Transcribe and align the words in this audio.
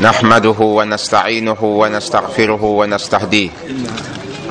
نحمده 0.00 0.60
ونستعينه 0.60 1.60
ونستغفره 1.62 2.62
ونستهديه. 2.62 3.50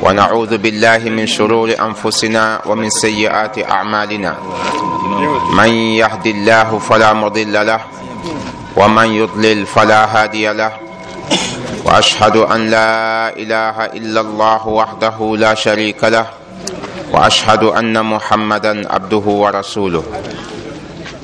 ونعوذ 0.02 0.58
بالله 0.58 0.98
من 0.98 1.26
شرور 1.28 1.70
أنفسنا 1.80 2.62
ومن 2.66 2.90
سيئات 2.90 3.72
أعمالنا. 3.72 4.36
من 5.56 5.72
يهد 6.04 6.26
الله 6.28 6.80
فلا 6.80 7.14
مضل 7.14 7.54
له 7.68 7.82
ومن 8.76 9.08
يضلل 9.08 9.66
فلا 9.66 10.02
هادي 10.06 10.54
له. 10.54 10.72
وأشهد 11.86 12.36
أن 12.38 12.70
لا 12.70 13.30
إله 13.36 13.86
إلا 13.86 14.22
الله 14.22 14.68
وحده 14.68 15.18
لا 15.38 15.54
شريك 15.54 16.04
له 16.04 16.28
وأشهد 17.14 17.64
أن 17.64 18.06
محمدا 18.06 18.94
عبده 18.94 19.26
ورسوله. 19.44 20.04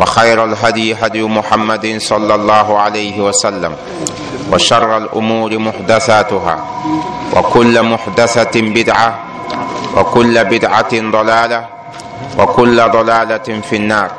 وخير 0.00 0.44
الهدي 0.44 0.94
هدي 0.94 1.22
محمد 1.22 1.96
صلى 2.00 2.34
الله 2.34 2.78
عليه 2.78 3.20
وسلم 3.20 3.76
وشر 4.52 4.96
الأمور 4.96 5.58
محدثاتها 5.58 6.56
وكل 7.36 7.82
محدثة 7.82 8.54
بدعة 8.60 9.18
وكل 9.96 10.44
بدعة 10.44 10.92
ضلالة 10.92 11.66
وكل 12.38 12.76
ضلالة 12.88 13.48
في 13.70 13.76
النار 13.76 14.10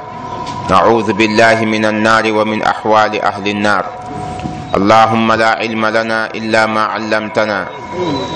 نعوذ 0.70 1.14
بالله 1.14 1.66
من 1.66 1.86
النار 1.86 2.32
ومن 2.34 2.64
أحوال 2.64 3.22
أهل 3.22 3.48
النار 3.48 3.86
اللهم 4.78 5.32
لا 5.32 5.50
علم 5.50 5.86
لنا 5.86 6.26
إلا 6.36 6.66
ما 6.66 6.84
علمتنا 6.86 7.68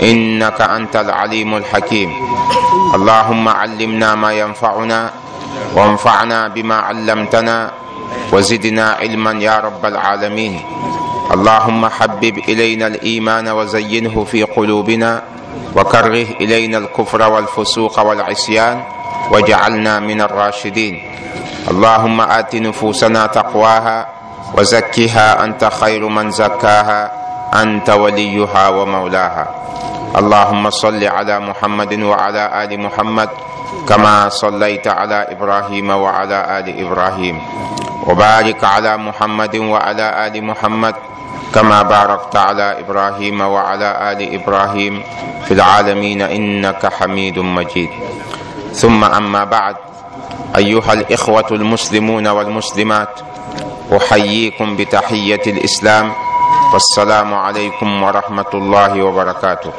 إنك 0.04 0.62
أنت 0.62 0.96
العليم 0.96 1.56
الحكيم 1.56 2.10
اللهم 2.96 3.46
علمنا 3.50 4.16
ما 4.16 4.32
ينفعنا 4.34 5.12
وانفعنا 5.76 6.48
بما 6.48 6.76
علمتنا 6.76 7.72
وزدنا 8.32 8.86
علما 9.00 9.32
يا 9.32 9.60
رب 9.60 9.86
العالمين. 9.86 10.62
اللهم 11.34 11.86
حبب 11.90 12.38
إلينا 12.38 12.88
الإيمان 12.88 13.48
وزينه 13.50 14.24
في 14.24 14.44
قلوبنا 14.44 15.22
وكره 15.76 16.28
إلينا 16.42 16.78
الكفر 16.78 17.22
والفسوق 17.32 18.00
والعصيان 18.00 18.84
واجعلنا 19.32 20.00
من 20.00 20.22
الراشدين. 20.22 20.96
اللهم 21.72 22.22
آت 22.22 22.56
نفوسنا 22.56 23.26
تقواها 23.26 24.08
وزكها 24.58 25.44
أنت 25.44 25.66
خير 25.66 26.08
من 26.08 26.32
زكاها 26.32 27.12
أنت 27.62 27.90
وليها 27.90 28.70
ومولاها. 28.70 29.48
اللهم 30.16 30.70
صل 30.70 31.04
على 31.04 31.40
محمد 31.40 31.94
وعلى 32.02 32.44
آل 32.64 32.80
محمد 32.80 33.30
كما 33.88 34.30
صليت 34.30 34.88
على 34.88 35.28
إبراهيم 35.32 35.90
وعلى 35.90 36.60
آل 36.60 36.68
إبراهيم. 36.86 37.42
وبارك 38.08 38.64
على 38.64 38.98
محمد 38.98 39.56
وعلى 39.56 40.28
آل 40.28 40.44
محمد 40.44 40.96
كما 41.54 41.82
باركت 41.82 42.36
على 42.36 42.80
إبراهيم 42.80 43.42
وعلى 43.42 43.90
آل 44.12 44.20
إبراهيم 44.42 45.04
في 45.46 45.54
العالمين 45.54 46.22
إنك 46.22 46.86
حميد 46.94 47.40
مجيد. 47.40 47.90
ثم 48.74 49.04
أما 49.04 49.44
بعد 49.44 49.76
أيها 50.58 50.94
الإخوة 50.94 51.48
المسلمون 51.52 52.28
والمسلمات 52.28 53.20
أحييكم 53.98 54.76
بتحية 54.76 55.44
الإسلام 55.48 56.14
والسلام 56.74 57.34
عليكم 57.34 58.04
ورحمة 58.04 58.52
الله 58.54 59.04
وبركاته. 59.04 59.72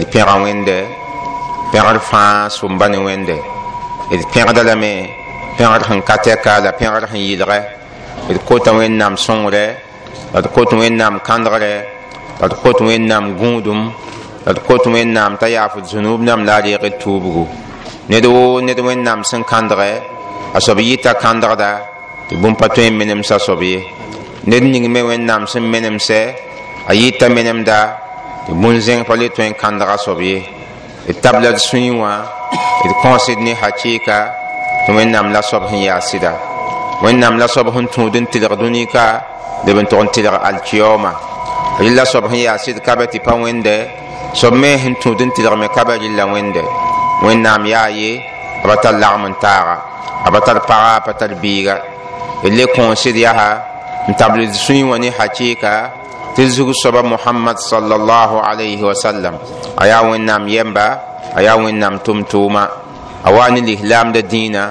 D 0.00 0.04
pẽga 0.12 0.34
wẽnde 0.44 0.76
pẽgr 1.72 1.98
fãa 2.10 2.48
sʋmba 2.56 2.86
ne 2.92 2.98
wẽnde 3.06 3.36
d 4.10 4.22
pẽgda 4.32 4.62
lame 4.68 4.92
pẽgr 5.56 5.82
sẽn 5.88 6.00
ka 6.08 6.16
tɛka 6.24 6.52
la 6.64 6.70
pẽgr 6.78 7.04
sẽn 7.12 7.22
yɩlgɛ 7.28 7.60
d 8.28 8.38
kota 8.48 8.70
wẽnnaam 8.78 9.14
sõngre 9.24 9.64
la 10.32 10.40
d 10.40 10.46
kot 10.54 10.70
wẽnnaam 10.80 11.14
kãndgre 11.26 11.74
la 12.40 12.46
d 12.48 12.54
kot 12.62 12.78
wẽnnaam 12.88 13.24
gũudum 13.40 13.80
la 14.46 14.52
d 14.56 14.58
kot 14.66 14.84
wẽnnaam 14.94 15.32
t'a 15.40 15.48
yaaf 15.54 15.74
d 15.76 15.90
nam 16.26 16.40
la 16.48 16.54
a 16.56 16.60
reeg 16.60 16.94
tuubgu 17.02 17.44
ned 18.08 18.24
woo 18.34 18.60
ned 18.66 18.78
wẽnnaam 18.86 19.20
sẽn 19.30 19.42
kãndgɛ 19.50 19.90
a 20.56 20.58
soab 20.64 20.78
yɩta 20.78 21.12
kãndgda 21.22 21.70
tɩ 22.28 22.34
bũmb 22.40 22.56
pa 22.60 22.66
tõe 22.74 22.90
n 22.90 22.96
menemsa 22.98 23.36
soab 23.46 23.62
ye 23.62 23.80
ned 24.50 24.62
ning 24.72 24.86
me 24.94 25.00
wẽnnaam 25.08 25.42
sẽn 25.52 25.64
menemsɛ 25.72 26.20
a 26.90 26.92
yɩta 26.94 27.26
menemda 27.36 27.78
tɩ 28.46 28.52
bõn-zẽng 28.60 29.04
pa 29.08 29.14
le 29.20 29.26
tõe 29.34 29.46
n 29.50 29.54
kãndga 29.60 29.96
soab 30.04 30.20
ye 30.20 30.38
d 31.06 31.14
tab 31.22 31.36
la 31.42 31.50
d 31.54 31.58
sũi 31.68 31.90
wã 32.00 32.12
d 32.88 32.90
kõosd 33.02 33.38
ne 33.46 33.52
hakɩɩka 33.60 34.18
tɩ 34.86 34.90
wẽnnaam 34.96 35.26
la 35.34 35.40
soab 35.42 35.62
sẽn 35.70 35.82
yaa 35.86 36.00
sɩda 36.08 36.32
wẽnnaam 37.02 37.38
la 37.40 37.46
soab 37.54 37.68
sẽn 37.74 37.86
tũud 37.94 38.14
n 38.22 38.26
tɩlg 38.32 38.52
dũnika 38.60 39.06
leb 39.66 39.78
n 39.78 39.86
tog 39.90 40.02
n 40.02 40.08
tɩlg 40.14 40.34
alkiyooma 40.48 41.12
rɩla 41.78 42.04
soab 42.12 42.24
sẽn 42.30 42.40
yaa 42.46 42.58
sɩd 42.64 42.78
kaba 42.86 43.04
tɩ 43.12 43.18
pa 43.26 43.32
wẽnde 43.42 43.76
soab 44.34 44.54
me 44.62 44.70
sẽn 44.82 44.94
tũud 45.02 45.20
n 45.22 45.30
tɩlgme 45.36 45.66
kaba 45.76 45.94
rɩla 46.02 46.24
wẽnde 46.32 46.62
wẽnnaam 47.22 47.62
yaa 47.72 47.88
ye 47.94 48.10
a 48.62 48.64
ba 48.68 48.74
tar 48.82 48.94
lagm 49.02 49.22
n 49.30 49.34
taaga 49.42 49.76
a 50.26 50.28
ba 50.30 50.40
tar 50.46 50.58
paga 50.66 50.90
a 50.98 51.00
pa 51.06 51.12
tar 51.14 51.32
biiga 51.42 51.76
d 52.42 52.50
le 52.58 52.64
kõosd 52.74 53.16
yaa 53.24 53.50
n 54.10 54.12
tabl 54.18 54.42
d 54.50 54.54
sũi 54.64 54.82
wã 54.82 54.98
ne 54.98 55.08
hakɩɩka 55.18 55.72
tɩ 56.34 56.42
zug 56.48 56.70
soaba 56.82 57.02
mohamad 57.02 57.56
sallallahu 57.58 58.40
alayhi 58.40 58.82
wa 58.82 58.94
sallam 58.94 59.34
a 59.76 59.84
yaa 59.86 60.02
wẽnnaam 60.08 60.42
yɛmba 60.48 60.86
a 61.36 61.40
yaa 61.46 61.56
wẽnnaam 61.60 61.94
tʋm-tʋʋma 62.04 62.62
a 63.24 63.28
wa 63.30 63.48
ne 63.50 63.60
lislaamda 63.60 64.20
dĩinã 64.32 64.62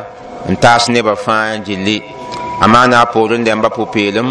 n 0.49 0.55
taas 0.63 0.89
nebã 0.89 1.13
fãa 1.25 1.57
gilli 1.66 1.97
a 2.63 2.66
maana 2.67 3.01
a 3.01 3.05
poor 3.13 3.29
n 3.38 3.44
dẽmba 3.45 3.69
pʋ-peelem 3.77 4.29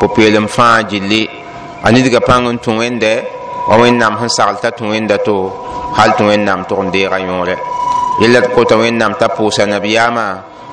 pʋ-peelem 0.00 0.46
fãa 0.56 0.82
gilli 0.90 1.22
a 1.84 1.88
nidga 1.92 2.20
pãng 2.28 2.48
n 2.54 2.56
tũ 2.64 2.70
wẽnde 2.80 3.12
wa 3.68 3.74
wẽnnaam 3.80 4.14
sẽn 4.20 4.28
sagl 4.36 4.56
t'a 4.62 4.70
tũ 4.78 4.84
wẽnda 4.92 5.16
to 5.26 5.36
hal 5.96 6.10
tɩ 6.16 6.22
wẽnnaam 6.30 6.60
tʋg 6.68 6.80
n 6.84 6.88
deega 6.94 7.18
yõore 7.26 7.56
yella 8.20 8.40
d 8.44 8.46
kota 8.54 8.76
wẽnnaam 8.80 9.12
t'a 9.20 9.26
pʋʋsa 9.36 9.62
nabiyaamã 9.68 10.26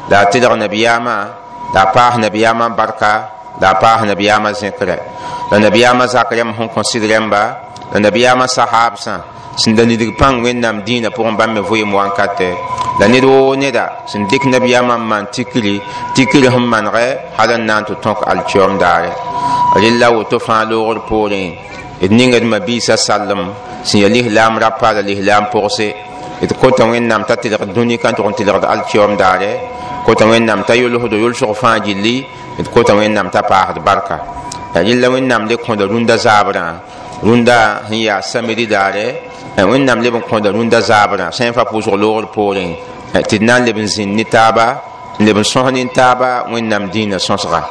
la 0.09 0.17
a 0.23 0.25
tɩlg 0.31 0.53
nabiyaamã 0.63 1.15
la 1.73 1.81
a 1.85 1.91
paas 1.95 2.15
nabiyaamã 2.23 2.65
barka 2.79 3.11
la 3.61 3.67
a 3.73 3.75
paas 3.81 4.01
nabiyaamã 4.09 4.49
zẽkrɛ 4.61 4.95
la 5.51 5.57
nabiyaamã 5.59 6.05
zak 6.07 6.29
rẽmb 6.37 6.53
sẽn 6.57 6.67
kõsɩd 6.75 7.03
rẽmba 7.11 7.41
la 7.93 7.99
nabiyaamã 7.99 8.45
sahaabsã 8.47 9.13
sẽn 9.61 9.75
da 9.77 9.83
nidg 9.83 10.11
pãng 10.19 10.43
wẽnnaam 10.43 10.77
dĩinã 10.85 11.09
pʋgẽ 11.15 11.35
bãmb 11.37 11.53
me 11.55 11.61
vɩɩm 11.69 11.91
wãnkate 11.97 12.49
la 12.99 13.07
ned 13.07 13.23
woo 13.23 13.55
neda 13.55 13.85
sẽn 14.09 14.21
dɩk 14.29 14.43
nabiyaamã 14.53 14.95
n 14.97 15.03
maan 15.09 15.25
tikri 15.33 15.75
tikr 16.15 16.43
sẽn 16.53 16.65
manegɛ 16.71 17.05
hal 17.37 17.51
n 17.57 17.65
na 17.67 17.75
n 17.79 17.83
tɩ 17.87 17.93
tõk 18.03 18.19
alkiom 18.31 18.73
daare 18.81 19.11
rɩlla 19.81 20.07
woto 20.15 20.37
fãa 20.45 20.63
loogr 20.69 20.99
poorẽ 21.09 21.45
d 22.09 22.11
ningd 22.17 22.43
mabiisã 22.51 22.95
sallem 23.05 23.43
sẽn 23.87 23.99
ya 24.03 24.09
lislaam 24.15 24.53
rapa 24.63 24.87
la 24.95 25.01
lislaam 25.09 25.45
pʋgse 25.53 25.87
d 26.49 26.51
kota 26.61 26.83
wẽnnaam 26.91 27.21
t'a 27.27 27.35
tɩlg 27.41 27.73
dũnika 27.75 28.07
n 28.11 28.15
tʋg 28.17 28.27
n 28.29 28.33
tɩlgd 28.37 28.65
alkiom 28.73 29.13
daare 29.21 29.51
kota 30.05 30.25
wẽnnaam 30.31 30.61
t'a 30.67 30.73
yolsd 30.81 31.13
yolsg 31.23 31.51
fãa 31.61 31.77
gilli 31.85 32.15
d 32.63 32.67
kota 32.73 32.93
wẽnnaam 32.99 33.27
t'a 33.33 33.41
paasd 33.51 33.77
barka 33.87 34.17
la 34.73 34.81
yella 34.81 35.07
wẽnnaam 35.09 35.47
le 35.49 35.55
kõda 35.55 35.85
rũndã 35.91 36.15
zaabrã 36.17 36.65
rũndã 37.23 37.81
sẽn 37.89 38.01
yaa 38.07 38.21
samiri 38.21 38.65
daare 38.65 39.05
wẽnnaam 39.57 39.99
leb 40.01 40.15
n 40.15 40.21
kõda 40.29 40.51
rũndã 40.51 40.79
zaabrã 40.81 41.31
sẽn 41.31 41.53
fa 41.53 41.63
pʋʋsg 41.63 41.97
loogr 41.97 42.25
poorẽ 42.35 42.67
tɩ 43.29 43.37
d 43.39 43.43
na 43.43 43.59
n 43.59 43.65
leb 43.65 43.77
n 43.77 43.87
zĩnd 43.87 44.13
ne 44.15 44.23
taaba 44.23 44.67
n 45.19 45.25
leb 45.25 45.37
n 45.37 45.43
sõs 45.43 45.67
ne 45.73 45.83
taaba 45.89 46.45
wẽnnaam 46.51 46.83
dĩinã 46.93 47.17
sõsga 47.17 47.61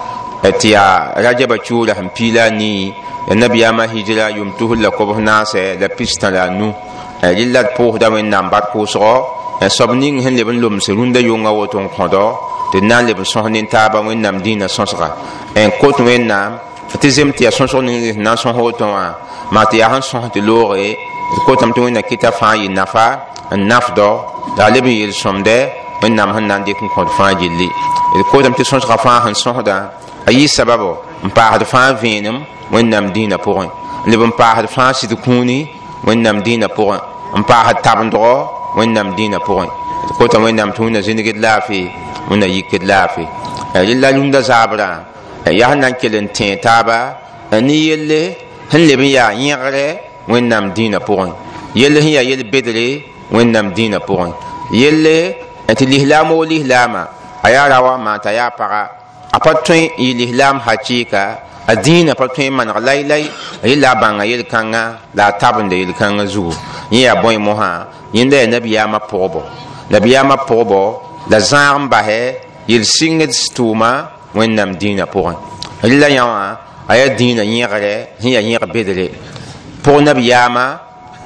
tɩ 0.42 0.68
yaa 0.74 1.14
rajaba 1.22 1.56
cuurã 1.66 1.94
sẽn 1.94 2.10
pii 2.16 2.32
la 2.34 2.44
a 2.44 2.50
nii 2.50 2.92
la 3.28 3.34
nabiyaamã 3.34 3.84
hijra 3.94 4.30
yʋm 4.34 4.50
tusr 4.58 4.76
la 4.82 4.90
kobs 4.90 5.18
naasɛ 5.18 5.78
la 5.80 5.88
pistã 5.88 6.30
la 6.30 6.42
a 6.44 6.50
nu 6.50 6.68
rɩla 7.22 7.62
d 7.62 7.68
pʋʋsda 7.76 8.06
wẽnnaam 8.14 8.50
bar 8.50 8.64
pʋʋsgɔ 8.74 9.14
soab 9.70 9.90
ning 9.94 10.20
sẽn 10.22 10.34
leb 10.36 10.48
n 10.50 10.60
lomse 10.60 10.90
rũndã 10.98 11.20
yʋnga 11.20 11.50
woto 11.54 11.78
n 11.80 11.88
kõdɔ 11.88 12.24
tɩ 12.72 12.80
d 12.82 12.84
na 12.84 13.00
n 13.00 13.06
leb 13.06 13.18
n 13.22 13.24
sõs 13.24 13.46
nin-taaba 13.54 13.98
wẽnnaam 14.02 14.42
dĩinã 14.42 14.66
sõsga 14.66 15.08
kot 15.80 15.98
wẽnnaam 16.02 16.58
tɩ 16.96 17.08
zem 17.10 17.30
tɩ 17.36 17.42
yaa 17.44 17.50
sõsg 17.56 17.82
ning 17.84 18.00
sẽn 18.14 18.22
na 18.22 18.32
n 18.32 18.36
sõs 18.36 18.56
woto 18.56 18.86
wã 18.86 19.04
maa 19.50 19.64
tɩ 19.70 19.76
yaa 19.80 19.90
sẽn 19.92 20.02
sõs 20.10 20.24
tɩ 20.34 20.40
looge 20.48 20.96
d 21.34 21.36
kotame 21.46 21.72
tɩ 21.74 21.80
wẽnna 21.84 22.02
kɩta 22.08 22.30
fãa 22.38 22.54
yɩ 22.56 22.68
nafa 22.72 23.06
n 23.56 23.60
nafdɔ 23.68 24.08
la 24.56 24.68
leb 24.74 24.84
n 24.86 24.94
yel 25.00 25.12
sõmdɛ 25.12 25.56
wẽnnaam 26.02 26.30
sẽn 26.34 26.46
na 26.48 26.56
n 26.58 26.64
dɩk 26.66 26.80
n 26.84 26.88
kõd 26.94 27.08
fãa 27.18 27.32
gilli 27.40 27.68
d 28.18 28.20
kotame 28.30 28.56
tɩ 28.58 28.64
sõsga 28.70 28.96
fãa 29.04 29.20
sẽn 29.24 29.34
sõsda 29.42 29.76
a 30.28 30.30
yɩ 30.32 30.46
sababo 30.56 30.90
n 31.26 31.30
paasd 31.36 31.62
fãa 31.72 31.92
vẽenem 32.02 32.38
wẽnnaam 32.72 33.12
dĩinã 33.14 33.36
pʋgẽ 33.36 33.68
leb 34.10 34.20
n 34.24 34.32
paasd 34.40 34.66
fãa 34.74 34.92
sɩd 34.98 35.12
kũuni 35.24 35.58
wẽnnaam 36.06 36.40
dĩinã 36.44 36.68
pʋgẽ 36.76 36.98
n 37.36 37.42
paasd 37.44 37.76
tabendgɔ 37.84 38.32
wẽnnaam 38.78 39.08
dĩinã 39.16 39.38
pʋgẽ 39.46 39.68
d 40.08 40.10
kota 40.18 40.38
wẽnnaam 40.44 40.70
tɩ 40.74 40.80
wẽnna 40.84 41.00
zĩnegd 41.06 41.36
laafɩ 41.44 41.78
wẽnna 42.30 42.46
yikd 42.54 42.82
laafɩ 42.90 43.24
rɩla 43.74 44.08
rũndã 44.16 44.40
zaabrã 44.40 44.88
yaa 45.44 45.70
sẽn 45.70 45.80
na 45.80 45.88
n 45.88 45.94
kell 46.00 46.16
n 46.24 46.26
tẽ 46.36 46.56
taaba 46.64 46.98
ne 47.66 47.74
yelle 47.88 48.20
sẽn 48.70 48.82
leb 48.88 49.00
n 49.00 49.08
yaa 49.16 49.30
yẽgrɛ 49.44 49.86
wẽnnaam 50.30 50.64
dĩinã 50.76 50.98
pʋgẽ 51.08 51.32
yelle 51.80 51.98
sẽn 52.04 52.12
yaa 52.16 52.22
yel 52.30 52.42
bedre 52.52 52.86
wẽnnaam 53.34 53.66
dĩinã 53.76 53.98
pʋgẽ 54.08 54.32
yelle 54.80 55.16
tɩ 55.78 55.84
lislaam 55.92 56.30
wo 56.32 56.44
lislaamã 56.44 57.02
a 57.42 57.48
yaa 57.54 57.68
ra 57.68 57.78
wa 57.80 58.18
t'a 58.24 58.30
yaa 58.38 58.50
paga 58.58 58.82
a 59.32 59.38
pa 59.44 59.52
tõe 59.66 59.78
n 59.80 59.88
yɩ 60.04 60.10
lislaam 60.20 60.56
hakɩɩka 60.66 61.22
a 61.70 61.74
dĩinã 61.84 62.12
pa 62.20 62.26
tõe 62.34 62.46
n 62.50 62.54
maneg 62.58 62.76
laylay 62.88 63.24
yella 63.70 63.88
a 63.90 63.94
bãnga 64.02 64.24
yel-kãngã 64.30 64.82
la 65.16 65.24
a 65.30 65.32
tabenda 65.40 65.76
yel-kãngã 65.76 66.24
zugu 66.26 66.52
yẽ 66.90 67.02
yaa 67.06 67.16
bõe 67.22 67.38
mosã 67.46 67.70
yẽnda 68.16 68.36
yaa 68.42 68.50
nabiyaamã 68.54 68.98
pʋgbɔ 69.10 69.40
nabiyaamã 69.92 70.36
pʋgbɔ 70.48 70.80
la 71.30 71.38
zãag 71.50 71.76
n 71.82 71.84
basɛ 71.92 72.20
yel-sɩngd 72.68 73.30
tʋʋma 73.56 73.90
wẽnnaam 74.34 74.70
dĩinã 74.80 75.04
pʋgẽ 75.04 75.34
rɩla 75.82 76.08
yã 76.08 76.24
wã 76.24 76.56
a 76.88 76.94
yaa 76.96 77.14
dĩinã 77.18 77.42
yẽgrɛ 77.44 77.92
sẽn 78.20 78.32
yaa 78.32 78.42
yẽg 78.42 78.64
bedre 78.72 79.06
pʋg 79.84 80.00
nabiyaamã 80.04 80.64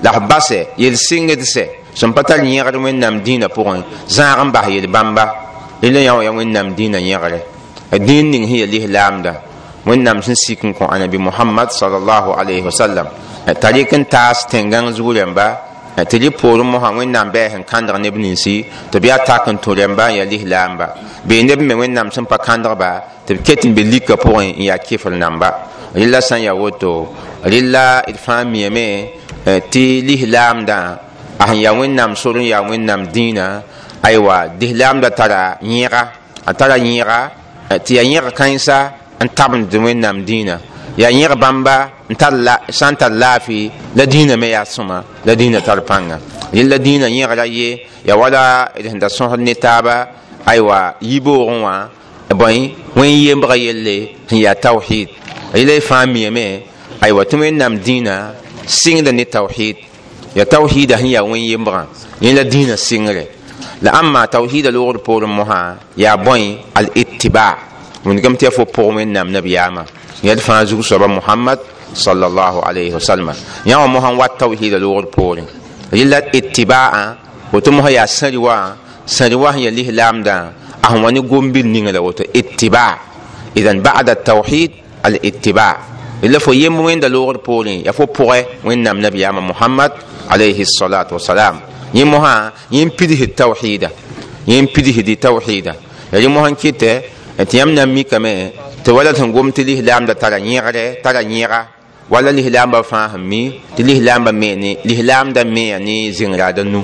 la 0.02 0.10
f 0.12 0.18
basɛ 0.28 0.58
yel-sɩngdsɛ 0.78 1.64
sẽn 1.94 2.12
pa 2.12 2.22
tar 2.22 2.40
yẽgd 2.44 2.76
wẽnnaam 2.76 3.22
dĩinã 3.24 3.46
pʋgẽ 3.48 3.82
zãag 4.08 4.38
n 4.46 4.50
bas 4.52 4.66
yel-bãmba 4.68 5.24
rɩla 5.82 6.00
yã 6.06 6.12
wã 6.14 6.22
yaa 6.24 6.32
wẽnnaam 6.32 6.74
dĩinã 6.76 6.98
yẽgrɛ 6.98 7.38
dĩin 8.06 8.30
ning 8.30 8.46
sẽn 8.48 8.58
ya 8.62 8.66
lislaamda 8.66 9.32
wẽnnaam 9.86 10.22
sẽn 10.22 10.34
sik 10.46 10.64
n 10.64 10.72
kõ 10.74 10.86
anabi 10.94 11.18
mohamad 11.18 11.68
sallallahu 11.70 12.30
alaihi 12.40 12.62
wasallam 12.62 13.06
t'a 13.60 13.68
rɩk 13.72 13.92
n 13.98 14.04
taas 14.04 14.46
tẽngãng 14.50 14.92
zug 14.92 15.14
rẽmba 15.16 15.71
tɩ 15.96 16.18
rɩ 16.18 16.30
poorẽ 16.40 16.64
mosã 16.64 16.90
wẽnnaam 16.98 17.28
bɛɛs 17.34 17.52
n 17.60 17.64
kãndg 17.70 17.90
neb 18.00 18.16
ninsi 18.16 18.64
tɩ 18.90 18.98
b 19.00 19.04
yaa 19.08 19.18
tak 19.26 19.46
n 19.48 19.56
tũ 19.62 19.70
rẽmba 19.74 20.04
n 20.10 20.14
yaa 20.18 20.24
lislaamba 20.32 20.86
bee 21.24 21.42
neb 21.42 21.60
me 21.60 21.74
wẽnnaam 21.74 22.08
sẽn 22.14 22.24
pa 22.24 22.36
kãndgba 22.46 22.90
tɩ 23.26 23.32
b 23.36 23.38
ket 23.46 23.60
n 23.68 23.74
be 23.76 23.82
lika 23.92 24.14
pʋgẽ 24.16 24.56
n 24.58 24.62
yaa 24.68 24.78
kɩfr 24.86 25.12
namba 25.22 25.48
rɩla 25.94 26.20
sã 26.20 26.36
n 26.36 26.42
yaa 26.48 26.54
woto 26.54 27.12
rɩla 27.44 27.84
d 28.08 28.16
fãa 28.24 28.44
miame 28.44 28.86
tɩ 29.44 29.84
lislaamdã 30.08 30.78
a 31.38 31.44
sẽn 31.48 31.60
yaa 31.64 31.74
wẽnnaam 31.78 32.16
sor 32.16 32.36
n 32.40 32.44
yaa 32.52 32.62
wẽnnaam 32.70 33.02
dĩinã 33.14 33.46
aywa 34.02 34.36
lislaamda 34.60 35.10
tara 35.10 35.58
yẽga 35.60 36.02
a 36.48 36.52
tara 36.54 36.76
yẽga 36.78 37.18
tɩ 37.84 37.92
yaa 37.98 38.04
yẽg 38.12 38.26
kãensa 38.38 38.78
n 39.20 39.28
tabend 39.36 39.68
wẽnnaam 39.84 40.24
dĩinã 40.24 40.56
yaa 40.96 41.10
yẽg 41.10 41.34
bãmba 41.40 41.76
n 42.10 42.14
tar 42.14 43.10
laafɩ 43.12 43.70
la 43.96 44.04
dĩinã 44.04 44.36
me 44.36 44.48
yaa 44.50 44.64
sõma 44.64 45.02
la 45.24 45.34
dĩinã 45.34 45.60
tar 45.60 45.80
pãnga 45.88 46.18
yẽ 46.52 46.62
la 46.64 46.76
dĩinã 46.76 47.06
yẽgra 47.08 47.46
ye 47.46 47.86
ya 48.04 48.14
wala 48.16 48.68
d 48.76 48.84
sẽn 48.88 48.98
da 48.98 49.08
sõsd 49.08 49.40
ne 49.40 49.54
taaba 49.54 50.06
aywa 50.46 50.94
yiboogẽ 51.00 51.60
wã 51.64 51.74
bõe 52.40 52.70
wẽn 52.96 53.14
yembga 53.24 53.56
yelle 53.56 53.96
sẽn 54.28 54.40
yaa 54.44 54.54
tawhid 54.54 55.08
yela 55.54 55.72
y 55.72 55.80
fãa 55.80 56.06
miame 56.06 56.44
aywa 57.00 57.24
tɩ 57.24 57.36
wẽnnaam 57.40 57.74
dĩinã 57.86 58.14
sɩngda 58.66 59.12
ne 59.12 59.24
tawhid 59.24 59.76
ya 60.34 60.44
tawhida 60.44 60.96
sẽn 61.00 61.10
yaa 61.14 61.22
wẽn 61.22 61.44
yembgã 61.50 61.82
yẽ 62.20 62.32
la 62.32 62.42
dĩinã 62.42 62.76
sɩngre 62.76 63.24
la 63.82 63.90
amma 64.00 64.26
tawhida 64.26 64.70
loogd 64.70 64.98
poorẽ 65.06 65.26
mosã 65.26 65.76
yaa 65.96 66.16
bõe 66.16 66.56
al 66.74 66.86
منكم 68.04 68.34
تيفو 68.34 68.90
من 68.90 69.12
نام 69.12 69.36
نبي 69.36 69.58
عما 69.58 69.84
يدفع 70.24 70.64
زوج 70.64 70.84
سبب 70.84 71.10
محمد 71.10 71.58
صلى 71.94 72.26
الله 72.26 72.64
عليه 72.64 72.94
وسلم 72.94 73.34
يا 73.66 73.86
محمد 73.86 74.18
واتو 74.18 74.52
هيدا 74.52 74.78
لور 74.78 75.04
بورين 75.04 75.46
يلا 75.92 76.18
اتباعا 76.18 77.16
وتم 77.52 77.80
هيا 77.80 78.06
سلوا 78.06 78.74
سلوا 79.06 79.50
هي 79.50 79.70
ليه 79.70 79.90
لامدا 79.90 80.52
اهواني 80.84 81.20
غومبي 81.20 81.62
نينلا 81.62 81.98
وتو 81.98 82.24
اتباع. 82.36 82.98
اذا 83.56 83.72
بعد 83.72 84.10
التوحيد 84.10 84.70
الاتباع. 85.06 85.78
إلا 86.24 86.38
فو 86.38 86.52
يموين 86.52 87.00
دا 87.00 87.08
لور 87.08 87.36
بولين 87.36 87.86
يفو 87.86 88.04
بوغي 88.06 88.46
وين 88.64 88.82
نام 88.82 89.06
نبي 89.06 89.24
عم 89.26 89.48
محمد 89.48 89.92
عليه 90.30 90.60
الصلاة 90.60 91.06
والسلام. 91.12 91.60
يموها 91.94 92.52
ينبده 92.72 93.24
التوحيد 93.24 93.88
ينبده 94.48 95.00
دي 95.02 95.14
توحيدا 95.14 95.74
يلي 96.12 96.26
موها 96.26 96.50
كيته 96.50 97.00
tɩ 97.50 97.56
yãmb 97.58 97.72
na 97.76 97.82
n 97.86 97.92
mikame 97.94 98.32
tɩ 98.84 98.90
wala 98.96 99.12
sẽn 99.14 99.32
gom 99.32 99.48
tɩ 99.52 99.62
lislaamda 99.68 100.14
tara 100.14 100.38
yẽgrɛ 100.38 101.02
tara 101.02 101.20
yẽga 101.22 101.60
wala 102.10 102.30
lislaamba 102.32 102.82
fãa 102.82 103.08
sẽn 103.12 103.22
mi 103.30 103.40
tɩ 103.76 103.82
lislaamba 103.88 104.32
me 104.32 104.48
ne 104.56 104.70
lislaamda 104.84 105.44
meya 105.44 105.78
ne 105.78 106.10
zĩngraada 106.16 106.62
nu 106.64 106.82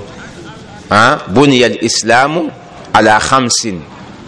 alislamu 0.91 2.51
ala 2.95 3.19
khamsin 3.21 3.81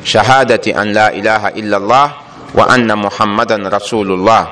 shahadati 0.05 0.73
an 0.73 0.93
la 0.93 1.07
ilaha 1.13 1.49
illa 1.61 1.77
allah 1.77 2.09
wa 2.55 2.65
anna 2.75 2.95
muhammadan 2.97 3.63
rasulullah 3.77 4.43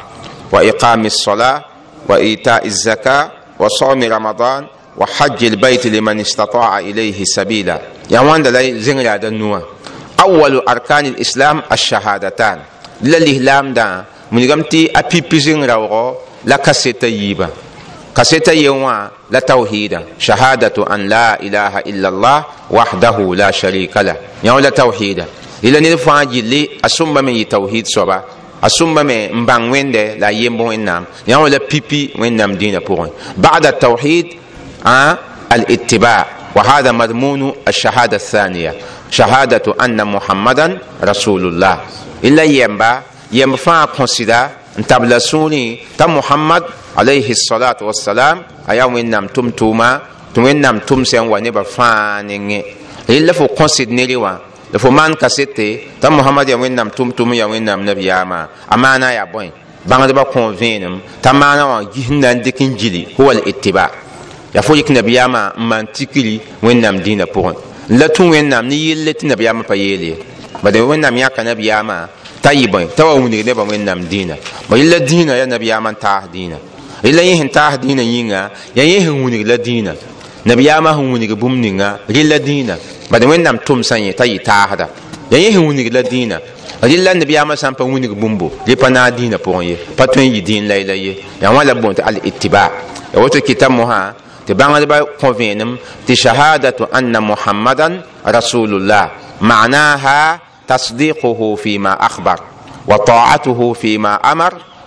wa 0.53 0.61
iqami 0.65 1.07
الصلاة 1.07 1.65
وإيتاء 2.09 2.67
الزكاة 2.67 3.31
وصوم 3.59 4.03
رمضان 4.03 4.67
وحج 4.97 5.45
البيت 5.45 5.87
لمن 5.87 6.21
استطاع 6.21 6.79
إليه 6.79 7.25
سبيلا 7.25 7.81
يا 8.11 8.21
وان 8.21 8.43
لا 8.43 8.79
زنغرا 8.81 9.17
دنوا 9.17 9.59
أول 10.29 10.63
أركان 10.69 11.07
الإسلام 11.07 11.63
الشهادتان. 11.73 12.59
للإسلام 13.03 13.73
دا. 13.73 14.05
من 14.33 14.43
غمتي 14.51 14.93
أبي 14.97 15.41
زنغرا 15.41 16.05
لا 16.45 16.57
كسيتا 16.57 17.07
ييبا 17.09 17.49
كسيتا 18.17 18.53
يوا 18.53 19.09
لا 19.31 19.41
توحيدا. 19.41 20.01
شهادة 20.19 20.77
أن 20.95 21.09
لا 21.09 21.41
إله 21.41 21.79
إلا 21.91 22.09
الله 22.09 22.39
وحده 22.71 23.17
لا 23.35 23.51
شريك 23.51 23.97
له. 23.97 24.17
يا 24.45 24.53
ولا 24.53 24.69
توحيدا. 24.69 25.25
إلا 25.65 25.81
نفع 25.81 26.23
جلي 26.23 26.85
أسمى 26.85 27.21
من 27.23 27.49
توحيد 27.49 27.87
صبا 27.87 28.19
asumba 28.61 29.05
me 29.05 29.31
n 29.31 29.47
bãng 29.47 29.71
wẽnde 29.71 30.19
la 30.19 30.27
a 30.27 30.33
yemb 30.33 30.61
wẽnnaam 30.61 31.05
yã 31.31 31.39
wã 31.39 31.49
la 31.49 31.59
pʋgẽ 31.59 33.09
bada 33.37 33.71
tawhid 33.73 34.27
الاتباع. 35.53 36.38
وهذا 36.57 36.93
مضمون 36.93 37.53
الشهادة 37.69 38.17
الثانية. 38.17 38.75
شهادة 39.11 39.75
أن 39.85 40.07
محمدا 40.07 40.79
رسول 41.05 41.47
الله 41.49 41.81
إلا 42.25 42.43
ينبا 42.43 43.03
ينبا 43.33 43.85
كونسيدا 43.97 44.51
نتابلا 44.79 45.19
سوني 45.19 45.79
تا 45.99 46.07
محمد 46.07 46.63
عليه 46.97 47.31
الصلاة 47.31 47.77
والسلام 47.83 48.43
أيا 48.71 48.85
وينام 48.85 49.27
تم 49.27 49.51
توما 49.51 50.01
وينام 50.39 50.79
تم 50.79 51.03
ونبا 51.15 51.63
فانيني. 51.63 52.65
إلا 53.11 53.33
فو 53.33 53.47
كونسيد 53.47 53.91
نيريوا 53.91 54.49
la 54.73 54.79
fo 54.79 54.91
maan 54.91 55.17
kasete 55.17 55.97
t'a 56.01 56.11
mohamad 56.11 56.49
ya 56.49 56.57
wẽnnaam 56.57 56.89
tʋm-tʋm 56.93 57.33
ya 57.35 57.49
wẽnnaam 57.49 57.85
nabiyaamã 57.85 58.49
a 58.69 58.77
maana 58.77 59.13
yaa 59.17 59.25
bõe 59.27 59.49
bãngdbã 59.89 60.25
kõ 60.33 60.53
vẽenem 60.53 61.01
t'a 61.23 61.33
maana 61.33 61.65
wã 61.67 61.79
gis 61.93 62.11
n 62.13 62.21
na 62.21 62.35
n 62.35 62.43
dɩk 62.45 62.61
n 64.53 64.55
ya 64.55 64.63
fo 64.63 64.75
yik 64.75 64.89
nabiyaamã 64.91 65.53
n 65.59 65.63
maan 65.63 65.87
tikri 65.93 66.41
wẽnnaam 66.63 66.97
dĩinã 67.05 67.25
pʋgẽ 67.27 67.55
la 67.99 68.09
tũ 68.09 68.23
wẽnnaam 68.31 68.67
ne 68.69 68.75
yelle 68.77 69.13
tɩ 69.13 69.27
nabiyaamã 69.29 69.63
pa 69.65 69.75
yeel 69.77 70.03
ye 70.03 70.15
bala 70.63 70.79
wẽnnaam 70.81 71.17
yãka 71.17 71.43
nabiyaamã 71.45 72.09
t'a 72.43 72.53
yɩ 72.55 72.67
bõe 72.71 72.87
t'a 72.97 73.05
wa 73.05 73.15
wilg 73.15 73.45
nebã 73.47 73.63
wẽnnaam 73.65 74.01
dĩinã 74.11 74.35
ba 74.69 74.77
yella 74.77 74.99
dĩinã 74.99 75.33
yaa 75.37 75.47
nabiyaamã 75.47 75.91
n 75.93 75.97
taas 76.01 76.25
dĩinã 76.33 76.57
yella 77.05 77.23
yẽ 77.23 77.37
sẽn 77.39 77.49
taas 77.51 77.75
dĩinã 77.83 78.03
yĩnga 78.03 78.41
yaa 78.75 78.85
yẽ 78.87 79.01
sẽn 79.01 79.23
wilg 79.25 79.47
la 79.47 79.57
dĩinã 79.57 79.93
nabiyaamã 80.45 80.91
sẽn 80.97 81.13
wilg 81.13 81.33
bũmb 81.39 81.59
ninga 81.61 81.99
rɩla 82.09 82.39
dĩinã 82.39 82.75
bad 83.11 83.23
wẽnnaam 83.25 83.57
tʋm 83.67 83.83
sã 83.83 83.97
yẽ 83.99 84.13
t'a 84.13 84.25
yɩ 84.25 84.39
taasda 84.45 84.89
ya 85.31 85.39
yẽ 85.39 85.51
sẽn 85.53 85.67
wilg 85.69 85.93
la 85.93 86.03
dĩinã 86.03 86.39
rɩla 86.83 87.15
nabiyaamã 87.21 87.57
sã 87.57 87.69
n 87.71 87.75
pa 87.75 87.85
wilg 87.85 88.13
bũmbo 88.17 88.51
rɩ 88.67 88.77
pa 88.77 88.89
naag 88.91 89.13
dĩinã 89.19 89.37
pʋgẽ 89.37 89.63
ye 89.69 89.77
pa 89.97 90.07
tõe 90.07 90.25
n 90.25 90.33
yɩ 90.35 90.41
dĩin 90.47 90.69
layla 90.69 90.95
ye 90.95 91.13
yaa 91.43 91.53
wã 91.53 91.65
la 91.65 91.75
bõn 91.75 91.93
tɩ 91.95 92.03
al-ittiba 92.09 92.71
ya 93.15 93.21
woto 93.21 93.39
kɩta 93.41 93.69
mosã 93.69 94.13
ti 94.49 94.55
bãngd 94.57 94.89
ba 94.89 95.05
kõ 95.21 95.29
vẽenem 95.37 95.77
tɩ 96.07 96.15
shahadatu 96.17 96.89
anna 96.99 97.21
mohammadan 97.21 98.01
rasulullah 98.25 99.13
maanaha 99.45 100.41
tasdiqhu 100.67 101.57
fima 101.61 101.93
akhbar 102.09 102.41
wa 102.89 102.97
taatuhu 103.05 103.77
fima 103.77 104.17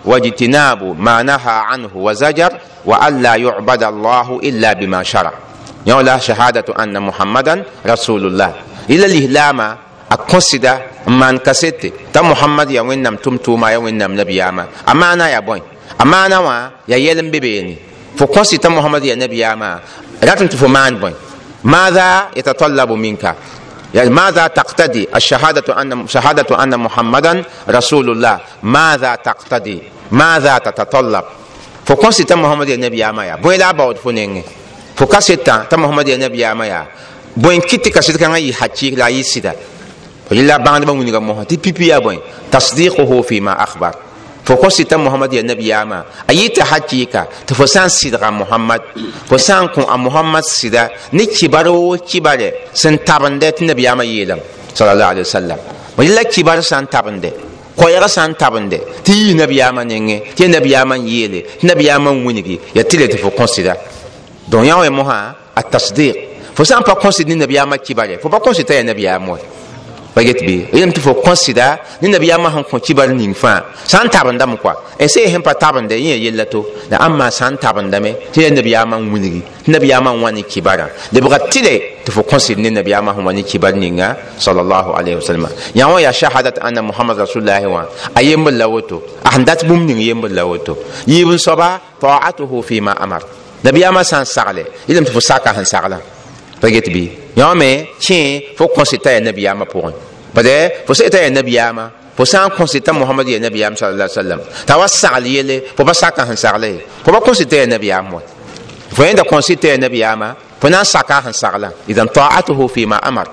واجتناب 0.05 0.97
ما 0.99 1.21
نهى 1.21 1.57
عنه 1.69 1.89
وزجر 1.93 2.51
وألا 2.85 3.35
يعبد 3.35 3.83
الله 3.83 4.39
إلا 4.43 4.73
بما 4.73 5.03
شرع. 5.03 5.33
يولا 5.85 6.17
شهادة 6.17 6.65
أن 6.83 6.97
محمدا 7.01 7.63
رسول 7.85 8.25
الله 8.25 8.53
إلا 8.89 9.05
الإهلامة 9.05 9.77
أقصد 10.11 10.65
من 11.07 11.37
كسيت 11.37 11.93
تم 12.13 12.31
محمد 12.31 12.71
يوين 12.71 13.03
نم 13.03 13.15
تمتوما 13.15 13.69
يوين 13.69 13.97
نم 13.97 14.21
نبياما. 14.21 14.65
أمانا 14.89 15.29
يا 15.29 15.39
بوين. 15.39 15.61
أمانا 16.01 16.71
يا 16.87 16.97
يلم 16.97 17.29
ببيني. 17.31 17.90
Fo 18.15 18.25
kõsɩ 18.25 18.57
t'a 18.59 18.69
mohamad 18.69 19.03
ya 19.03 19.15
nabiyaamã 19.15 19.79
ratɩm 20.21 20.47
tɩ 20.47 20.57
fo 20.57 20.67
maan 20.67 20.99
bõe 20.99 21.13
ماذا 21.63 22.33
يتطلب 22.35 22.91
منك؟ 22.91 23.35
يعني 23.93 24.09
ماذا 24.09 24.47
تقتدي؟ 24.47 25.13
الشهادة 25.15 25.81
أن 25.81 26.07
شهادة 26.07 26.63
أن 26.63 26.79
محمدا 26.79 27.43
رسول 27.69 28.09
الله. 28.09 28.39
ماذا 28.63 29.15
تقتدي؟ 29.15 29.81
ماذا 30.11 30.57
تتطلب؟ 30.57 31.25
فكون 31.85 32.11
سيتا 32.11 32.35
محمد 32.35 32.69
النبي 32.69 33.05
أما 33.05 33.25
يا 33.25 33.35
بوي 33.35 33.57
لا 33.57 33.71
بعد 33.71 33.97
فنين. 33.97 34.43
فكاسيتا 34.95 35.69
تا 35.69 35.77
محمد 35.77 36.09
النبي 36.09 36.45
أما 36.51 36.65
يا 36.65 36.87
بوين 37.37 37.61
كيتي 37.61 37.89
كاسيتا 37.89 38.19
كان 38.19 38.35
يحكي 38.35 38.97
لا 38.97 39.07
يسيدا. 39.07 39.53
فلله 40.29 40.57
بعد 40.57 40.85
ما 40.85 40.91
ونيغا 40.91 41.19
محمد 41.19 41.45
تي 41.45 41.57
بي 41.57 41.71
بي 41.71 41.99
بوين. 41.99 42.19
تصديقه 42.51 43.21
فيما 43.21 43.63
أخبر. 43.63 43.93
فوكو 44.45 44.69
سيتا 44.69 44.97
محمد 44.97 45.33
يا 45.33 45.41
نبي 45.41 45.67
ياما 45.67 46.03
ايتا 46.29 46.63
حكيكا 46.63 47.27
تفوسان 47.47 47.89
سيدغا 47.89 48.29
محمد 48.29 48.81
فوسان 49.29 49.67
كون 49.67 49.83
ام 49.83 50.05
محمد 50.07 50.43
سيدا 50.43 50.89
ني 51.13 51.25
كيبارو 51.25 51.97
كيباري 52.09 52.51
سن 52.73 53.03
تابندت 53.05 53.61
نبي 53.63 53.83
ياما 53.83 54.03
ييلم 54.03 54.39
صلى 54.75 54.91
الله 54.93 55.05
عليه 55.05 55.21
وسلم 55.21 55.57
ويلا 55.97 56.23
كيبار 56.23 56.61
سان 56.61 56.89
تابند 56.89 57.33
كويرا 57.77 58.07
سان 58.07 58.37
تابند 58.37 58.73
تي 59.05 59.33
نبي 59.33 59.55
ياما 59.55 59.83
نيغي 59.83 60.17
تي 60.35 60.47
نبي 60.47 60.69
ياما 60.71 60.95
ييلي 60.95 61.45
نبي 61.63 61.83
ياما 61.85 62.09
ونيغي 62.09 62.59
يا 62.75 62.81
تيلي 62.81 63.07
تفو 63.07 63.29
كونسيدا 63.29 63.77
دونيا 64.47 64.75
وي 64.75 64.89
موها 64.89 65.35
التصديق 65.57 66.15
فوسان 66.55 66.81
با 66.87 66.93
كونسيد 66.93 67.29
نبي 67.31 67.53
ياما 67.53 67.75
كيباري 67.75 68.17
فوبا 68.17 68.37
كونسيتا 68.37 68.73
يا 68.73 68.81
نبي 68.81 69.03
ياما 69.03 69.37
pa 70.13 70.21
get 70.23 70.37
bɩ 70.43 70.55
yẽm 70.73 70.91
tɩ 70.91 70.99
fo 71.01 71.11
kõsɩda 71.23 71.77
ne 72.01 72.07
nabiyaamã 72.09 72.49
sẽn 72.53 72.63
kõ 72.71 72.79
kibar 72.79 73.09
ning 73.09 73.33
fãa 73.33 73.61
sã 73.87 74.03
n 74.03 74.09
tabendame 74.09 74.55
kɔa 74.63 74.73
ese 74.99 75.19
sẽn 75.31 75.41
pa 75.41 75.53
tabende 75.53 75.95
yẽ 75.95 76.17
yella 76.23 76.45
to 76.45 76.65
la 76.89 76.97
ãmma 76.97 77.31
sã 77.31 77.49
n 77.49 77.57
tabendame 77.57 78.11
tɩ 78.33 78.41
ya 78.43 78.49
nabiyaamã 78.49 78.97
n 78.99 79.11
wilgi 79.11 79.41
tɩ 79.65 79.71
nabiyaamã 79.71 80.11
n 80.11 80.21
wa 80.21 80.31
ne 80.31 80.41
kibarã 80.43 80.87
lebga 81.13 81.37
tɩle 81.47 81.73
tɩ 82.05 82.11
fo 82.11 82.21
kõsɩd 82.23 82.57
ne 82.59 82.69
nabiyaamã 82.69 83.13
sẽn 83.15 83.23
wa 83.25 83.33
ne 83.33 83.41
kibar 83.43 83.73
ninga 83.73 84.17
sallallahu 84.37 84.91
alaihi 84.97 85.15
wasallam 85.15 85.47
yã 85.75 85.87
wã 85.87 86.01
yaa 86.01 86.11
shahadat 86.11 86.59
anna 86.61 86.81
muhammad 86.81 87.17
rasulullahi 87.17 87.65
wã 87.65 87.85
a 88.15 88.21
yembr 88.21 88.51
la 88.51 88.67
woto 88.67 89.01
a 89.23 89.31
sẽn 89.31 89.45
dat 89.45 89.63
bũmb 89.65 89.87
ning 89.87 89.99
yembr 90.01 90.29
la 90.29 90.43
woto 90.45 90.75
yiib 91.07 91.29
n 91.31 91.37
soaba 91.37 91.79
taatuhu 92.01 92.61
fima 92.63 92.91
amar 92.99 93.21
nabiyaamã 93.63 94.03
sã 94.03 94.19
n 94.19 94.25
sagle 94.25 94.65
yɩlm 94.89 95.05
tɩ 95.07 95.11
fo 95.13 95.19
saka 95.21 95.53
sẽn 95.53 95.65
saglã 95.65 95.97
pa 96.59 96.67
get 96.69 96.87
bɩ 96.91 97.20
yõ 97.35 97.55
me 97.55 97.87
kẽ 97.99 98.55
fo 98.57 98.65
kõsɩ 98.75 98.97
t'a 99.03 99.11
yaa 99.15 99.21
nabiyaamã 99.21 99.65
pʋgẽ 99.65 99.93
bade 100.33 100.55
fo 100.87 100.93
sɩ 100.93 101.09
t'a 101.09 101.21
yaa 101.23 101.29
nabiyaamã 101.29 101.83
fo 102.17 102.25
sã 102.25 102.45
n 102.45 102.49
kõsɩ 102.57 102.79
t'a 102.83 102.91
mohamad 102.93 103.27
yaa 103.27 103.39
nabiyaam 103.39 103.75
sal 103.77 103.95
la 103.95 104.07
sallam 104.07 104.39
t'a 104.65 104.77
wa 104.77 104.87
sagl 104.87 105.25
yelle 105.27 105.63
fo 105.75 105.83
pa 105.85 105.93
saka 105.93 106.25
sẽn 106.25 106.35
sagle 106.37 106.71
fo 107.03 107.11
pa 107.11 107.19
kõsɩ 107.19 107.45
t'a 107.47 107.57
yaa 107.63 107.67
nabiyaam 107.67 108.13
wa 108.13 108.21
fo 108.95 109.03
yẽnda 109.03 109.23
kõsɩ 109.23 109.55
t'a 109.61 109.67
yaa 109.73 109.77
nabiyaamã 109.77 110.27
fo 110.59 110.67
na 110.69 110.81
n 110.81 110.85
saka 110.85 111.21
sẽn 111.25 111.33
saglã 111.33 111.69
idan 111.87 112.07
taatuhu 112.11 112.67
fima 112.67 112.97
amar 112.99 113.27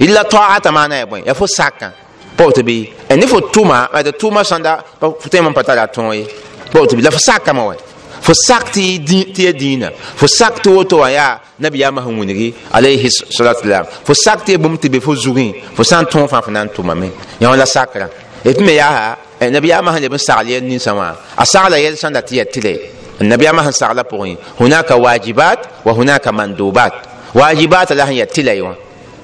illa 0.00 0.24
taata 0.24 0.72
maana 0.72 0.96
ya 0.96 1.06
bõe 1.06 1.22
ya 1.26 1.34
fo 1.34 1.46
sakã 1.46 1.92
pa 2.36 2.44
tɩ 2.48 2.62
bɩ 2.64 2.76
ne 3.16 3.26
fo 3.26 3.38
tʋma 3.40 3.88
tʋma 4.20 4.40
sãnda 4.44 4.72
tõe 5.00 5.40
n 5.40 5.52
pa 5.52 5.62
tara 5.62 5.84
tõog 5.86 6.14
ye 6.16 6.24
pa 6.72 6.80
tɩ 6.80 6.96
bɩ 6.96 7.02
la 7.04 7.10
fo 7.10 7.18
sakame 7.20 7.60
wa 7.60 7.74
fo 8.22 8.32
sak 8.34 8.70
tɩ 8.72 9.42
ya 9.44 9.52
dĩinã 9.52 9.90
fo 10.16 10.26
sak 10.26 10.62
tɩ 10.62 10.70
woto 10.70 10.96
wã 10.98 11.10
yaa 11.10 11.40
nabiyaamã 11.58 12.02
sẽn 12.06 12.18
wilgi 12.18 12.54
alayhi 12.72 13.08
salatu 13.10 13.62
salam 13.62 13.84
fo 14.06 14.14
sak 14.14 14.46
tɩ 14.46 14.52
ya 14.52 14.58
bũmb 14.58 14.76
tɩ 14.78 14.88
be 14.90 15.00
fo 15.00 15.14
zugẽ 15.14 15.52
fo 15.76 15.82
sã 15.82 16.00
n 16.02 16.06
tõog 16.06 16.28
fãa 16.30 16.42
fo 16.42 16.50
na 16.50 16.62
n 16.64 16.68
tʋmame 16.70 17.08
yã 17.40 17.50
wã 17.50 17.56
la 17.56 17.66
sakrã 17.66 18.06
d 18.44 18.60
me 18.62 18.74
yaa 18.78 19.16
nabiyaamã 19.50 19.92
sẽn 19.94 20.02
leb 20.06 20.14
n 20.14 20.18
sagl 20.18 20.46
yɛl 20.54 20.62
ninsã 20.62 20.94
wã 20.94 21.14
a 21.36 21.44
sagla 21.44 21.76
yɛl 21.82 21.96
sãnda 21.98 22.20
tɩ 22.22 22.34
ya 22.38 22.44
tɩle 22.44 22.72
nabiyaamã 23.20 23.62
sẽn 23.66 23.72
sagla 23.72 24.02
pʋgẽ 24.06 24.36
hunaka 24.58 24.96
wajibat 24.96 25.58
wa 25.84 25.92
hunaka 25.92 26.30
mandubat 26.32 26.94
wajibat 27.34 27.90
la 27.90 28.06
sẽn 28.06 28.16
ya 28.22 28.26
tɩla 28.26 28.52
wã 28.62 28.74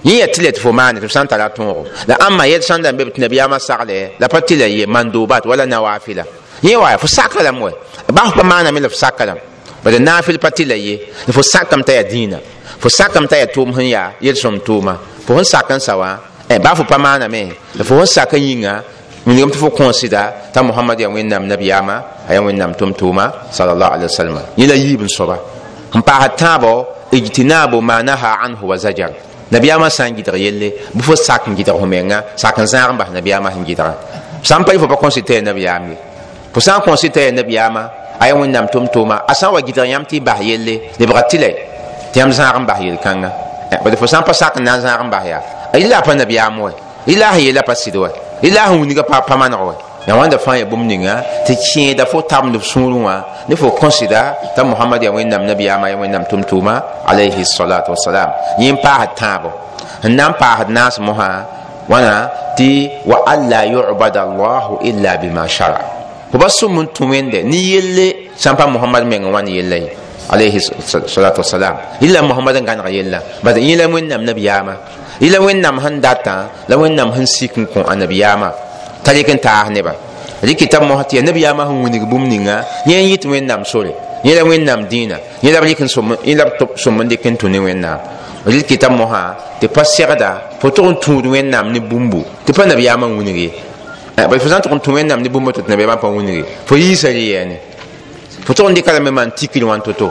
yẽ 0.05 0.19
ya 0.19 0.27
tɩla 0.27 0.51
tɩ 0.51 0.61
fo 0.61 0.73
maane 0.73 0.99
tɩ 1.01 1.07
f 1.07 1.13
sã 1.13 1.23
n 1.23 1.29
tara 1.29 1.49
tõogo 1.55 1.87
la 2.09 2.17
ãmma 2.19 2.47
yɛl 2.51 2.63
sãnda 2.67 2.91
n 2.91 2.97
be 2.99 3.05
tɩ 3.15 3.21
nabiyaamã 3.23 3.59
sagle 3.63 4.11
la 4.19 4.27
pa 4.29 4.41
tɩla 4.41 4.67
ye 4.67 4.87
mandubat 4.87 5.47
wala 5.47 5.67
nawafila 5.67 6.25
yẽ 6.63 6.77
wa 6.77 6.97
fo 6.99 7.07
sakra 7.07 7.43
lame 7.43 7.61
wɛ 7.61 7.73
bas 8.13 8.33
pa 8.37 8.43
maaname 8.43 8.81
la 8.81 8.89
f 8.89 8.95
sakrame 8.95 9.41
bala 9.85 9.99
naafɩl 9.99 10.39
pa 10.39 10.51
tɩ 10.51 10.65
la 10.67 10.75
ye 10.77 10.99
fo 11.31 11.43
sakame 11.43 11.83
t'a 11.85 11.93
ya 11.95 12.03
dĩinã 12.03 12.39
fo 12.81 12.89
sakame 12.89 13.27
t'a 13.29 13.37
ya 13.39 13.47
tʋʋm 13.47 13.75
sẽn 13.77 13.89
yaa 13.89 14.13
yel-sõm 14.21 14.59
tʋʋma 14.67 14.95
fo 15.27 15.35
sẽn 15.37 15.45
sak 15.45 15.71
n 15.71 15.81
sa 15.81 15.97
wã 15.97 16.19
ba 16.63 16.75
fo 16.75 16.85
pa 16.85 16.99
maaname 16.99 17.53
fo 17.85 17.95
sẽn 18.05 18.07
sak 18.07 18.33
n 18.35 18.41
yĩnga 18.41 18.73
wilgame 19.27 19.53
tɩ 19.53 19.59
fo 19.59 19.69
kõosɩda 19.71 20.23
t'a 20.53 20.63
mohamad 20.63 20.99
ya 21.01 21.09
wẽnnaam 21.09 21.47
nabiyaamã 21.47 21.95
a 22.29 22.35
ya 22.35 22.41
wẽnnaam 22.43 22.73
tʋm 22.75 22.93
tʋʋma 22.99 23.25
salallahu 23.53 23.93
alaihi 23.95 24.09
wasallam 24.11 24.37
yẽ 24.57 24.67
la 24.67 24.75
yiib 24.75 25.03
n 25.03 25.09
soaba 25.09 25.37
n 25.95 26.01
paasd 26.03 26.37
tãabo 26.37 26.87
ijtinabu 27.13 27.81
ma 27.81 28.03
naha 28.03 28.39
anhu 28.45 28.67
wa 28.67 28.77
zajar 28.77 29.11
nabiyaamã 29.51 29.89
sã 29.91 30.09
n 30.09 30.17
gɩdg 30.17 30.37
yelle 30.37 30.69
bɩ 30.97 31.03
fo 31.03 31.15
sak 31.17 31.47
n 31.49 31.55
gɩdg 31.55 31.79
fo 31.79 31.87
menga 31.87 32.25
sak 32.37 32.59
n 32.59 32.67
zãag 32.67 32.91
n 32.93 32.97
bas 32.99 33.09
nabiyaamã 33.15 33.51
sẽn 33.55 33.65
gɩdgã 33.65 33.95
sã 34.43 34.59
n 34.59 34.65
pa 34.65 34.73
fo 34.75 34.87
pa 34.89 34.97
kõsɩ 34.97 35.23
t'a 35.23 35.35
ya 35.35 35.43
nabiyaam 35.43 35.91
ye 35.91 35.97
fo 36.59 36.61
sã 36.61 36.75
n 36.79 36.81
kõsɩ 36.83 37.09
t'a 37.15 37.21
ya 37.23 37.31
nabiyaamã 37.33 37.83
a 38.19 38.27
ya 38.27 38.35
wẽnnaam 38.35 38.67
tʋm-tʋʋma 38.67 39.17
a 39.31 39.35
sã 39.35 39.47
n 39.47 39.55
wa 39.55 39.61
gɩdg 39.63 39.87
yãmb 39.87 40.07
tɩ 40.11 40.15
y 40.17 40.21
bas 40.21 40.41
yelle 40.43 40.75
lebga 40.99 41.23
tɩlɛ 41.31 41.51
tɩ 42.13 42.19
yãmb 42.19 42.33
zãag 42.35 42.57
n 42.59 42.67
bas 42.67 42.79
yel-kãngã 42.83 43.31
bd 43.85 43.95
fo 43.97 44.07
sã 44.11 44.19
n 44.19 44.25
pa 44.27 44.33
sak 44.35 44.57
n 44.59 44.65
na 44.67 44.75
n 44.75 44.81
zãag 44.83 45.01
n 45.07 45.11
bas 45.11 45.23
yaa 45.23 45.43
yɩla 45.79 45.97
a 45.99 46.03
pa 46.03 46.15
nabiyaam 46.19 46.59
wɛ 46.59 46.71
yɩla 47.07 47.31
sẽn 47.31 47.43
yeela 47.47 47.63
pa 47.63 47.75
sɩd 47.79 47.95
wɛ 47.95 48.09
yɩla 48.43 48.63
sẽn 48.75 48.81
wilga 48.83 49.03
pa 49.07 49.21
pa 49.23 49.37
maneg 49.39 49.61
wɛ 49.61 49.75
ya 50.09 50.15
wãnda 50.19 50.39
fãa 50.39 50.59
ya 50.59 50.65
bũmb 50.67 50.83
ninga 50.91 51.23
tɩ 51.47 51.55
kẽeda 51.55 52.05
fo 52.11 52.23
tabend 52.27 52.57
f 52.59 52.65
sũurẽ 52.67 52.99
wã 53.07 53.15
ne 53.47 53.55
fo 53.55 53.69
kõsɩda 53.71 54.23
t'a 54.57 54.65
mohamad 54.65 55.03
ya 55.03 55.11
wẽnnaam 55.15 55.47
nabiyaamã 55.47 55.87
ya 55.91 55.97
wẽnnaam 55.97 56.25
tʋm-tʋʋma 56.27 56.75
alayhi 57.07 57.45
salatu 57.47 57.95
wasalam 57.95 58.31
yẽ 58.59 58.73
n 58.73 58.77
paasd 58.83 59.15
tãabo 59.15 59.51
n 60.03 60.17
na 60.17 60.27
n 60.29 60.35
paasd 60.35 60.69
naas 60.75 60.99
mosã 60.99 61.45
wãna 61.89 62.27
tɩ 62.59 62.91
wa 63.07 63.23
alla 63.27 63.63
yubada 63.63 64.23
allahu 64.27 64.83
illa 64.83 65.15
bima 65.23 65.47
shara 65.47 65.99
fo 66.31 66.39
ba 66.39 66.49
sũm 66.49 66.81
n 66.83 66.87
wẽnde 67.11 67.43
ne 67.45 67.57
yelle 67.57 68.07
sã 68.37 68.53
n 68.53 68.57
pa 68.57 68.67
mohamad 68.67 69.05
meng 69.07 69.25
alayhi 70.29 70.61
salatu 71.09 71.41
wasalam 71.41 71.77
illa 72.05 72.21
mohamad 72.23 72.57
n 72.61 72.65
gãneg 72.69 72.89
yella 72.93 73.19
bas 73.43 73.57
yẽ 73.57 73.77
la 73.81 73.85
wẽnnaam 73.89 74.23
nabiyaamã 74.29 74.75
yɩla 75.21 75.39
wẽnnaam 75.41 75.77
sẽn 75.83 76.01
datã 76.01 76.35
la 76.69 76.77
wẽnnaam 76.77 77.09
sẽn 77.17 77.27
sik 77.27 77.53
kõ 77.75 77.81
a 77.89 77.95
nabiyaamã 77.97 78.49
t'a 79.05 79.13
rɩk 79.13 79.29
n 79.35 79.39
taas 79.41 79.69
neba 79.73 79.93
rɩkɩ 80.45 80.67
t'a 80.71 80.81
mos 80.81 81.01
tɩ 81.09 81.17
ya 81.17 81.23
nabiyaamã 81.23 81.65
sẽn 81.65 81.79
wilg 81.83 82.05
bũmb 82.11 82.27
ninga 82.29 82.57
yẽ 82.87 83.01
n 83.01 83.09
yɩt 83.11 83.25
wẽnnaam 83.25 83.65
sore 83.65 83.93
yẽ 84.25 84.35
la 84.37 84.43
wẽnnaam 84.45 84.81
dĩinã 84.91 85.17
yẽ 85.43 85.51
la 85.53 85.61
b 85.61 85.65
rɩk 85.65 85.81
yẽ 86.25 86.35
la 86.37 86.45
b 86.45 86.51
sõm 86.77 87.01
n 87.03 87.09
dɩk 87.09 87.25
n 87.25 87.37
tũ 87.41 87.49
ne 87.49 87.59
wẽnnaam 87.59 87.99
rɩkɩ 88.47 88.77
t'a 88.77 88.89
mosã 88.89 89.35
tɩ 89.61 89.67
pa 89.73 89.83
segda 89.85 90.31
fo 90.61 90.69
ne 91.73 91.81
bũmbu 91.81 92.21
tɩ 92.47 92.53
pa 92.53 92.67
nabiyaamã 92.67 93.07
n 93.09 93.17
wilg 93.19 93.37
ye 93.37 93.51
bal 94.27 94.41
fo 94.41 94.49
sã 94.49 94.59
n 94.59 94.63
tʋg 94.65 94.75
n 94.75 94.81
tũ 94.81 94.91
wẽnnaam 94.97 95.21
ne 95.23 95.29
bũmba 95.29 95.53
tɩ 95.53 95.63
tɩ 95.63 95.69
nabiyaamã 95.71 95.97
pa 96.03 96.09
wilg 96.09 96.29
ye 96.29 96.45
fo 96.67 96.75
yiisa 96.77 97.09
rɩ 97.15 97.23
yɛɛne 97.33 97.57
fo 98.47 98.53
tʋg 98.53 98.67
n 98.71 98.75
dɩka 98.75 98.91
lame 98.97 99.11
maan 99.11 99.31
tikr 99.37 99.63
wãn 99.65 99.81
to-to 99.81 100.09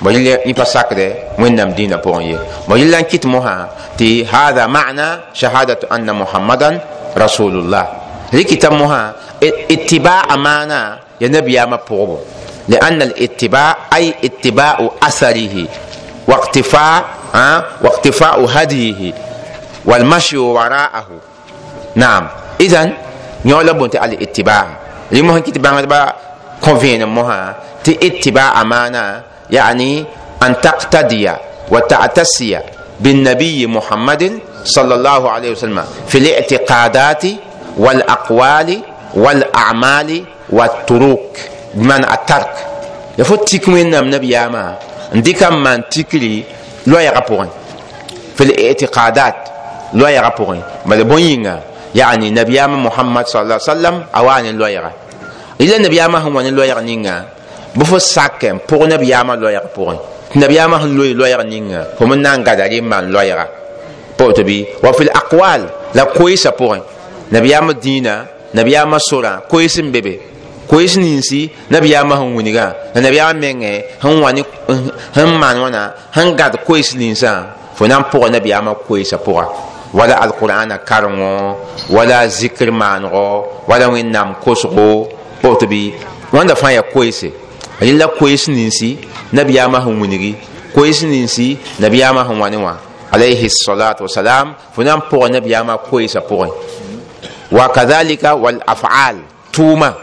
ba 0.00 0.10
yɩl 0.10 0.24
yẽ 0.46 0.54
pa 0.54 0.64
sakdɛ 0.64 1.06
wẽnnaam 1.38 1.70
dĩinã 1.76 1.96
pʋgẽ 2.00 2.22
ye 2.30 2.36
ba 2.68 2.74
yɩl 2.76 2.90
la 2.90 2.98
n 3.00 3.04
kɩt 3.10 3.24
mosã 3.26 3.68
tɩ 3.98 4.24
hada 4.30 4.68
maana 4.68 5.06
shahadatu 5.34 5.86
anna 5.90 6.12
muhammadan 6.12 6.80
rasulullah 7.16 7.86
rɩkɩ 8.32 8.56
t'a 8.60 8.70
mosã 8.70 9.12
itibaa 9.68 10.36
maana 10.36 10.98
ya 11.20 11.28
nabiyaamã 11.28 11.78
pʋgbo 11.88 12.16
لأن 12.68 13.02
الاتباع 13.02 13.76
أي 13.94 14.14
اتباع 14.24 14.90
أثره 15.02 15.66
واقتفاء 16.28 17.04
أه؟ 17.34 17.64
واقتفاء 17.82 18.44
هديه 18.44 19.12
والمشي 19.84 20.36
وراءه 20.36 21.06
نعم 21.94 22.28
إذن 22.60 22.92
يولا 23.44 23.72
بنت 23.72 23.96
على 23.96 24.14
الاتباع 24.14 24.66
لما 25.12 25.36
هنكي 25.36 25.50
تبع 25.50 25.80
با 25.80 26.12
كونفين 26.64 27.04
موها 27.04 27.56
تي 27.84 27.98
اتباع 28.02 28.60
أمانة 28.60 29.22
يعني 29.50 30.04
أن 30.42 30.60
تقتدي 30.60 31.32
وتعتسي 31.70 32.60
بالنبي 33.00 33.66
محمد 33.66 34.38
صلى 34.64 34.94
الله 34.94 35.30
عليه 35.30 35.50
وسلم 35.50 35.84
في 36.08 36.18
الاعتقادات 36.18 37.22
والأقوال 37.76 38.80
والأعمال 39.14 40.24
والطرق 40.50 41.36
بمعنى 41.74 42.14
الترك 42.14 42.54
يفوت 43.18 43.48
تيك 43.48 43.68
وين 43.68 43.90
نام 43.90 44.10
نبي 44.14 44.30
ياما 44.30 44.76
نديك 45.14 45.42
من 45.42 45.88
تيكلي 45.88 46.42
لو 46.86 46.98
يغبون 46.98 47.48
في 48.36 48.44
الاعتقادات 48.44 49.34
لو 49.94 50.06
يغبون 50.06 50.62
بل 50.86 51.04
بوينغا 51.04 51.50
يعني 51.50 51.71
صلى 51.94 53.42
الله 53.42 53.54
عليه 53.60 53.70
وسلم 53.72 53.96
اواني 54.16 54.52
لو 54.52 54.66
يغا 54.66 54.92
إلا 55.60 55.78
نبي 55.78 55.96
ياما 55.96 56.18
هو 56.18 56.40
لو 56.40 56.62
يغا 56.62 56.80
نينغا 56.80 57.24
بفو 57.76 57.98
ساكم 57.98 58.58
بور 58.68 58.88
نبي 58.88 59.08
ياما 59.08 59.32
لو 59.36 59.48
يغبون 59.48 59.96
nabiyama 60.34 60.78
sẽn 60.80 60.96
loe 60.96 61.12
loɛɛg 61.14 61.42
ninga 61.48 61.84
fo 61.98 62.06
me 62.06 62.16
na 62.16 62.36
n 62.36 62.42
gada 62.44 62.64
rẽ 62.68 62.80
maan 62.80 63.12
loɛɛga 63.12 63.46
poto 64.16 64.42
bɩ 64.42 64.56
wa 64.82 64.92
fil 64.92 65.10
aqwal 65.14 65.62
la 65.94 66.04
koɩɩsã 66.04 66.50
pʋgẽ 66.58 66.80
nabiyama 67.32 67.72
dĩinã 67.82 68.14
nabiyama 68.54 68.98
sorã 68.98 69.40
koɩs 69.50 69.78
n 69.82 69.90
be 69.92 70.00
be 70.00 70.14
koɩs 70.70 70.96
ninsi 70.96 71.50
nabiyama 71.70 72.14
wilgã 72.36 72.66
la 72.94 73.00
nabiyama 73.00 73.32
mengẽ 73.40 73.84
sẽn 74.02 74.20
wa 74.22 74.32
ne 74.32 74.42
sẽn 75.14 75.28
maan 75.40 75.56
wãna 75.62 75.90
sẽn 76.14 76.36
gad 76.36 76.54
koɩs 76.66 76.96
ninsã 76.96 77.32
fo 77.76 77.86
na 77.86 77.96
n 77.98 78.04
pʋgã 78.10 78.30
nabiyama 78.30 78.72
koɩsã 78.88 79.16
pʋga 79.26 79.44
ولا 79.94 80.24
القرآن 80.24 80.76
كارون 80.76 81.56
ولا 81.90 82.26
ذكر 82.26 82.70
مانغو 82.70 83.46
ولا 83.68 83.86
وينام 83.86 84.32
كوسو 84.44 85.06
اوتبي 85.44 85.94
وأنا 86.32 86.54
فايا 86.54 86.80
كويسي 86.80 87.32
الا 87.82 88.06
كويس؟ 88.06 88.48
نينسي؟ 88.48 88.96
نبي 89.34 89.66
ما 89.66 89.78
هم 89.78 90.02
ونيري 90.02 90.34
كويس 90.74 91.04
نينسي؟ 91.04 91.56
نبي 91.80 92.12
ما 92.12 92.22
هم 92.22 92.40
وانيوا 92.40 92.72
عليه 93.12 93.44
الصلاة 93.44 93.96
والسلام. 94.00 94.54
فنان 94.76 95.00
بو 95.12 95.26
نبي 95.26 95.62
ما 95.62 95.76
كويسا 95.76 96.20
بو 96.20 96.46
وكذلك 97.52 98.24
والأفعال. 98.24 99.16
توما. 99.52 99.94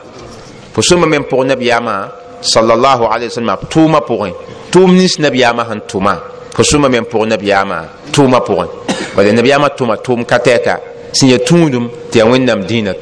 فسوم 0.75 1.01
من 1.09 1.21
بو 1.31 1.43
نبي 1.43 1.79
ما 1.79 2.11
صلى 2.41 2.73
الله 2.73 2.99
عليه 3.07 3.25
وسلم. 3.25 3.55
توما 3.71 3.99
بو 3.99 4.27
توم 4.71 5.07
نبي 5.19 5.53
ما 5.53 5.63
هن 5.73 5.79
توما. 5.87 6.19
فسوم 6.53 6.81
من 6.81 7.03
بو 7.11 7.25
نبي 7.25 7.53
ما 7.63 7.89
توما 8.13 8.39
بو 8.39 8.65
bala 9.15 9.31
nabiyama 9.33 9.67
tʋma 9.77 9.95
tʋʋm 10.05 10.25
ka 10.25 10.37
tɛka 10.37 10.75
sẽn 11.13 11.29
ya 11.29 11.37
tũudum 11.37 11.89
tɩ 12.11 12.17
ya 12.19 12.25
wẽnnaam 12.25 12.61
dĩinã 12.67 12.93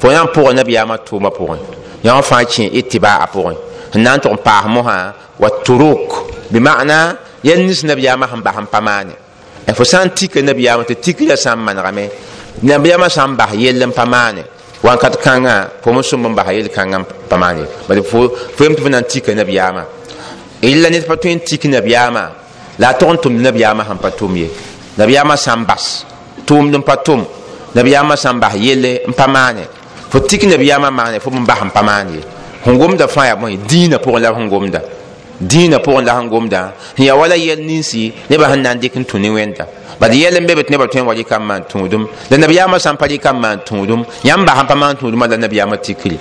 fo 0.00 0.08
na 0.12 0.22
n 0.22 0.28
pʋg 0.34 0.54
nabiyama 0.54 0.96
tʋʋma 0.96 1.30
pʋgẽ. 1.38 1.58
Yã 2.04 2.14
wã 2.14 2.22
fãa 2.22 2.44
kẽ 2.44 2.68
ɩtɩbaa 2.80 3.26
pʋgẽ. 3.34 3.54
N 3.94 4.02
na 4.02 4.16
n 4.16 4.20
tʋg 4.20 4.32
n 4.32 5.12
wa 5.38 5.48
turuk. 5.64 6.06
Bima'ana 6.50 7.16
yɛl 7.44 7.58
nins 7.66 7.82
nabiyama 7.84 8.26
sẽn 8.26 8.42
ham 8.54 8.66
pa 8.66 8.80
maane. 8.80 9.14
Fo 9.74 9.84
sã 9.84 10.04
n 10.04 10.10
tika 10.14 10.40
te 10.42 10.52
tɩ 10.52 10.94
tikrã 11.02 11.36
sã 11.36 11.54
n 11.54 11.58
manegame 11.60 12.08
nabiyama 12.62 13.08
sã 13.08 13.26
n 13.26 13.36
bas 13.36 13.52
yell 13.54 13.82
n 13.82 13.92
pa 13.92 14.04
maane. 14.06 14.42
Wãnkat 14.82 15.16
kãngã 15.22 15.68
fo 15.82 15.92
me 15.92 16.02
sõm 16.02 16.26
n 16.28 16.34
basa 16.34 16.52
yel 16.52 16.68
kãngã 16.68 17.02
pa 17.28 17.36
maane. 17.36 17.64
Bala 17.88 18.02
fo 18.02 18.28
yem 18.60 18.74
tɩ 18.74 18.82
fo 18.82 18.88
na 18.88 18.98
n 19.00 19.04
tika 19.04 19.34
nabiyama 19.34 19.84
rɩla 20.62 20.90
ned 20.90 21.06
pa 21.06 21.14
tõe 21.16 21.34
n 21.34 21.40
tik 21.40 21.64
nabiyama 21.70 22.30
la 22.78 22.88
a 22.88 22.94
tog 22.94 23.10
n 23.14 23.16
tʋmd 23.22 23.40
nabiyama 23.40 23.84
sẽn 23.86 23.98
pa 24.02 24.10
tʋm 24.10 24.34
ye 24.36 24.48
nabiyama 24.98 25.36
sã 25.36 25.54
n 25.56 25.64
bas 25.64 26.04
tʋʋmd 26.46 26.74
n 26.76 26.82
pa 26.82 26.94
tʋm 26.96 27.22
nabiyama 27.74 28.16
sã 28.16 28.32
n 28.32 28.40
bas 28.40 28.54
yelle 28.58 29.02
n 29.08 29.12
pa 29.14 29.26
maane 29.26 29.64
fo 30.10 30.18
tik 30.20 30.42
nabiyama 30.44 30.90
maane 30.90 31.20
fo 31.20 31.30
n 31.30 31.44
bas 31.46 31.62
n 31.64 31.70
pa 31.70 31.82
maan 31.82 32.08
ye 32.14 32.20
sẽn 32.64 32.78
gomda 32.78 33.06
fãa 33.06 33.26
yaa 33.26 33.36
bõe 33.36 33.56
dĩinã 33.68 33.96
pʋgẽ 33.98 34.18
la 34.20 34.30
sẽn 34.34 34.48
gomda 34.48 34.80
dĩinã 35.40 35.78
pʋgẽ 35.78 36.04
la 36.04 36.12
sẽn 36.18 36.28
gomda 36.28 36.72
sẽn 36.96 37.06
ya 37.06 37.14
wala 37.14 37.36
yɛl 37.36 37.60
ninsi 37.66 38.12
nebã 38.28 38.48
sẽn 38.50 38.62
na 38.62 38.74
dɩk 38.74 38.96
n 38.98 39.04
tũ 39.04 39.18
ne 39.18 39.28
wẽnda 39.30 39.64
bad 40.00 40.12
yɛl 40.12 40.40
n 40.40 40.46
be 40.46 40.54
be 40.54 40.62
tɩ 40.62 40.70
nebã 40.72 40.86
tõe 40.86 41.00
n 41.02 41.06
wa 41.06 41.14
rɩka 41.14 41.38
n 41.38 41.42
maan 41.46 41.62
tũudum 41.68 42.06
la 42.30 42.36
nabiyaamã 42.38 42.78
sã 42.78 42.92
n 42.92 42.96
pa 42.96 43.06
rɩka 43.06 43.32
n 43.32 43.38
maan 43.40 43.58
tũudum 43.64 44.04
yãmb 44.24 44.44
bas 44.46 44.58
n 44.62 44.66
pa 44.66 44.74
maan 44.74 44.96
tũudumã 44.96 45.26
la 45.28 45.36
nabiyaamã 45.36 45.76
tikri 45.78 46.18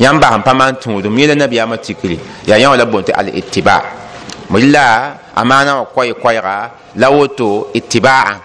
yãmb 0.00 0.20
bas 0.20 0.36
n 0.36 0.42
pa 0.42 0.52
maan 0.54 0.74
tũudum 0.76 1.16
yẽ 1.18 1.34
nabiyaamã 1.34 1.76
tikri 1.78 2.18
yaa 2.46 2.58
yã 2.58 2.68
wã 2.70 2.76
la 2.76 2.84
boon 2.84 3.02
tɩ 3.02 3.12
al 3.16 3.28
ittiba 3.34 3.82
rɩla 4.52 4.84
a 5.38 5.44
maana 5.44 5.76
wa 5.78 5.84
koɛɛ-koɛɛga 5.94 6.70
la 6.96 7.10
woto 7.10 7.70
ittibaa 7.74 8.40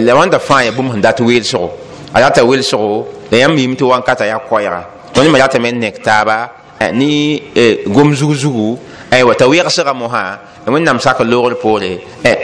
la 0.00 0.14
wanda 0.14 0.38
fãa 0.38 0.64
ya 0.64 0.70
bũmb 0.72 0.92
sẽn 0.92 1.00
dat 1.02 1.20
welsgo 1.20 1.70
a 2.14 2.20
rata 2.20 2.42
welsgo 2.44 3.06
la 3.30 3.38
yãmb 3.38 3.58
yɩm 3.58 3.74
tɩ 3.76 3.84
ya 4.20 4.26
yaa 4.26 4.40
koɛɛga 4.48 4.80
tõnd 5.14 5.28
me 5.30 5.38
ratame 5.38 5.68
n 5.72 5.78
nek 5.78 6.02
taaba 6.02 6.50
ni 6.92 7.42
gom 7.86 8.14
zugu-zugu 8.14 8.78
aywa 9.10 9.34
t'a 9.34 9.44
wɛgsga 9.46 9.92
mosã 9.94 10.38
wẽnnaam 10.66 10.98
sak 11.00 11.20
loogr 11.20 11.54
poore 11.60 12.00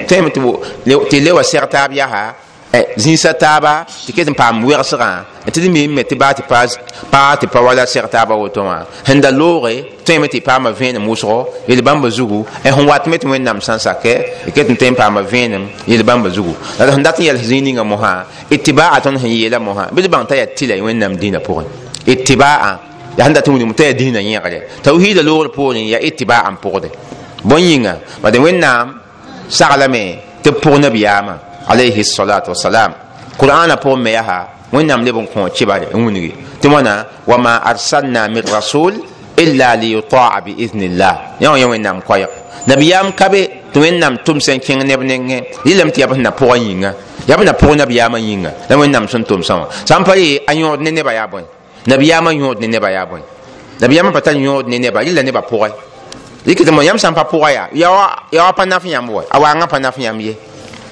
tɩ 0.08 1.20
le 1.25 1.30
wa 1.32 1.42
sɛg 1.42 1.68
taab 1.70 1.92
yaa 1.92 2.34
zĩisa 2.96 3.32
taaba 3.34 3.84
tɩ 4.06 4.12
ket 4.16 4.28
n 4.30 4.34
paam 4.34 4.64
wegsgã 4.64 5.24
tɩ 5.52 5.60
d 5.62 5.68
mime 5.68 6.02
tɩ 6.02 6.14
baa 6.18 6.32
tɩ 6.32 6.42
paa 7.10 7.37
tɩ 7.40 7.46
pa 7.52 7.60
wala 7.60 7.84
sɛg 7.87 8.06
taaba 8.10 8.34
woto 8.34 8.62
wã 8.64 8.84
sẽn 9.06 9.20
da 9.20 9.30
looge 9.30 9.84
tõeme 10.06 10.26
tɩ 10.32 10.40
paama 10.44 10.70
vẽenem 10.70 11.04
wʋsgo 11.06 11.37
yel 11.68 11.82
bãmba 11.82 12.08
zugu 12.10 12.44
sẽn 12.62 12.87
wat 12.88 13.06
me 13.06 13.16
tɩ 13.16 13.26
wẽnnaam 13.32 13.60
sã 13.60 13.74
n 13.74 13.78
sakɛ 13.78 14.12
ket 14.54 14.68
n 14.70 14.76
tõe 14.76 14.90
n 14.90 14.94
paama 14.94 15.20
vẽenem 15.22 15.64
yel 15.87 16.02
bãmba 16.02 16.28
zugu 16.30 16.54
la 16.78 16.90
sẽn 16.90 17.02
dat 17.02 17.18
n 17.18 17.24
yɛls 17.28 17.42
zĩig 17.48 17.62
ninga 17.62 17.84
mosã 17.84 18.24
ɩtɩbaa 18.50 19.00
tõnd 19.04 19.18
sẽn 19.22 19.30
yeela 19.30 19.58
mosã 19.58 19.84
bɩ 19.94 20.08
bãng 20.08 20.26
t'a 20.28 20.34
yaa 20.37 20.46
tɩla 20.56 20.74
wẽnnaam 20.87 21.12
dĩinã 21.20 21.38
pʋgẽ 21.46 21.64
ɩtɩbaa 22.12 22.78
ya 23.18 23.24
sẽn 23.24 23.32
dat 23.34 23.48
n 23.48 23.52
wilg 23.54 23.74
t'a 23.76 23.84
yaa 23.88 23.92
dĩinã 24.00 24.20
yẽgre 24.20 24.58
tawhiidã 24.82 25.22
loogr 25.22 25.48
poorẽ 25.56 25.82
yaa 25.92 26.00
ɩtɩbaa 26.08 26.50
n 26.52 26.56
pʋgde 26.62 26.88
bõn 27.44 27.60
yĩnga 27.60 27.94
bad 28.22 28.34
wẽnnaam 28.37 28.87
saglame 29.48 30.18
tɩ 30.42 30.50
b 30.50 30.56
pʋg 30.62 30.74
nabiyaamã 30.80 31.34
alayhi 31.68 32.05
salatu 32.05 32.50
wasalam 32.50 32.92
qur'ana 33.38 33.74
pʋgẽ 33.77 33.96
me 33.96 34.11
yaa 34.12 34.46
wẽnnaam 34.72 35.05
leb 35.05 35.16
n 35.16 35.27
kõ 35.27 35.48
kɩbare 35.48 35.87
n 35.94 36.05
wilgi 36.07 36.33
tɩ 36.61 36.68
wãna 36.72 37.05
wama 37.27 37.57
arsalna 37.64 38.29
min 38.29 38.42
rasul 38.53 38.92
illa 39.37 39.77
liyutaa 39.77 40.40
biidnillah 40.44 41.14
yã 41.40 41.50
wã 41.50 41.59
yã 41.59 41.66
wẽnnaam 41.66 42.00
koɛɛg 42.03 42.29
nabiyaam 42.66 43.12
ka 43.12 43.29
be 43.29 43.48
tɩ 43.72 43.81
wẽnnaam 43.81 44.16
tʋm 44.24 44.38
sẽn 44.40 44.59
kẽng 44.59 44.87
neb 44.87 45.00
nengẽ 45.00 45.40
rɩlame 45.64 45.90
tɩ 45.90 46.00
yaa 46.00 46.07
b 46.07 46.12
sẽn 46.14 46.22
na 46.22 46.31
pʋgã 46.31 46.57
yĩnga 46.59 46.90
yaa 47.29 47.37
b 47.37 47.44
na 47.44 47.53
pʋg 47.53 47.77
nabiyaamã 47.77 48.18
yĩnga 48.18 48.50
la 48.68 48.77
wẽnnaam 48.77 49.07
sẽn 49.09 49.22
tʋmsã 49.22 49.55
wã 49.61 49.66
sã 49.87 49.98
n 49.98 50.05
pa 50.05 50.14
ye 50.16 50.38
a 50.46 50.53
yõod 50.55 50.81
ne 50.83 50.90
nebã 50.90 51.12
yaa 51.12 51.27
bõe 51.27 51.42
nabiyaamã 51.87 52.31
yõod 52.33 52.59
ne 52.61 52.66
nebã 52.66 52.90
yaa 52.90 53.07
bõe 53.07 53.20
nabiyaamã 53.81 54.11
pa 54.12 54.20
tar 54.20 54.35
yõod 54.37 54.66
ne 54.68 54.79
nebã 54.79 55.00
rɩla 55.03 55.22
nebã 55.22 55.40
pʋgɛ 55.40 55.68
rɩkɩ 56.46 56.64
tɩ 56.66 56.72
mo 56.72 56.83
yãmb 56.83 56.98
sã 56.98 57.11
n 57.11 57.14
pa 57.14 57.22
pʋga 57.22 57.48
yaa 57.55 57.68
ya 57.72 58.42
wa 58.44 58.53
pa 58.53 58.64
naf 58.66 58.85
yãmb 58.85 59.11
wa 59.11 59.22
a 59.31 59.38
waangã 59.38 59.66
pa 59.66 59.79
naf 59.79 59.98
yãmb 59.98 60.20
ye 60.20 60.35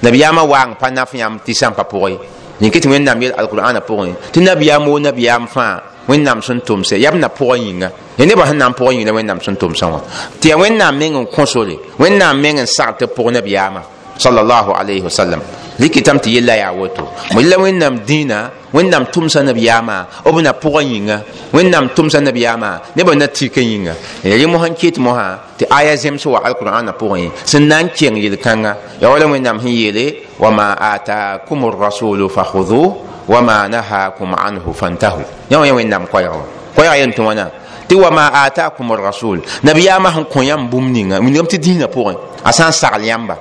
nabiyaamã 0.03 0.43
waang 0.51 0.71
pa 0.79 0.89
naf 0.91 1.13
yãmb 1.13 1.39
tɩ 1.45 1.53
sã 1.59 1.67
n 1.69 1.73
pa 1.77 1.83
pʋgɛ 1.83 2.17
nin-kɩ 2.59 2.79
tɩ 2.83 2.89
wẽnnaam 2.91 3.17
yel 3.23 3.33
alqur'ana 3.39 3.79
pʋgẽ 3.79 4.13
tɩ 4.33 4.39
nabiyaam 4.43 4.87
woo 4.87 4.99
nabiyaam 4.99 5.47
fãa 5.47 5.93
wẽnnaam 6.07 6.39
sẽn 6.41 6.59
tʋmse 6.67 6.95
yaa 7.03 7.11
b 7.11 7.15
na 7.23 7.27
pʋgã 7.27 7.55
yĩnga 7.63 7.89
ya 8.17 8.25
nebã 8.25 8.45
sẽn 8.45 8.57
na 8.57 8.67
n 8.69 8.73
pʋgã 8.73 8.91
yĩng 8.95 9.05
la 9.07 9.11
wẽnnaam 9.13 9.39
sẽn 9.45 9.55
tʋmsã 9.55 9.85
wã 9.93 9.99
tɩ 10.41 10.49
ya 10.49 10.55
wẽnnaam 10.57 10.93
meng 10.99 11.15
n 11.15 11.25
kõ 11.25 11.45
sore 11.45 11.75
wẽnnaam 11.99 12.35
meng 12.41 12.59
n 12.59 12.67
sag 12.67 12.97
tɩ 12.99 13.05
pʋg 13.15 13.31
nabiyaamã 13.31 13.81
sallallahu 14.17 14.71
alayhi 14.79 15.01
wasallam 15.01 15.39
rɩkɩtame 15.79 16.19
tɩ 16.19 16.29
yella 16.35 16.53
yaa 16.55 16.71
woto 16.71 17.03
mo 17.33 17.39
yella 17.41 17.57
wẽnnaam 17.57 17.95
dĩinã 18.07 18.37
wẽnnaam 18.73 19.03
tʋmsa 19.13 19.39
nabiyaamã 19.43 19.95
b 20.25 20.41
na 20.41 20.51
pʋgã 20.51 20.81
yĩnga 20.83 21.17
wẽnnaam 21.53 21.87
tʋmsa 21.95 22.19
nabiyaamã 22.23 22.69
nebã 22.95 23.15
na 23.15 23.27
tika 23.27 23.61
yĩnga 23.61 23.93
rẽ 24.23 24.45
mosã 24.47 24.67
n 24.69 24.73
ket 24.75 24.97
mosã 24.97 25.37
tɩ 25.57 25.65
aya 25.69 25.95
zems 25.95 26.25
wa 26.25 26.39
alqur'ana 26.43 26.91
pʋgẽ 26.99 27.29
sẽn 27.45 27.67
na 27.67 27.77
n 27.83 27.89
kẽng 27.95 28.17
yel-kãngã 28.17 28.73
ya 29.01 29.09
wala 29.09 29.25
wẽnnaam 29.25 29.59
sẽn 29.61 29.69
yeele 29.71 30.05
wama 30.39 30.73
atakum 30.73 31.61
rasulu 31.79 32.27
fahudu 32.29 32.93
wama 33.27 33.67
nahakum 33.69 34.33
anhu 34.33 34.73
fantahu 34.73 35.21
yã 35.49 35.57
wã 35.59 35.65
yã 35.67 35.73
wẽnnaam 35.73 36.05
koɛɛgã 36.11 36.41
koɛɛga 36.75 36.97
yen 36.97 37.11
tɩ 37.11 37.21
wãna 37.23 37.45
tɩ 37.87 37.95
wama 38.01 38.27
atakum 38.33 38.89
rasul 38.97 39.39
nabiyaamã 39.63 40.09
sẽn 40.15 40.25
kõ 40.33 40.41
yãmb 40.49 40.69
bũmb 40.71 40.89
ninga 40.91 41.19
wingame 41.19 41.47
tɩ 41.47 41.57
dĩinã 41.61 41.85
pʋgẽ 41.87 42.15
a 42.43 42.51
sã 42.51 42.67
n 42.67 42.71
sagl 42.71 43.03
yãmba 43.05 43.35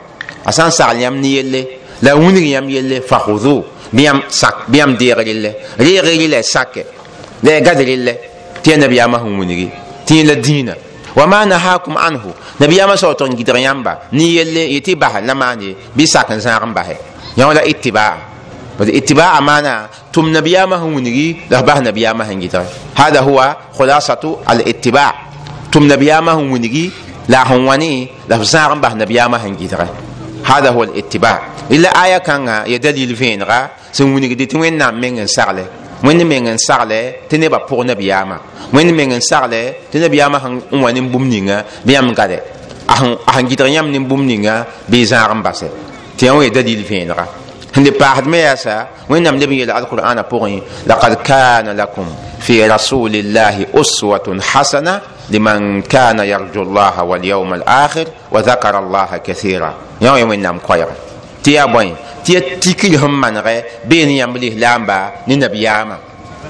a 0.45 0.53
sã 0.53 0.67
n 0.67 0.71
sagl 0.71 1.01
yãmb 1.01 1.17
ne 1.21 1.29
yelle 1.29 1.61
la 2.03 2.13
wĩneg 2.15 2.45
yãmb 2.55 2.69
yelle 2.69 3.01
fahudu 3.01 3.65
bɩ 3.93 4.01
yãmb 4.05 4.21
sak 4.29 4.69
bɩ 4.69 4.77
yãmb 4.79 4.99
deeg 4.99 5.17
rɩlle 5.19 5.51
reeg 5.79 6.05
rɩla 6.05 6.43
sake 6.43 6.85
la 7.43 7.61
gad 7.61 7.79
rɩlle 7.79 8.15
tɩ 8.63 8.71
ya 8.71 8.77
nabiyaamã 8.77 9.19
sẽn 9.19 9.39
wĩngi 9.41 9.69
tɩ 10.07 10.15
yẽ 10.15 10.25
la 10.25 10.35
dĩinã 10.35 10.75
wama 11.17 11.47
nahakum 11.47 11.97
anhu 11.97 12.31
nabiyaamã 12.61 12.97
sao 12.97 13.15
n 13.21 13.35
gɩdg 13.37 13.59
yãmba 13.59 13.93
ne 14.13 14.25
yelle 14.25 14.63
yɩ 14.75 14.81
tɩ 14.81 14.95
bas 14.97 15.15
la 15.27 15.35
maane 15.35 15.75
bɩ 15.97 16.07
sak 16.07 16.31
n 16.31 16.41
zãag 16.41 16.63
n 16.67 16.73
basɛ 16.75 16.97
yã 17.37 17.47
wã 17.47 17.55
la 17.55 17.63
itibaa 17.65 18.33
اتباع 18.81 19.41
معنى 19.41 19.87
تم 20.13 20.37
نبيا 20.37 20.67
ما 20.67 20.77
هو 20.77 20.91
نجي 20.91 21.37
لبه 21.51 21.79
نبيا 21.79 22.13
ما 22.13 22.25
هنجي 22.25 22.51
هذا 22.97 23.21
هو 23.21 23.57
خلاصة 23.79 24.39
الاتباع. 24.51 25.15
تم 25.73 25.93
نبيا 25.93 26.21
ما 26.21 26.33
هو 26.33 26.57
نجي 26.57 26.91
لا 27.29 27.47
هواني 27.47 28.09
لفزار 28.29 28.75
به 28.75 28.95
نبيا 28.95 29.27
ما 29.27 29.39
هنجي 29.39 29.69
هذا 30.45 30.71
هو 30.71 30.83
الاتباع. 30.83 31.43
إلا 31.71 31.89
آية 32.05 32.19
كان 32.19 32.65
يدليل 32.67 33.17
فين 33.17 33.43
غا 33.43 33.71
سنوني 33.93 34.35
دي 34.35 34.47
توين 34.47 34.79
نام 34.79 35.01
من 35.01 35.27
سارله 36.03 36.27
وين 36.27 36.27
من 36.27 36.57
سارله 36.57 37.13
تنبا 37.29 37.67
بور 37.71 37.87
نبيا 37.87 38.25
ما 38.25 38.39
وين 38.75 38.95
من 38.95 39.21
سارله 39.21 39.73
تنبيا 39.93 40.29
ما 40.29 40.39
هن 40.39 40.63
واني 40.73 41.01
بومنيغا 41.01 41.65
بيام 41.85 42.15
غادي 42.15 42.39
أهن 42.91 43.17
أهن 43.29 43.47
جيتر 43.47 43.67
يام 43.67 43.87
نيم 43.89 44.09
بومنيغا 44.09 44.65
بيزار 44.89 45.33
باسه 45.33 45.69
تيان 46.19 46.43
يدليل 46.43 46.85
فين 46.85 47.13
غا 47.13 47.27
هندي 47.77 47.91
باحد 47.91 48.27
ما 48.27 48.37
ياسا 48.37 48.89
وين 49.09 49.23
نام 49.23 49.37
لبي 49.37 49.65
القرآن 49.65 50.23
بوغي 50.23 50.63
لقد 50.87 51.15
كان 51.15 51.69
لكم 51.69 52.07
في 52.41 52.67
رسول 52.67 53.17
الله 53.17 53.67
أسوة 53.75 54.39
حسنة 54.41 55.01
لمن 55.31 55.83
كان 55.83 56.19
يرجو 56.19 56.63
الله 56.63 57.03
واليوم 57.03 57.55
tɩ 61.43 61.51
yaa 61.53 61.67
bõe 61.67 61.93
tɩ 62.25 62.33
ya 62.35 62.41
tikr 62.61 62.87
sẽn 63.01 63.11
manegɛ 63.23 63.63
bee 63.89 64.05
ne 64.07 64.13
yãmb 64.21 64.37
lislaamba 64.37 65.11
ne 65.27 65.35
nabiyaamã 65.37 65.97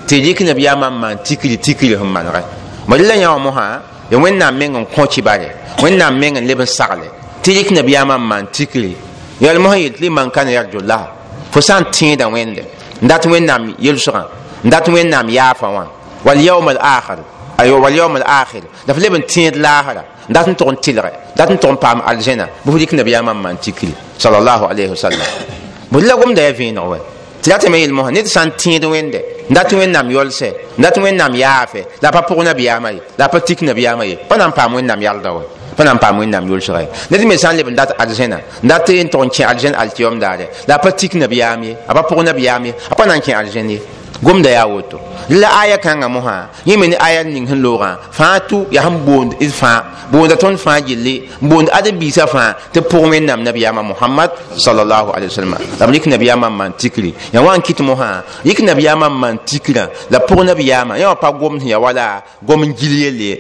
tɩ 0.08 0.14
rɩk 0.24 0.40
nabiyaamã 0.46 0.86
n 0.90 0.94
maan 1.00 1.16
tikr 1.24 1.48
tikr 1.64 1.96
sẽn 1.98 2.10
manegɛ 2.12 2.42
ma 2.86 2.96
rela 2.96 3.14
yã 3.16 3.28
wã 3.30 3.38
mosã 3.38 3.80
ya 4.10 4.18
wẽnnaam 4.18 4.54
meng 4.58 4.76
n 4.76 4.84
kõ 4.94 5.06
kɩbare 5.06 5.48
wẽnnaam 5.82 6.18
meng 6.18 6.36
n 6.40 6.46
leb 6.46 6.60
n 6.60 6.66
sagle 6.66 7.08
tɩ 7.42 7.50
rɩk 7.56 7.70
nabiyaamã 7.76 8.16
n 8.18 8.20
maan 8.30 8.46
tikre 8.52 8.92
yɛl 9.40 9.58
mosã 9.58 9.76
yel 9.78 9.92
tɩ 9.92 10.00
le 10.02 10.08
man 10.10 10.30
kan 10.30 10.46
yarjullaha 10.48 11.06
fo 11.52 11.60
sã 11.60 11.80
n 11.80 11.84
tẽeda 11.92 12.26
wẽnde 12.28 12.62
n 13.02 13.06
dat 13.08 13.24
wẽnnaam 13.26 13.74
yelsgã 13.78 14.22
n 14.64 14.68
dat 14.70 14.86
wẽnnaam 14.88 15.28
yaafã 15.28 15.68
wã 15.68 15.84
walyauma 16.24 16.70
al 16.70 16.78
akhir. 16.78 17.18
Ayo 17.62 17.78
wal 17.80 17.94
yaum 17.94 18.16
al 18.16 18.26
akhir 18.26 18.62
da 18.86 18.92
leb 18.94 19.14
n 19.14 19.22
tẽed 19.22 19.56
laasra 19.56 20.02
n 20.28 20.32
dat 20.34 20.46
n 20.48 20.54
tog 20.54 20.68
n 20.72 20.76
tɩlge 20.84 21.12
dat 21.36 21.50
n 21.50 21.56
tog 21.58 21.72
n 21.72 21.76
paam 21.76 22.02
aljẽna 22.04 22.46
bɩ 22.64 22.70
f 22.72 22.76
rɩk 22.82 22.92
nabiyaamã 22.98 23.32
n 23.32 23.38
maan 23.38 23.56
tikri 23.56 23.94
sallallahu 24.18 24.64
alaihi 24.70 24.90
wasallam 24.90 25.26
bõe 25.90 26.02
la 26.02 26.14
gomda 26.16 26.42
ya 26.42 26.52
vẽeneg 26.52 26.84
wɛ 26.90 26.98
tɩ 27.42 27.50
ratame 27.50 27.78
yel 27.78 27.92
mosã 27.92 28.10
ned 28.10 28.26
sã 28.26 28.44
n 28.44 28.50
tẽed 28.58 28.84
wẽnde 28.84 29.20
n 29.50 29.54
dat 29.54 29.70
wẽnnaam 29.72 30.10
yolsɛ 30.10 30.48
n 30.78 30.82
dat 30.82 30.96
wẽnnaam 30.98 31.34
yaafe 31.34 31.80
la 32.02 32.10
pa 32.10 32.20
pʋg 32.22 32.38
nabiyaamã 32.44 32.90
ye 32.92 33.00
la 33.18 33.28
pa 33.28 33.38
tik 33.40 33.62
nabiyaamã 33.62 34.04
ye 34.04 34.16
pa 34.28 34.36
na 34.36 34.46
n 34.46 34.52
paam 34.52 34.74
wẽnnaam 34.74 35.00
yalda 35.00 35.30
wɛ 35.30 35.42
pa 35.76 35.84
na 35.84 35.92
n 35.94 35.98
paam 35.98 36.18
wẽnnaam 36.18 36.44
yolsga 36.50 36.80
ye 36.82 36.88
ned 37.10 37.22
me 37.26 37.36
sã 37.36 37.52
n 37.52 37.56
leb 37.58 37.68
n 37.70 37.74
dat 37.74 37.94
aljẽna 37.98 38.38
n 38.62 38.68
dat 38.68 38.88
n 38.88 39.08
tog 39.08 39.22
n 39.24 39.30
kẽ 39.30 39.44
aljẽn 39.44 39.74
altiyom 39.74 40.18
daare 40.18 40.50
la 40.66 40.78
pa 40.78 40.90
tik 40.90 41.14
nabiyaam 41.14 41.62
ye 41.62 41.76
a 41.86 41.92
pa 41.94 42.02
pʋg 42.02 42.24
nabiyaam 42.24 42.66
ye 42.66 42.72
a 42.90 42.94
pa 42.94 43.06
na 43.06 43.14
n 43.14 43.20
kẽ 43.20 43.34
aljẽn 43.34 43.70
ye 43.70 43.80
gomda 44.22 44.50
yaa 44.50 44.66
woto 44.66 44.98
la 45.28 45.48
aya 45.60 45.76
kãngã 45.78 46.08
mosã 46.08 46.46
yẽ 46.66 46.76
me 46.76 46.86
ne 46.86 46.96
aya 46.96 47.22
ning 47.24 47.46
sẽn 47.46 47.62
loogã 47.62 47.96
fãa 48.12 48.38
tu 48.48 48.66
yaa 48.70 48.82
sẽn 48.84 48.98
boond 49.06 49.32
d 49.40 49.44
fãa 49.60 49.82
boonda 50.12 50.34
tõnd 50.36 50.56
fãa 50.58 50.80
gilli 50.86 51.22
n 51.42 51.48
boond 51.48 51.68
ade-biisã 51.72 52.26
fãa 52.26 52.52
tɩ 52.72 52.80
pʋg 52.90 53.02
wẽnnaam 53.10 53.40
nabiyaamã 53.44 53.82
mohamad 53.82 54.30
salallahu 54.64 55.10
alaihi 55.16 55.30
wasallam 55.32 55.54
la 55.80 55.86
b 55.86 55.90
rɩk 55.92 56.06
nabiyaamã 56.10 56.48
n 56.50 56.54
maan 56.58 56.72
tikri 56.78 57.14
yã 57.32 57.40
wa 57.42 57.56
n 57.56 57.60
kɩt 57.62 57.80
mosã 57.82 58.22
rɩk 58.44 58.60
nabiyaamã 58.64 59.06
n 59.08 59.14
maan 59.20 59.36
tikrã 59.46 59.88
la 60.10 60.18
pʋg 60.18 60.44
nabiyaamã 60.44 60.98
yã 61.00 61.08
wa 61.08 61.16
pa 61.16 61.28
sẽn 61.32 61.68
ya 61.68 61.78
wala 61.78 62.22
gom 62.42 62.62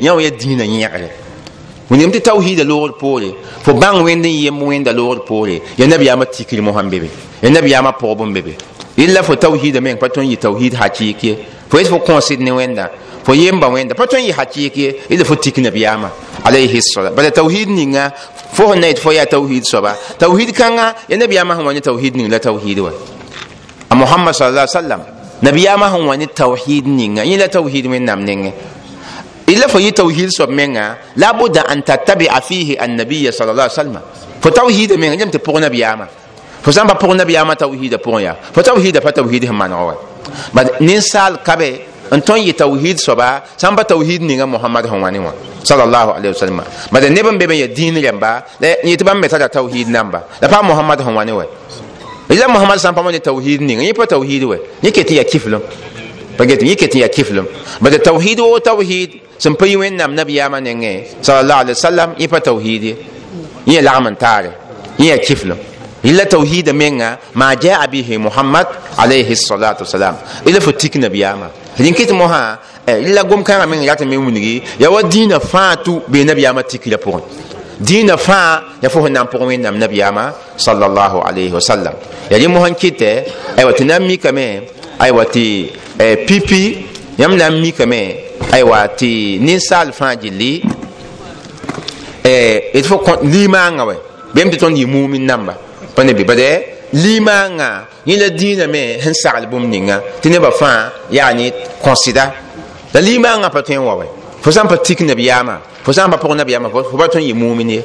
yã 0.00 0.14
wa 0.14 0.22
ya 0.22 0.30
dĩinã 0.30 0.64
yẽgre 0.64 1.08
wẽnem 1.90 2.10
tɩ 2.10 2.20
tawhiida 2.20 2.64
loogr 2.64 2.92
poore 3.00 3.30
fo 3.64 3.72
bãng 3.74 4.02
wẽnd 4.04 4.24
n 4.24 4.32
yem 4.44 4.58
wẽnda 4.62 4.92
loogr 4.92 5.60
ya 5.78 5.86
nabiyaamã 5.86 6.24
tikri 6.24 6.60
mosã 6.62 6.82
n 6.82 6.88
be 6.90 6.98
be 7.00 7.08
ya 7.42 7.50
nabiyaamã 7.50 7.92
pʋgb 8.00 8.20
n 8.26 8.32
be 8.32 8.40
be 8.42 8.52
illa 8.96 9.22
fo 9.22 9.34
tawhida 9.36 9.80
men 9.80 9.96
pa 9.96 10.08
tõnd 10.08 10.28
yɩ 10.28 10.38
tawhid 10.38 10.74
hakɩɩk 10.74 11.22
ye 11.22 11.36
fo 11.70 11.78
fo 11.84 11.98
kõosd 11.98 12.40
ne 12.40 12.50
wẽnda 12.50 12.90
fo 13.24 13.32
yemba 13.34 13.68
wẽnda 13.68 13.94
pa 13.94 14.04
yɩ 14.04 14.32
hakɩɩk 14.32 14.76
ye 14.76 14.96
illa 15.08 15.24
fo 15.24 15.34
tik 15.36 15.58
nabiyaamã 15.58 16.08
alayhi 16.44 16.80
salam 16.82 17.14
bala 17.14 17.30
tawhid 17.30 17.68
ninga 17.68 18.12
fo 18.52 18.72
sẽn 18.72 18.80
na 18.80 18.86
yet 18.88 18.98
fo 18.98 19.10
yaa 19.12 19.26
tawhid 19.26 19.64
soaba 19.64 19.96
tawhid 20.18 20.52
kãnga 20.52 20.94
ya 21.08 21.16
nabiyaamã 21.16 21.56
sẽn 21.56 21.64
wa 21.64 21.72
ne 21.72 21.80
tawhid 21.80 22.16
ning 22.16 22.30
la 22.30 22.38
tawhid 22.38 22.78
wa 22.78 22.90
a 23.88 23.94
mohamad 23.94 24.34
sala 24.34 24.66
sallam 24.66 25.00
nabiyaamã 25.42 25.88
sẽn 25.92 26.06
wa 26.06 26.16
ne 26.16 26.26
tawhid 26.26 26.86
ninga 26.86 27.24
yẽ 27.24 27.36
la 27.38 27.48
tawhid 27.48 27.86
wẽnnaam 27.86 28.24
nengẽ 28.24 28.52
illa 29.46 29.68
fo 29.68 29.78
yɩ 29.78 29.92
tawhid 29.92 30.28
menga 30.48 30.98
la 31.16 31.32
budda 31.32 31.62
an 31.62 31.80
tattabia 31.82 32.40
fihi 32.40 32.76
annabiya 32.76 33.32
sala 33.32 33.52
la 33.52 33.68
salma 33.68 34.02
fo 34.40 34.50
tawhida 34.50 34.96
menga 34.96 35.16
yem 35.16 35.30
tɩ 35.30 35.38
pʋg 35.38 35.60
nabiyaamã 35.60 36.06
fo 36.62 36.70
sãn 36.72 36.86
pa 36.86 36.94
pʋg 36.94 37.16
nabiyaamã 37.16 37.54
tawhida 37.54 37.96
pʋgẽ 37.96 38.20
yaa 38.22 38.36
fo 38.54 38.62
tawhida 38.62 39.00
pa 39.00 39.12
tawhid 39.12 39.42
sẽn 39.44 39.52
manegã 39.56 39.82
wa 39.84 39.94
bad 40.54 40.66
ninsaal 40.80 41.42
kabe 41.44 41.68
n 42.10 42.20
tõnd 42.20 42.46
yɩ 42.46 42.52
tawhid 42.54 42.98
soaba 42.98 43.42
sãn 43.56 43.74
pa 43.76 43.82
tawhid 43.84 44.22
ninga 44.22 44.46
mohamad 44.46 44.84
sẽn 44.86 45.00
wa 45.02 45.10
ne 45.10 45.18
wã 45.18 45.32
sallallahu 45.64 46.10
alaihi 46.16 46.32
wasallam 46.34 46.60
bad 46.92 47.04
neb 47.10 47.26
n 47.26 47.38
be 47.38 47.46
n 47.46 47.54
ya 47.58 47.66
dĩin 47.66 47.98
rẽmba 47.98 48.42
yẽ 48.60 48.96
tɩ 48.96 49.04
bãmb 49.04 49.20
me 49.20 49.28
tara 49.28 49.48
tawhid 49.48 49.88
namba 49.88 50.22
la 50.40 50.48
pa 50.48 50.62
mohamad 50.62 50.98
sẽn 51.00 51.14
wa 51.14 51.24
ne 51.24 51.32
wa 51.32 51.44
ila 52.30 52.48
mohamad 52.48 52.78
sãn 52.78 52.94
pa 52.94 53.02
wa 53.02 53.10
ne 53.10 53.18
tawhid 53.18 53.60
ninga 53.60 53.82
yẽ 53.82 53.92
pa 53.92 54.06
tawhid 54.06 54.42
wa 54.44 54.56
yẽ 54.82 54.90
ket 54.92 55.10
n 55.10 55.16
ya 55.16 55.24
kiflem 55.24 55.60
pa 56.38 56.44
get 56.46 56.62
yẽ 56.62 56.76
ket 56.76 56.94
n 56.94 56.98
ya 57.00 57.08
kiflem 57.08 57.46
bad 57.80 57.98
tawhid 58.04 58.38
wo 58.38 58.58
tawhid 58.60 59.10
sẽn 59.38 59.54
pa 59.58 59.66
yɩ 59.66 59.76
wẽnnaam 59.82 60.14
nabiyaamã 60.14 60.60
nengẽ 60.62 61.22
sallallahu 61.22 61.60
alaihi 61.66 61.74
wasallam 61.74 62.10
yẽ 62.18 62.28
pa 62.28 62.38
tawhid 62.38 62.82
ye 62.84 62.94
yẽ 63.66 63.82
lagm 63.82 64.06
n 64.06 64.14
taare 64.14 64.50
yẽ 64.98 65.10
ya 65.10 65.18
kiflem 65.18 65.71
إلا 66.04 66.24
توحيد 66.24 66.70
منا 66.70 67.18
ما 67.34 67.54
جاء 67.54 67.86
به 67.86 68.18
محمد 68.18 68.66
عليه 68.98 69.32
الصلاة 69.32 69.76
والسلام. 69.78 70.16
إلا 70.46 70.60
فتيك 70.60 70.96
نبياما 70.96 71.48
لين 71.78 71.94
كيت 71.94 72.12
موها 72.12 72.58
إيه، 72.88 73.06
إلا 73.06 73.22
قوم 73.22 73.42
كان 73.42 73.68
من 73.68 73.82
يات 73.82 74.02
من 74.02 74.16
ونغي 74.16 74.62
يوا 74.80 75.00
دين 75.00 75.38
فاتو 75.38 76.00
بنبياما 76.08 76.62
تيك 76.62 76.88
لبون 76.88 77.22
دين 77.80 78.16
فا 78.16 78.62
يفوه 78.82 79.08
نام 79.08 79.26
بوين 79.32 79.62
نام 79.62 79.84
نبياما 79.84 80.32
صلى 80.58 80.86
الله 80.86 81.22
عليه 81.24 81.52
وسلم. 81.52 81.94
يعني 82.30 82.44
يلي 82.44 82.46
موها 82.46 82.68
كيت 82.68 83.02
أي 83.02 83.24
أيوة، 83.58 83.72
تنمي 83.72 84.16
كمان 84.16 84.62
أيوة 85.00 85.24
تي 85.24 85.70
أي 86.00 86.26
بيبي. 86.26 86.86
يم 87.18 87.32
نمي 87.34 87.70
كمان 87.70 88.14
أي 88.54 88.88
تي 88.98 89.38
نسال 89.38 89.92
فاجلي 89.92 90.62
أي 92.26 92.78
إتفو 92.78 92.98
كون 92.98 93.30
ليمان 93.30 93.80
أوي 93.80 93.96
بيمتون 94.34 94.76
يمومين 94.76 95.26
نمبر 95.26 95.54
pa 95.94 96.04
ne 96.04 96.12
bɩ 96.12 96.24
bad 96.24 96.40
limaangã 96.92 97.70
yẽ 98.06 98.16
la 98.16 98.28
dĩinã 98.28 98.66
me 98.68 99.00
sẽn 99.04 99.14
sagl 99.22 99.46
bũmb 99.50 99.66
ninga 99.72 100.00
tɩ 100.22 100.28
nebã 100.30 100.50
fãa 100.60 100.90
yaa 101.10 101.32
ne 101.32 101.50
kõsɩda 101.84 102.24
la 102.94 103.00
limaangã 103.00 103.48
pa 103.48 103.60
tõe 103.62 103.76
n 103.76 103.84
wa 103.88 103.94
fo 104.42 104.50
n 104.50 104.68
pa 104.68 104.76
tik 104.76 105.00
nabiyaamã 105.00 105.54
fo 105.84 105.92
sã 105.92 106.06
n 106.06 106.10
pa 106.10 106.18
pʋg 106.18 106.36
nabiyaamã 106.36 106.68
fo 106.72 106.96
pa 106.98 107.06
tõe 107.08 107.20
n 107.20 107.28
yɩ 107.30 107.34
mumin 107.34 107.70
ye 107.70 107.80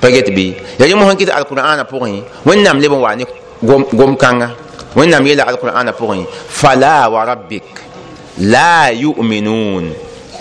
pa 0.00 0.10
get 0.10 0.28
bɩ 0.28 0.44
ya 0.78 0.86
rẽ 0.86 0.94
mosẽn 0.94 1.16
kɩt 1.20 1.30
alqur'ana 1.30 1.84
pʋgẽ 1.84 2.22
wẽnnaam 2.46 2.78
leb 2.80 2.92
n 2.92 3.00
wa 3.00 3.14
ne 3.16 3.24
gom-kãngã 3.62 4.48
wẽnnaam 4.96 5.26
yeela 5.26 5.44
alqur'ana 5.50 5.92
pʋgẽ 5.92 6.24
fala 6.48 7.08
wa 7.08 7.24
rabbik 7.24 7.64
la 8.38 8.90
yu'minun 8.92 9.92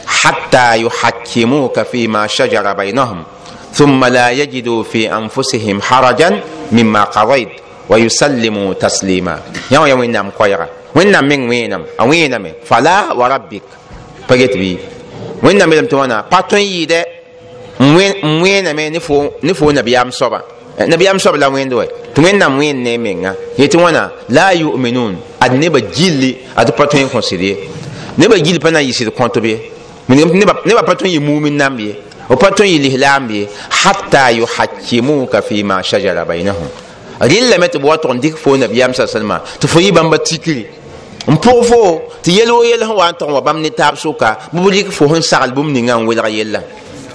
hatta 0.06 0.76
yuhakkimuka 0.78 1.86
fima 1.86 2.28
shajara 2.28 2.74
bainahum 2.76 3.24
ثم 3.80 4.06
لا 4.06 4.28
يجدوا 4.36 4.84
في 4.84 5.08
أنفسهم 5.08 5.80
حرجا 5.82 6.30
مما 6.72 7.04
قضيت 7.16 7.50
ويسلموا 7.90 8.74
تسليما. 8.74 9.40
يوم 9.72 9.86
يوم 9.88 10.02
إنام 10.04 10.36
قيرا 10.40 10.68
وإنام 10.96 11.24
من 11.24 11.48
وينام؟ 11.50 11.84
وينام. 12.04 12.46
فلا 12.68 13.16
وربك. 13.16 13.64
بقيت 14.28 14.54
بي. 14.60 14.78
وإنام 15.44 15.74
لم 15.74 15.86
توانا 15.86 16.28
باتون 16.32 16.60
يدي 16.60 17.04
وينام 18.44 18.80
نفو 18.80 19.30
نفو 19.44 19.72
نبيام 19.72 20.12
صبا 20.12 20.42
نبيام 20.80 21.18
صبا 21.18 21.38
لا 21.38 21.48
وين 21.48 21.70
دوي. 21.70 21.88
توينام 22.16 22.60
وين 22.60 22.84
نيمينغا 22.84 23.36
يتوانا 23.60 24.12
لا 24.30 24.50
يؤمنون. 24.50 25.14
أد 25.42 25.54
نبا 25.56 25.80
جيلي. 25.80 26.36
أد 26.58 26.76
باتون 26.76 27.08
كونسيدي 27.08 27.56
نبا 28.20 28.38
جيلي 28.38 28.60
بنا 28.60 28.80
يسيد 28.80 29.10
كونتو 29.16 29.40
بي. 29.40 29.58
نبا 30.10 30.82
باتون 30.82 31.10
يمومن 31.10 31.58
نام 31.58 31.78
بي. 31.80 31.96
O 32.30 32.36
pa 32.38 32.52
tõe 32.52 32.68
yɩ 32.68 32.80
lislaam 32.86 33.28
bɩ 33.28 33.48
hatta 33.70 34.32
yuhakimuka 34.32 35.42
fima 35.42 35.82
shajara 35.84 36.26
bainahum. 36.26 36.68
Rɩllame 37.20 37.68
tɩ 37.68 37.80
b 37.80 37.86
wa 37.86 37.98
tʋg 37.98 38.14
n 38.16 38.20
dɩk 38.22 38.36
fo 38.38 38.56
nabiyaam 38.58 38.94
sa 38.94 39.08
salma 39.08 39.42
tɩ 39.60 39.68
fo 39.68 39.80
yɩ 39.80 39.92
bãmba 39.92 40.18
tikri 40.20 40.68
n 41.28 41.36
pʋg 41.36 41.64
fo 41.66 42.02
tɩ 42.24 42.32
yel 42.32 42.52
wo 42.52 42.64
yel 42.64 42.80
sẽn 42.80 42.96
wa 42.96 43.10
n 43.10 43.14
tʋg 43.18 43.32
wa 43.34 43.42
bãmb 43.42 43.60
ne 43.62 43.70
taab 43.72 43.96
sʋka 43.98 44.38
b 44.54 44.58
b 44.62 44.70
dɩk 44.70 44.92
fo 44.92 45.08
sẽn 45.10 45.22
sagl 45.22 45.52
bũmb 45.54 45.72
ninga 45.74 45.98
n 45.98 46.06
welg 46.08 46.30
yella 46.30 46.62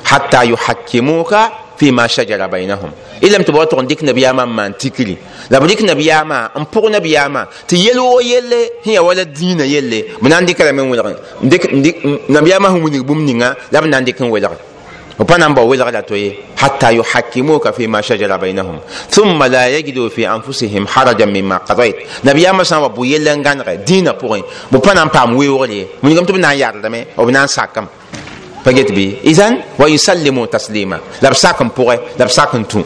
hatta 0.04 0.44
yuhakimuka 0.44 1.50
fima 1.78 2.08
shajara 2.08 2.48
bainahum 2.48 2.90
ilam 3.22 3.42
tɩ 3.42 3.52
b 3.52 3.56
wa 3.56 3.64
tʋg 3.66 3.80
n 3.82 3.86
dɩk 3.86 4.02
nabiyaamã 4.02 4.44
n 4.44 4.50
maan 4.50 4.74
tikri 4.74 5.16
la 5.48 5.60
b 5.60 5.64
dɩk 5.70 5.80
nabiyaamã 5.86 6.50
n 6.58 6.64
pʋg 6.66 6.90
nabiyaamã 6.90 7.46
tɩ 7.68 7.76
yel 7.78 7.98
wo 8.02 8.20
yelle 8.20 8.82
sẽn 8.84 8.92
ya 8.98 9.02
b 9.02 9.08
b 14.20 14.73
وبنا 15.18 15.48
بويل 15.48 15.82
غلا 15.82 16.00
توي 16.00 16.32
حتى 16.56 16.96
يحكموك 16.96 17.70
فيما 17.70 18.00
شجر 18.00 18.36
بينهم 18.36 18.78
ثم 19.10 19.42
لا 19.44 19.68
يجدوا 19.68 20.08
في 20.08 20.28
انفسهم 20.28 20.86
حرجا 20.86 21.26
مما 21.26 21.56
قضيت 21.56 21.96
نبي 22.24 22.52
ما 22.52 22.64
سان 22.64 22.78
وبو 22.78 23.04
يلن 23.04 23.46
غان 23.46 23.84
دينا 23.86 24.12
بوين 24.12 24.42
وبنا 24.72 25.04
بام 25.04 25.36
ويوري 25.36 25.86
من 26.02 26.18
قمت 26.18 26.30
بنا 26.30 26.52
يار 26.52 26.80
دمي 26.80 27.04
وبنا 27.18 27.46
ساكم 27.46 27.86
فجت 28.64 28.92
بي 28.92 29.16
اذن 29.24 29.58
ويسلموا 29.78 30.46
تسليما 30.46 30.98
لا 31.22 31.30
بساكم 31.30 31.68
بوي 31.76 31.98
لا 32.18 32.24
بساكم 32.24 32.62
تو 32.64 32.82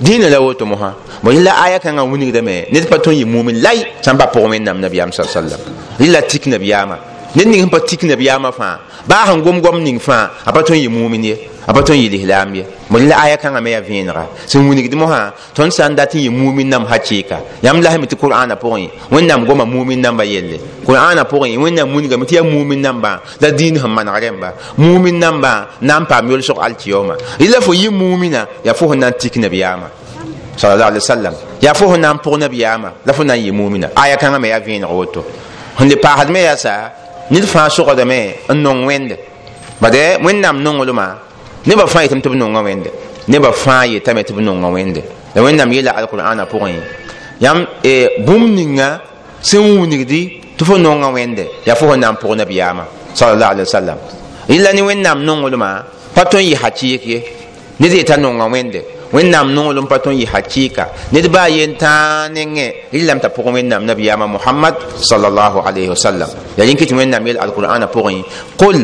دين 0.00 0.22
لا 0.22 0.38
وتو 0.38 0.64
مها 0.64 0.94
وإلا 1.24 1.66
آية 1.66 1.76
كان 1.76 1.98
وني 1.98 2.30
دمي 2.30 2.60
نت 2.72 2.90
باتون 2.90 3.14
يمومن 3.14 3.54
لاي 3.54 3.86
سامبا 4.02 4.24
بوين 4.24 4.64
نام 4.64 4.84
نبي 4.84 4.98
صلى 5.12 5.26
الله 5.26 5.36
عليه 5.36 5.46
وسلم 5.46 5.60
إلا 6.00 6.20
تيك 6.20 6.48
نبي 6.48 6.74
ned 7.34 7.46
ning 7.46 7.68
pa 7.70 7.78
tik 7.88 8.02
nabiyaamã 8.04 8.50
fãa 8.50 8.78
baa 9.06 9.26
sẽn 9.26 9.42
gom-gom 9.44 9.84
ning 9.84 9.98
fãa 9.98 10.28
a 10.44 10.52
pa 10.52 10.60
tõe 10.62 10.76
n 10.76 10.82
yɩ 10.84 10.90
mumin 10.90 11.22
ye 11.24 11.36
a 11.66 11.72
pa 11.72 11.80
tõe 11.80 11.94
n 11.94 12.02
yɩ 12.02 12.08
lislaam 12.10 12.54
ye 12.54 12.64
bõe 12.90 13.06
la 13.06 13.16
aya 13.22 13.36
kãngã 13.36 13.60
me 13.62 13.70
yaa 13.70 13.80
vẽenega 13.80 14.24
sẽn 14.46 14.66
wilgd 14.68 14.94
mosã 14.98 15.30
tõnd 15.54 15.70
sã 15.70 15.88
n 15.88 15.94
dat 15.94 16.14
n 16.14 16.20
yɩ 16.26 16.30
mumin 16.30 16.68
nam 16.68 16.84
hakɩɩka 16.90 17.38
yãmb 17.62 17.82
lasme 17.82 18.06
tɩ 18.06 18.16
qur'ana 18.18 18.54
pʋgẽ 18.56 18.88
wẽnnaam 19.12 19.46
goma 19.46 19.64
mumin 19.64 20.00
nambã 20.02 20.24
yelle 20.24 20.58
qur'ana 20.86 21.22
pʋgẽ 21.22 21.56
wẽnnaam 21.62 21.94
wilgame 21.94 22.24
tɩ 22.26 22.34
yaa 22.34 22.42
mumin 22.42 22.82
nambã 22.82 23.20
la 23.40 23.48
dĩin 23.50 23.78
sẽn 23.78 23.90
maneg 23.94 24.14
rẽmba 24.22 24.52
mumin 24.76 25.18
nambã 25.20 25.66
na 25.80 26.00
n 26.00 26.06
paam 26.06 26.30
yolsg 26.30 26.58
alkiyoma 26.58 27.14
yla 27.38 27.60
fo 27.60 27.72
yɩ 27.72 27.90
mumina 27.90 28.46
yaa 28.64 28.74
fo 28.74 28.88
sẽn 28.90 28.98
na 28.98 29.06
n 29.10 29.14
tik 29.18 29.36
nabiyaamã 29.36 29.86
sallallahu 30.56 30.90
alaihi 30.90 31.02
wasallam 31.06 31.34
ya 31.62 31.74
fo 31.74 31.96
na 31.96 32.10
n 32.12 32.18
pʋg 32.18 32.38
nabiyaamã 32.38 32.88
la 33.06 33.12
fo 33.12 33.22
na 33.22 33.34
n 33.36 33.46
yɩ 33.46 33.52
mumina 33.52 33.88
aya 33.94 34.16
kãngã 34.16 34.38
me 34.40 34.48
yaa 34.48 34.58
vẽeneg 34.58 34.90
woto 34.90 35.22
sẽn 35.78 35.88
le 35.88 35.96
paasd 35.96 36.28
me 36.30 36.42
yaa 36.42 36.56
sa 36.56 36.90
ned 37.30 37.44
fãa 37.44 37.68
sogdame 37.68 38.34
n 38.48 38.62
nong 38.62 38.86
wẽnde 38.86 39.16
bade 39.80 40.18
wẽnnaam 40.24 40.62
nonglmã 40.62 41.06
nebã 41.66 41.86
fãa 41.86 42.02
yetɩm 42.02 42.20
tɩ 42.20 42.28
b 42.30 42.34
nonga 42.36 42.60
wẽnde 42.62 42.90
nebã 43.28 43.50
fãa 43.50 43.86
yetame 43.86 44.22
tɩ 44.22 44.32
b 44.34 44.40
nonga 44.40 44.68
wẽnde 44.68 45.00
la 45.34 45.42
wẽnnaam 45.42 45.70
yeela 45.72 45.90
alqur'ana 45.92 46.44
pʋgẽ. 46.44 46.80
Yãmb 47.40 47.66
bũmb 48.26 48.46
ninga 48.56 48.98
sẽn 49.42 49.80
wingdi 49.80 50.30
tɩ 50.58 50.64
fo 50.64 50.76
nonga 50.78 51.08
wẽnde 51.08 51.44
yaa 51.66 51.74
fo 51.74 51.86
fõn 51.86 52.00
na 52.00 52.10
n 52.12 52.16
pʋg 52.16 52.36
nabiyaamã 52.36 52.84
sallallahu 53.14 53.50
alaihi 53.52 53.66
wasallam 53.68 53.98
illa 54.48 54.72
ni 54.72 54.82
wẽnnaam 54.82 55.18
nonglmã 55.24 55.82
pa 56.14 56.22
tõe 56.24 56.42
n 56.42 56.46
yɩ 56.50 56.56
hakɩɩk 56.62 57.06
ye. 57.06 57.22
Ned 57.80 57.92
yeta 57.92 58.16
nonga 58.16 58.44
wẽnde 58.44 58.80
wẽnnaam 59.12 59.52
nonglem 59.54 59.86
pa 59.86 59.98
tõe 59.98 60.14
n 60.14 60.20
yɩ 60.22 60.26
hakɩɩka 60.32 60.84
ned 61.12 61.26
baa 61.32 61.48
yen 61.48 61.74
tãag 61.76 62.32
nengẽ 62.32 62.66
rɩlame 62.92 63.20
t'a 63.20 63.28
pʋg 63.28 63.46
wẽnnaam 63.54 63.82
nabiyaamã 63.84 64.26
mohamad 64.26 64.74
sallallahu 65.10 65.58
alaihi 65.66 65.88
wasallam 65.88 66.28
yaa 66.58 66.66
yĩn 66.66 66.76
kɩ 66.78 66.84
tɩ 66.88 66.94
wẽnnaam 66.96 67.26
yel 67.26 67.38
alqur'ana 67.38 67.86
pʋgẽ 67.86 68.22
qul 68.56 68.78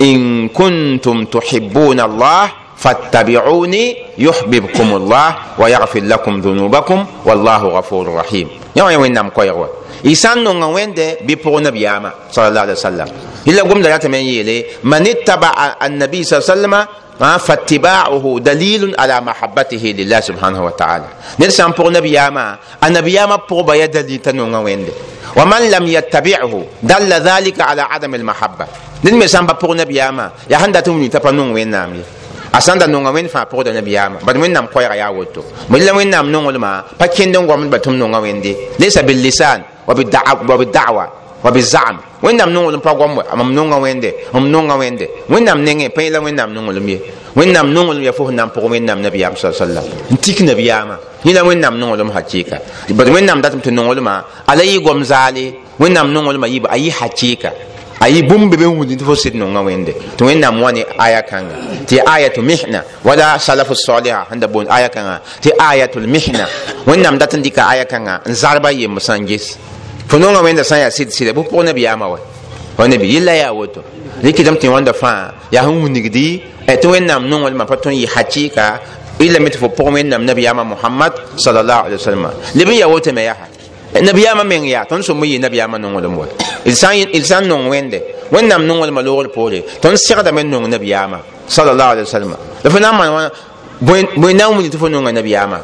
in 0.00 0.48
kuntum 0.48 1.26
tuhibuna 1.26 2.04
allah 2.04 2.62
فاتبعوني 2.82 3.96
يحببكم 4.18 4.88
الله 4.96 5.28
ويغفر 5.58 6.00
لكم 6.00 6.40
ذنوبكم 6.40 6.98
والله 7.24 7.62
غفور 7.78 8.14
رحيم 8.14 8.48
يا 8.76 8.82
وين 8.96 9.12
نام 9.12 9.28
كويغوا 9.28 9.66
إسان 10.06 10.44
نونغ 10.44 10.70
ويند 10.74 11.16
بيبو 11.22 11.58
نبياما 11.58 12.10
صلى 12.30 12.48
الله 12.48 12.60
عليه 12.60 12.72
وسلم 12.72 13.08
إلا 13.48 13.62
قم 13.62 13.82
دلات 13.82 14.06
من 14.06 14.18
يلي 14.18 14.64
من 14.84 15.06
اتبع 15.06 15.76
النبي 15.82 16.24
صلى 16.24 16.38
الله 16.38 16.46
عليه 16.50 16.54
وسلم 16.60 16.74
فاتباعه 17.38 18.24
دليل 18.40 18.94
على 18.98 19.20
محبته 19.20 19.84
لله 19.98 20.20
سبحانه 20.20 20.64
وتعالى 20.64 21.04
نرسم 21.40 21.70
بو 21.70 21.90
نبياما 21.90 22.58
النبياما 22.84 23.36
بو 23.48 23.62
بيا 23.62 23.86
دليل 23.86 24.18
تنونغ 24.18 24.62
ويند 24.64 24.88
ومن 25.36 25.62
لم 25.70 25.84
يتبعه 25.86 26.64
دل 26.82 27.10
ذلك 27.12 27.60
على 27.60 27.82
عدم 27.82 28.14
المحبة 28.14 28.66
نرسم 29.04 29.46
بو 29.46 29.74
نبياما 29.74 30.30
يا 30.50 30.56
هندا 30.56 30.80
توني 30.80 31.10
وين 31.54 31.68
نامي 31.70 32.02
a 32.52 32.60
sãn 32.60 32.78
da 32.78 32.86
nonga 32.86 33.10
wẽnd 33.10 33.28
fãa 33.28 33.44
pʋgda 33.44 33.72
nabiyaamã 33.74 34.18
bad 34.26 34.36
wẽnnaam 34.36 34.66
koɛɛga 34.72 34.96
yaa 34.96 35.10
woto. 35.12 35.42
Bõe 35.68 35.78
la 35.80 35.92
wẽnnaam 35.92 36.30
nonglmã 36.30 36.82
pa 36.98 37.06
kẽnd 37.06 37.36
n 37.36 37.46
gomd 37.46 37.70
ba 37.70 37.78
tʋm 37.78 37.94
nonga 37.98 38.18
wẽnde 38.20 38.52
lesa 38.78 39.02
billisan 39.02 39.60
wa 39.86 39.94
bidawa 40.58 41.22
wa 41.42 41.50
bizam 41.50 41.98
wẽnnaam 42.22 42.52
nonglm 42.54 42.80
pa 42.80 42.94
gom 42.94 43.16
mam 43.36 43.54
nonga 43.54 43.76
wẽnde 43.76 44.10
m 44.32 44.50
nonga 44.52 44.74
wẽnde 44.76 45.06
wẽnnaam 45.28 45.64
nengẽ 45.64 45.88
pa 45.88 46.02
la 46.10 46.18
wẽnnaam 46.20 46.54
nonglm 46.54 46.86
ye 46.88 46.98
wẽnnaam 47.36 47.72
nonglm 47.74 48.02
yaa 48.02 48.12
fo 48.12 48.26
sẽn 48.28 48.36
na 48.36 48.44
n 48.46 48.48
pʋg 48.54 48.68
wẽnnaam 48.70 49.02
nabiyaam 49.02 49.34
sa 49.36 49.52
sallam 49.52 49.84
n 50.10 50.16
tik 50.22 50.40
nabiyaamã 50.40 50.96
yẽ 51.24 51.32
la 51.34 51.42
wẽnnaam 51.42 51.74
nonglm 51.78 52.10
hakɩɩka 52.14 52.56
bad 52.94 53.08
wẽnnaam 53.08 53.40
datm 53.42 53.58
tɩ 53.58 53.70
nonglmã 53.72 54.22
ala 54.46 54.62
la 54.62 54.64
yɩ 54.64 54.78
gom 54.84 55.02
zaale 55.04 55.52
wẽnnaam 55.80 56.12
nonglmã 56.12 56.46
yɩ 56.46 56.60
a 56.70 56.76
yɩ 56.78 56.90
hakɩɩka 56.98 57.50
ayi 58.02 58.22
bũmb 58.22 58.50
be 58.58 58.64
n 58.66 58.74
wũndi 58.78 58.96
tɩ 58.98 59.04
fo 59.06 59.14
sɩd 59.14 59.34
nonga 59.38 59.60
wẽnde 59.62 59.92
tɩ 60.18 60.24
wẽnnaam 60.26 60.60
wa 60.62 60.72
ne 60.72 60.82
aya 60.98 61.22
kãnga 61.22 61.54
tɩ 61.86 62.02
ayatu 62.04 62.42
mihna. 62.42 62.82
Wala 63.04 63.38
salafu 63.38 63.74
saliha. 63.74 64.26
Sẽn 64.30 64.40
da 64.40 64.46
boond 64.48 64.66
aya 64.68 64.88
kãnga 64.88 65.20
tɩ 65.42 65.50
ayatul 65.58 66.06
mihna. 66.08 66.46
Wẽnnaam 66.86 67.16
dat 67.18 67.32
n 67.34 67.42
aya 67.56 67.84
kãnga 67.84 68.20
n 68.26 68.34
zarba 68.34 68.72
yem 68.72 68.98
sã 68.98 69.14
n 69.16 69.24
ges 69.26 69.56
fo 70.08 70.18
nonga 70.18 70.42
wẽnda 70.42 70.64
sã 70.64 70.76
n 70.76 70.80
yaa 70.82 70.90
sɩd 70.90 71.10
sɩda 71.14 71.32
bɩ 71.32 71.42
pʋg 71.46 71.64
nabiyaamã 71.64 72.06
wa 72.10 72.18
fa 72.76 72.88
nabi 72.88 73.06
yella 73.14 73.32
yaa 73.36 73.52
woto. 73.52 73.82
Rɩkɩdame 74.22 74.58
tɩ 74.58 74.66
wãnda 74.68 74.92
fãa 74.92 75.30
yaa 75.52 75.62
sẽn 75.62 75.78
wũnigdi 75.82 76.42
tɩ 76.66 76.88
wẽnnaam 76.90 77.28
nonglmã 77.28 77.64
pa 77.66 77.76
tõe 77.76 77.94
n 77.94 78.02
yɩ 78.02 78.08
hakɩɩka 78.14 78.80
illa 79.20 79.38
tɩ 79.38 79.58
fo 79.58 79.68
pʋg 79.68 79.92
wẽnnaam 79.94 80.24
nabiyaamã 80.26 80.64
mohamad 80.64 81.12
sallallahu 81.38 81.86
alaihi 81.86 81.98
wasallam. 82.02 82.32
Leb 82.54 82.68
n 82.68 82.74
yaa 82.82 82.88
woto 82.90 83.12
me 83.14 83.22
yaa 83.22 83.51
nabiyama 84.00 84.44
meng 84.44 84.64
ya 84.64 84.84
tõnd 84.88 85.02
sõm 85.04 85.20
yɩ 85.24 85.38
nabiyaamã 85.40 85.78
nonglem 85.78 86.16
wa 86.16 86.26
d 86.64 86.70
sã 86.74 87.40
n 87.40 87.48
nong 87.48 87.68
wẽnde 87.68 88.00
wẽnnaam 88.32 88.64
nonglmã 88.66 89.02
loogr 89.02 89.28
poore 89.28 89.60
tõnd 89.82 89.96
segdame 89.96 90.42
n 90.44 90.50
nong 90.50 90.68
nabiyaamã 90.70 91.18
salallahu 91.48 91.90
alai 91.92 92.04
wasalma 92.04 92.36
la 92.64 92.70
fo 92.70 92.78
na 92.80 92.90
n 92.92 92.96
maan 92.96 93.30
bõe 94.16 94.32
na 94.32 94.48
n 94.48 94.56
wing 94.56 94.70
tɩ 94.70 94.78
fo 94.78 94.88
nonga 94.88 95.12
nabiyaamã 95.12 95.58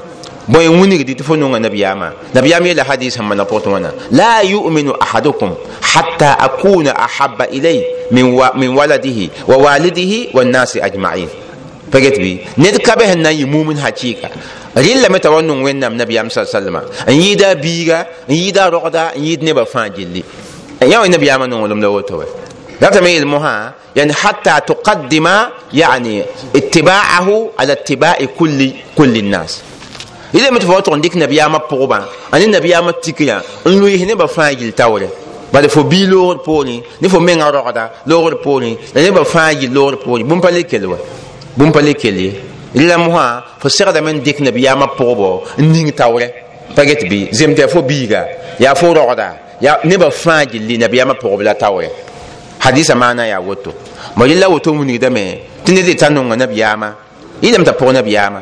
bõe 0.49 0.69
wingdi 0.69 1.15
tɩ 1.15 1.23
fo 1.25 1.37
nonga 1.37 1.59
nabiyaamã 1.59 2.13
nabiyaam 2.35 2.67
yeela 2.67 2.85
hadis 2.85 3.15
sẽn 3.17 3.23
mana 3.25 3.45
pʋgtɩ 3.45 3.69
wãna 3.71 3.91
la 4.11 4.43
yuminu 4.43 4.93
ahadukum 5.01 5.55
hatta 5.81 6.33
akuna 6.39 6.93
ahaba 6.97 7.47
ilay 7.51 7.81
min 8.11 8.69
waladihi 8.77 9.31
wa 9.47 9.57
walidihi 9.57 10.31
wannasi 10.35 10.81
ajmain 10.81 11.29
pa 11.91 12.01
get 12.01 12.19
bɩ 12.19 12.39
ned 12.59 12.79
ka 12.83 12.93
bɩ 12.97 13.05
sẽn 13.09 13.23
na 13.23 13.31
n 13.33 13.39
yɩ 13.41 13.47
mumin 13.47 13.77
hakɩɩka 13.77 14.29
rɩllame 14.83 15.19
t'a 15.21 15.31
wa 15.31 15.41
nong 15.43 15.63
wẽnnaam 15.65 15.95
nabiyaam 15.97 16.31
sa 16.31 16.45
sallma 16.45 16.83
n 17.07 17.15
yɩɩda 17.15 17.55
biiga 17.63 18.07
n 18.29 18.35
yɩɩda 18.35 18.71
rogda 18.71 19.13
n 19.17 19.23
yɩɩd 19.25 19.43
nebã 19.43 19.65
fãa 19.65 19.89
gilli 19.97 20.23
yã 20.81 21.01
wa 21.01 21.09
nabiyaamã 21.09 21.47
nonglem 21.47 21.81
la 21.83 21.89
woto 21.91 22.17
wa 22.19 22.25
ذات 22.81 22.99
ميل 23.03 23.27
مها 23.27 23.75
يعني 23.97 24.13
حتى 24.13 24.55
تقدم 24.67 25.29
يعني 25.75 26.25
اتباعه 26.57 27.51
على 27.59 27.73
اتباع 27.73 28.19
كل 28.39 28.71
كل 28.99 29.17
الناس 29.17 29.61
إذا 30.35 30.51
متفوت 30.51 30.89
عندك 30.89 31.17
نبي 31.17 31.43
ما 31.49 31.59
بقبا 31.59 32.05
أنا 32.35 32.47
نبي 32.47 32.81
ما 32.81 32.91
تكيا 32.91 33.43
إنه 33.67 33.89
يهني 33.89 34.15
بفاجل 34.15 34.73
تاوري 34.73 35.09
بعد 35.53 35.67
فو 35.67 35.83
بي 35.83 36.07
لور 36.07 36.37
بوني 36.37 36.83
نفو 37.03 37.19
مين 37.19 37.43
أروقدا 37.43 37.91
لور 38.07 38.35
بوني 38.35 38.77
لأنه 38.95 39.11
بفاجل 39.11 39.71
لور 39.73 39.95
بوني 39.95 40.23
بمبالي 40.25 40.63
كلوا 40.63 40.97
بمبالي 41.57 41.95
كلي 41.95 42.33
la 42.75 42.99
moã 42.99 43.43
fo 43.59 43.69
segdame 43.69 44.13
n 44.13 44.21
dɩk 44.25 44.41
nabiyaamã 44.41 44.87
pʋgbɔ 44.99 45.41
n 45.59 45.73
ning 45.73 45.91
taoorɛ 45.93 46.29
pa 46.75 46.85
get 46.85 47.03
bɩ 47.09 47.29
zemd 47.33 47.59
yaa 47.59 47.69
fo 47.69 47.83
biiga 47.83 48.27
yaa 48.61 48.75
fo 48.75 48.93
rogda 48.95 49.35
yaa 49.61 49.79
nebã 49.85 50.11
fãa 50.11 50.45
gilli 50.45 50.77
nabiyaamã 50.79 51.15
pʋgb 51.15 51.43
la 51.43 51.55
taoorɛ 51.55 51.89
hadisa 52.61 52.95
maana 52.95 53.27
yaa 53.27 53.41
woto 53.41 53.73
ma 54.17 54.27
yella 54.27 54.49
woto 54.49 54.73
wilgdame 54.73 55.41
tɩ 55.65 55.73
ned 55.73 55.97
t'a 55.99 56.11
nonga 56.11 56.37
nabiyaamã 56.37 56.89
yɩlame 57.43 57.65
t'a 57.65 57.73
pʋg 57.73 57.93
nabiyaamã 57.93 58.41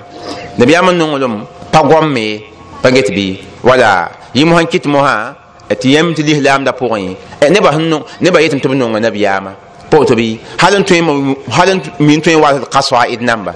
nabiyaamã 0.59 0.93
nonglem 0.93 1.45
pa 1.73 1.83
gomme 1.83 2.41
pa 2.83 2.91
get 2.91 3.09
bɩ 3.11 3.37
wala 3.63 4.11
yɩ 4.35 4.45
mosã 4.45 4.63
n 4.63 4.67
kɩt 4.67 4.87
mosã 4.87 5.35
tɩ 5.71 5.89
yãmb 5.95 6.15
tɩ 6.17 6.23
lislaamdã 6.27 6.73
pʋgẽ 6.73 7.15
nebã 7.51 7.71
nebã 8.21 8.41
yetɩm 8.41 8.59
tɩ 8.61 8.69
b 8.71 8.75
nonga 8.75 8.99
nabiyaamã 9.01 9.51
pʋg 9.91 10.03
tɩ 10.09 10.15
bɩ 10.19 10.27
hal 10.59 10.75
n 10.81 10.83
tõe 10.85 11.01
min 12.01 12.21
tõe 12.21 12.35
wa 12.35 12.51
kasɔa 12.75 13.07
d 13.17 13.23
namba 13.23 13.53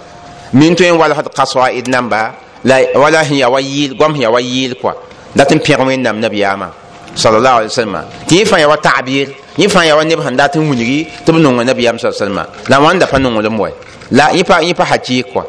min 0.52 0.74
tõe 0.74 0.90
n 0.90 0.98
walsd 0.98 1.28
kaswaid 1.36 1.88
namba 1.88 2.32
la 2.64 2.76
wala 2.94 3.24
sẽn 3.24 3.38
ya 3.38 3.48
wa 3.48 3.60
yɩɩl 3.60 3.96
goam 3.96 4.12
sẽn 4.12 4.22
ya 4.22 4.30
wa 4.30 4.40
yɩɩl 4.40 4.74
kɔa 4.82 4.92
dat 5.34 5.50
n 5.52 5.58
pẽg 5.58 5.78
wẽnnaam 5.86 6.20
nabiyaamã 6.20 6.66
sallallahu 7.14 7.56
alaihi 7.56 7.70
wasallam 7.72 8.04
tɩ 8.28 8.34
yẽ 8.36 8.44
fãa 8.44 8.58
ya 8.60 8.68
wa 8.68 8.76
ta'bir 8.76 9.28
yẽ 9.58 9.68
fãa 9.68 9.84
ya 9.86 9.96
wa 9.96 10.04
neb 10.04 10.18
sẽn 10.24 10.36
dat 10.36 10.56
n 10.56 10.68
wilgi 10.70 11.06
tɩ 11.24 11.32
b 11.32 11.36
nonga 11.38 11.64
nabiyaam 11.64 11.98
sa 11.98 12.10
salma 12.12 12.46
la 12.68 12.78
wãnda 12.80 13.06
pa 13.06 13.18
nonglem 13.18 13.56
wɛ 13.58 13.70
la 14.10 14.30
yẽ 14.34 14.42
pa 14.44 14.60
yẽ 14.62 14.74
pa 14.74 14.84
hakɩɩk 14.84 15.26
kɔa 15.32 15.44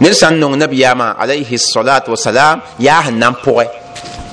ned 0.00 0.12
sã 0.14 0.30
n 0.30 0.38
nong 0.40 0.56
nabiyaamã 0.56 1.16
alayhi 1.18 1.58
salatu 1.58 2.10
wasalam 2.10 2.60
yaa 2.78 3.02
sẽn 3.06 3.18
na 3.18 3.30
n 3.30 3.34
pʋgɛ 3.44 3.66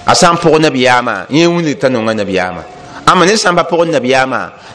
a 0.06 0.14
sã 0.16 0.32
n 0.32 0.38
pʋg 0.38 0.60
nabiyaamã 0.62 1.26
yẽ 1.30 1.48
wilg 1.48 1.80
t'a 1.80 1.90
nonga 1.90 2.14
nabiyaamã 2.14 2.62
ãmba 3.06 3.26
ned 3.26 3.38
sã 3.38 3.50
n 3.52 3.56
pa 3.56 3.66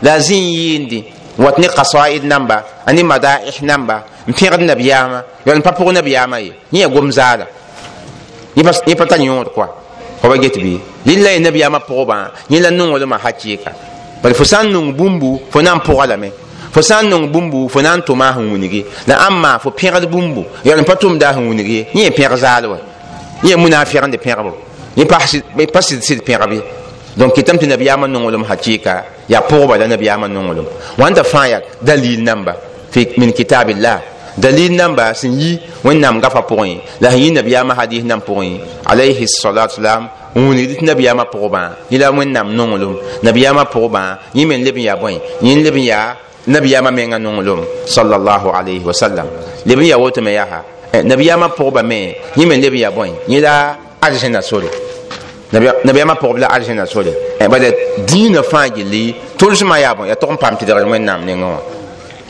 la 0.02 0.18
zĩ 0.18 0.36
yɩɩndi 0.36 1.02
wat 1.38 1.58
ne 1.58 1.68
qasaid 1.68 2.24
namba 2.24 2.64
ani 2.86 3.02
madaih 3.02 3.62
namba 3.62 4.04
n 4.26 4.32
pẽgd 4.32 4.60
nabiyaamã 4.62 5.22
yal 5.46 5.58
n 5.58 5.62
pa 5.62 5.70
pʋg 5.70 5.92
nabiyaamã 5.92 6.38
ye 6.40 6.52
yẽ 6.72 6.80
ya 6.82 6.88
gom 6.88 7.10
zaada 7.12 7.46
yẽ 8.56 8.94
pa 8.96 9.06
tar 9.06 9.20
yõod 9.20 9.54
koa 9.54 9.68
fa 10.20 10.28
wa 10.28 10.36
get 10.36 10.56
bɩ 10.56 10.78
rɩla 11.06 11.30
ye 11.32 11.38
nabiyaamã 11.38 11.78
pʋgbã 11.78 12.16
yẽ 12.50 12.60
la 12.60 12.70
nonglmã 12.70 13.18
hakɩɩka 13.22 13.72
bal 14.22 14.34
fo 14.34 14.44
sã 14.44 14.62
n 14.62 14.72
nong 14.72 14.92
bũmbu 14.96 15.40
fo 15.50 15.62
na 15.62 15.74
n 15.74 15.78
pʋga 15.78 16.06
lame 16.08 16.32
fo 16.72 16.82
sã 16.82 17.02
n 17.02 17.08
nong 17.08 17.30
bũmbu 17.30 17.68
fo 17.68 17.80
na 17.80 17.94
n 17.96 18.00
tʋma 18.02 18.34
sẽn 18.34 18.50
wilgi 18.52 18.84
la 19.06 19.16
ãmma 19.28 19.58
fo 19.62 19.70
pẽgd 19.70 20.10
bũmbu 20.10 20.44
yal 20.64 20.80
n 20.80 20.84
pa 20.84 20.94
tʋmda 20.94 21.34
sẽn 21.34 21.48
wilg 21.48 21.68
ye 21.68 21.86
yẽ 21.94 22.10
pẽg 22.10 22.34
zaal 22.36 22.66
wa 22.66 22.78
yẽ 23.44 23.54
munafɩgende 23.56 24.18
pẽgbo 24.18 24.52
yẽ 24.96 25.04
pa 25.06 25.80
sɩd 25.80 26.20
pẽgb 26.26 26.52
ye 26.52 26.62
donc 27.18 27.34
kɩtame 27.34 27.58
tɩ 27.58 27.66
nabiyaamã 27.66 28.06
nonglem 28.06 28.44
hakɩɩka 28.44 29.04
yaa 29.28 29.40
pʋgba 29.50 29.78
la 29.78 29.86
nabiyaamã 29.88 30.28
nonglem 30.28 30.64
wãnda 30.98 31.22
fãa 31.24 31.46
yaa 31.48 31.60
dalil 31.82 32.22
namba 32.22 32.54
min 33.16 33.32
kitabillah 33.32 34.00
dalil 34.38 34.72
namba 34.72 35.14
sẽn 35.14 35.32
yi 35.40 35.58
wẽnnaam 35.84 36.20
gafa 36.20 36.40
pʋgẽ 36.40 36.76
la 37.00 37.10
sẽn 37.10 37.18
yi 37.20 37.30
nabiyaamã 37.30 37.74
hadis 37.74 38.04
nam 38.04 38.20
pʋgẽ 38.20 38.58
alayhi 38.86 39.26
salatu 39.26 39.74
salam 39.74 40.08
n 40.36 40.40
wilgd 40.48 40.78
tɩ 40.78 40.84
nabiyaamã 40.86 41.24
pʋgbã 41.32 41.60
yẽ 41.90 41.98
la 41.98 42.10
wẽnnaam 42.10 42.54
nonglem 42.56 42.94
nabiyaamã 43.22 43.64
pʋgbã 43.64 44.02
yẽ 44.34 44.46
me 44.46 44.54
n 44.58 44.64
leb 44.64 44.76
n 44.76 44.82
yaa 44.82 44.96
bõe 44.96 45.18
yẽ 45.42 45.54
leb 45.64 45.74
n 45.74 45.82
yaa 45.90 46.16
nabiyaamã 46.46 46.90
menga 46.90 47.18
nonglem 47.18 47.60
sallallahu 47.86 48.48
alayhi 48.54 48.84
wa 48.86 48.92
sallam 48.94 49.26
leb 49.66 49.78
n 49.80 49.86
yaa 49.90 49.98
woto 49.98 50.22
me 50.22 50.32
yaa 50.38 50.62
nabiyaamã 51.02 51.48
pʋgbã 51.58 51.82
me 51.82 52.14
yẽ 52.36 52.46
me 52.46 52.54
n 52.56 52.60
leb 52.62 52.74
n 52.74 52.78
yaa 52.78 52.90
bõe 52.90 53.10
yẽ 53.28 53.40
la 53.40 53.76
arzẽna 54.00 54.40
sore 54.40 54.87
nabiyaamã 55.52 56.14
pʋgb 56.20 56.38
la 56.38 56.46
arzẽna 56.48 56.86
sore 56.86 57.12
bala 57.48 57.68
dĩinã 58.06 58.42
fãa 58.42 58.68
gilli 58.68 59.14
tʋlsmã 59.38 59.80
yaa 59.80 59.94
bõe 59.94 60.08
yaa 60.08 60.16
tog 60.16 60.32
n 60.32 60.36
paam 60.36 60.54
tɩdgr 60.56 60.84
wẽnnaam 60.84 61.24
nengẽ 61.24 61.44
wã 61.44 61.58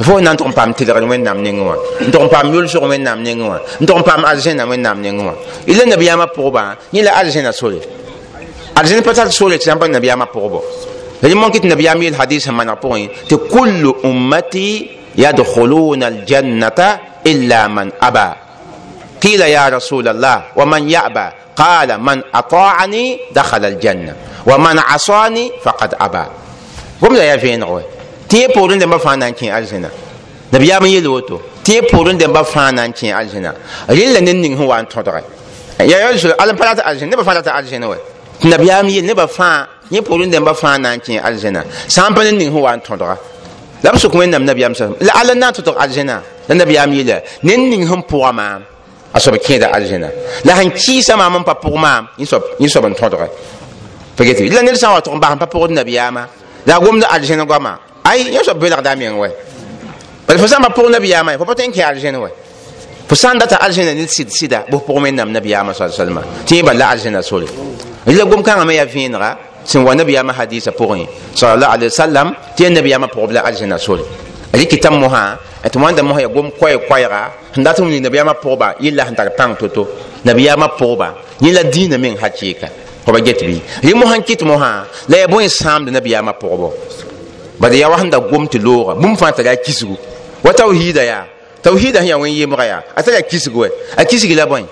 fo 0.04 0.20
na 0.20 0.32
n 0.32 0.36
tʋg 0.36 0.46
n 0.48 0.52
paam 0.54 0.70
tɩlgr 0.72 1.02
wẽnnaam 1.10 1.38
nengẽ 1.42 1.64
wã 1.66 1.74
n 2.06 2.10
tʋg 2.12 2.22
n 2.22 2.28
paam 2.30 2.46
yʋlsg 2.54 2.78
wẽnnaam 2.78 3.18
nengẽ 3.22 3.48
wã 3.50 3.58
n 3.80 3.84
tʋg 3.86 3.96
n 3.98 4.02
paam 4.06 4.22
arzẽna 4.24 4.64
wẽnnaam 4.70 4.98
nengẽ 5.02 5.24
wã 5.26 5.34
la 5.66 5.84
nabiyaamã 5.84 6.26
pʋgbã 6.36 6.62
yẽ 6.94 7.02
la 7.02 7.12
arzẽna 7.18 7.52
sore 7.52 7.80
arzẽn 8.74 9.02
pa 9.02 9.12
tar 9.14 9.32
sore 9.32 9.58
tɩ 9.58 9.64
sã 9.66 9.74
n 9.74 9.78
pa 9.78 9.88
nabiyaamã 9.88 10.26
pʋgbɔ 10.30 10.60
la 11.22 11.28
yẽ 11.28 11.58
tɩ 11.58 11.66
nabiyaam 11.66 12.02
yel 12.02 12.14
hadis 12.14 12.44
sẽn 12.46 12.54
maneg 12.54 12.78
pʋgẽ 12.78 13.08
tɩ 13.28 13.36
kullu 13.50 13.90
ummati 14.06 14.90
yadkhuluna 15.18 16.06
aljannata 16.06 17.00
illa 17.24 17.68
man 17.68 17.90
aba 18.00 18.47
قيل 19.22 19.40
يا 19.40 19.68
رسول 19.68 20.08
الله 20.08 20.42
ومن 20.56 20.90
يأبى 20.90 21.26
قال 21.56 22.00
من 22.00 22.22
أطاعني 22.34 23.20
دخل 23.32 23.64
الجنة 23.64 24.14
ومن 24.46 24.78
عصاني 24.78 25.52
فقد 25.64 25.94
أبى. 26.00 26.24
قم 27.02 27.14
لا 27.16 27.34
يفين 27.34 27.64
غوي 27.64 27.82
تي 28.28 28.46
بورن 28.46 28.78
دم 28.78 28.98
فانا 28.98 29.30
كين 29.30 29.54
الجنة 29.54 29.90
نبي 30.54 30.66
يا 30.68 30.78
من 30.78 30.88
يلوتو 30.90 31.38
تي 31.64 31.80
بورن 31.80 32.18
دم 32.18 32.42
فانا 32.42 32.86
كين 32.86 33.18
الجنة 33.18 33.54
ريلا 33.90 34.20
نين 34.20 34.56
هو 34.56 34.74
أن 34.74 34.88
تدري 34.88 35.22
يا 35.80 35.84
يا 35.98 36.10
رسول 36.10 36.34
الله 36.40 36.54
فلا 36.54 36.90
الجنة 36.90 37.10
نبى 37.12 37.24
فلا 37.24 37.58
الجنة 37.58 37.88
وي. 37.88 37.98
نبي 38.44 38.66
يا 38.66 38.82
من 38.82 39.06
نبى 39.06 39.26
فان. 39.26 39.66
يي 39.90 40.00
بورن 40.00 40.30
دم 40.30 40.52
فانا 40.52 40.96
كين 40.96 41.26
الجنة 41.26 41.64
سامبل 41.88 42.34
نين 42.38 42.52
هو 42.52 42.68
أن 42.68 42.82
تدري 42.82 43.16
nabiyaam 43.82 44.74
sa 44.74 44.88
la 45.00 45.12
alla 45.20 45.34
na 45.34 45.48
n 45.48 45.52
tɩ 45.52 45.62
tɩg 45.62 45.76
aljẽna 45.78 46.22
la 46.48 46.54
nabiyaam 46.54 46.92
yeela 46.92 47.22
nen 47.42 47.70
ning 47.70 47.86
sẽn 47.86 48.02
pʋga 48.10 48.32
maam 48.32 48.62
a 49.12 49.20
soab 49.20 49.36
kẽeda 49.38 49.68
aljẽna 49.72 50.08
la 50.44 50.54
sẽn 50.56 50.70
kɩɩsa 50.70 51.16
maam 51.16 51.36
n 51.40 51.44
pa 51.44 51.54
pʋg 51.54 51.74
maam 51.78 52.06
yẽ 52.18 52.26
soab 52.68 52.86
n 52.86 52.94
tõdge 52.94 53.28
pa 54.16 54.24
get 54.24 54.40
la 54.52 54.62
ned 54.62 54.76
sã 54.76 54.88
n 54.90 54.94
wa 54.94 55.00
tʋg 55.00 55.14
n 55.14 55.20
bas 55.20 55.32
n 55.34 55.38
pa 55.38 55.46
pʋgd 55.46 55.70
nabiyaama 55.78 56.22
la 56.66 56.74
a 56.76 56.80
gomda 56.80 57.06
aljẽn 57.08 57.44
goama 57.46 57.78
ay 58.04 58.34
yẽ 58.34 58.42
soab 58.44 58.58
belgda 58.58 58.94
meng 58.96 59.16
wɛ 59.16 59.30
bala 60.26 60.38
fo 60.38 60.46
sã 60.46 60.58
n 60.58 60.62
pa 60.66 60.70
pʋg 60.74 60.90
nabiyaama 60.90 61.38
fo 61.38 61.44
pa 61.44 61.54
tõe 61.54 61.66
n 61.68 61.72
kẽ 61.72 61.82
aljẽn 61.86 62.16
wɛ 62.20 62.30
fo 63.08 63.14
sã 63.14 63.32
n 63.32 63.38
data 63.38 63.56
aljẽna 63.62 63.94
ned 63.94 64.10
sɩd 64.10 64.28
sɩda 64.28 64.58
bf 64.68 64.82
pʋg 64.84 64.96
wẽnnaam 65.02 65.32
nabiyaama 65.32 65.72
sa 65.72 65.88
salma 65.88 66.22
tɩ 66.46 66.54
yẽ 66.60 66.62
balla 66.62 66.88
aljẽna 66.92 67.22
sore 67.22 67.46
la 68.06 68.24
gom-kãngã 68.24 68.64
me 68.66 68.74
yaa 68.74 68.84
vẽenega 68.84 69.36
sẽn 69.64 69.84
wa 69.84 69.94
nabiyaamã 69.94 70.32
hadisa 70.32 70.70
pʋgẽ 70.70 71.06
sallallahu 71.34 71.72
alaihi 71.72 71.90
wasallam 71.92 72.28
tɩ 72.56 72.62
yaa 72.64 72.70
nabiyaamã 72.76 73.06
pʋgb 73.08 73.30
la 73.32 73.40
aljẽna 73.48 73.78
sore 73.78 74.02
rɩkɩ 74.52 74.76
tɩ 74.82 74.90
mosã 74.90 75.36
tɩ 75.72 75.78
wãnda 75.80 76.02
mosã 76.02 76.20
ya 76.20 76.28
gom 76.28 76.50
koɛɛ 76.60 76.78
koɛɛga 76.88 77.20
sẽn 77.54 77.64
dat 77.64 77.78
n 77.80 78.02
nabiyaamã 78.02 78.32
pʋgba 78.42 78.74
yella 78.80 79.04
sẽn 79.04 79.14
tar 79.14 79.28
pãng 79.38 79.54
to-to 79.58 79.86
nabiyaamã 80.24 80.66
pʋgba 80.78 81.06
yẽ 81.40 81.52
la 81.52 81.62
diinã 81.62 81.98
meng 81.98 82.16
hakɩɩka 82.16 82.68
fo 83.04 83.12
ba 83.12 83.20
get 83.20 83.40
bɩ 83.42 83.58
rɩ 83.82 83.94
mosã 83.94 84.16
n 84.16 84.22
kɩt 84.22 84.42
mosã 84.44 84.84
la 85.08 85.18
ya 85.18 85.26
bõe 85.26 85.48
sãamd 85.48 85.88
nabiyaamã 85.90 86.32
pʋgbɔ 86.40 86.70
bad 87.60 87.72
ya 87.74 87.88
wa 87.88 87.98
sẽn 87.98 88.10
da 88.10 88.18
gom 88.18 88.46
tɩ 88.46 88.58
looga 88.62 88.94
bũmb 88.94 89.16
fãa 89.18 89.32
tara 89.32 89.50
a 89.50 89.56
kisgu 89.56 89.96
wa 90.44 90.52
tawhiida 90.52 91.02
yaa 91.04 91.24
tawhiida 91.62 92.00
sẽn 92.00 92.08
ya 92.08 92.16
wẽn 92.18 92.32
yemga 92.38 92.64
yaa 92.64 92.82
a 92.96 93.02
tara 93.02 93.18
a 93.18 93.22
kisg 93.22 93.52
wɛ 93.52 93.68
a 93.96 94.04
kisg 94.04 94.30
la 94.36 94.46
bõe 94.46 94.64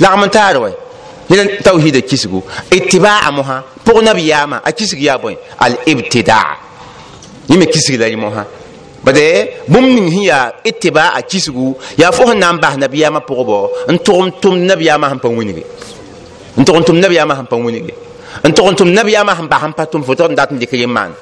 lagm 0.00 0.24
n 0.24 0.28
taar 0.30 0.56
wɛ 0.56 0.70
yẽla 1.30 1.44
tawhiida 1.62 2.00
kisgu 2.00 2.42
itibaa 2.70 3.30
mosã 3.30 3.62
pʋg 3.86 4.02
nabiyaamã 4.04 4.60
a 4.64 4.72
kisg 4.72 4.98
yaa 5.00 5.16
bõe 5.18 5.36
al 5.58 5.76
ibtidaa 5.86 6.56
yẽ 7.48 7.56
me 7.58 7.66
kisg 7.66 7.94
la 7.98 8.06
rɩ 8.08 8.16
mosã 8.16 8.44
bade 9.04 9.46
bũmb 9.68 9.86
ning 9.94 10.10
sẽn 10.10 10.22
yaa 10.24 10.50
itibaa 10.64 11.08
a 11.14 11.20
kisgu 11.22 11.74
yaa 11.98 12.10
fo 12.10 12.24
sẽn 12.26 12.38
na 12.40 12.52
n 12.52 12.58
bas 12.60 12.74
nabiyaamã 12.82 13.20
pʋgbɔ 13.28 13.58
n 13.92 13.96
tʋg 14.06 14.18
n 14.24 14.30
tʋm 14.42 14.54
nabiyaamã 14.68 15.06
sẽn 15.10 15.18
pa 15.20 15.28
wĩnge 15.28 15.62
n 16.56 16.62
tʋg 16.64 16.76
n 16.80 16.82
tʋm 16.88 16.96
nabiyaamã 17.04 17.34
sẽn 17.38 17.46
pa 17.50 17.56
wĩnge 17.56 17.92
n 18.48 18.50
tʋg 18.56 18.66
n 18.70 18.74
tʋm 18.78 18.88
nabiyaamã 18.96 19.32
sẽn 19.38 19.48
bas 19.52 19.62
n 19.68 19.72
pa 19.76 19.84
tʋm 19.84 20.02
fo 20.06 20.12
tɩg 20.16 20.30
n 20.32 20.34
dat 20.34 20.50
n 20.52 20.58
dɩk 20.58 20.72
rẽ 20.72 20.86
maan 20.88 21.12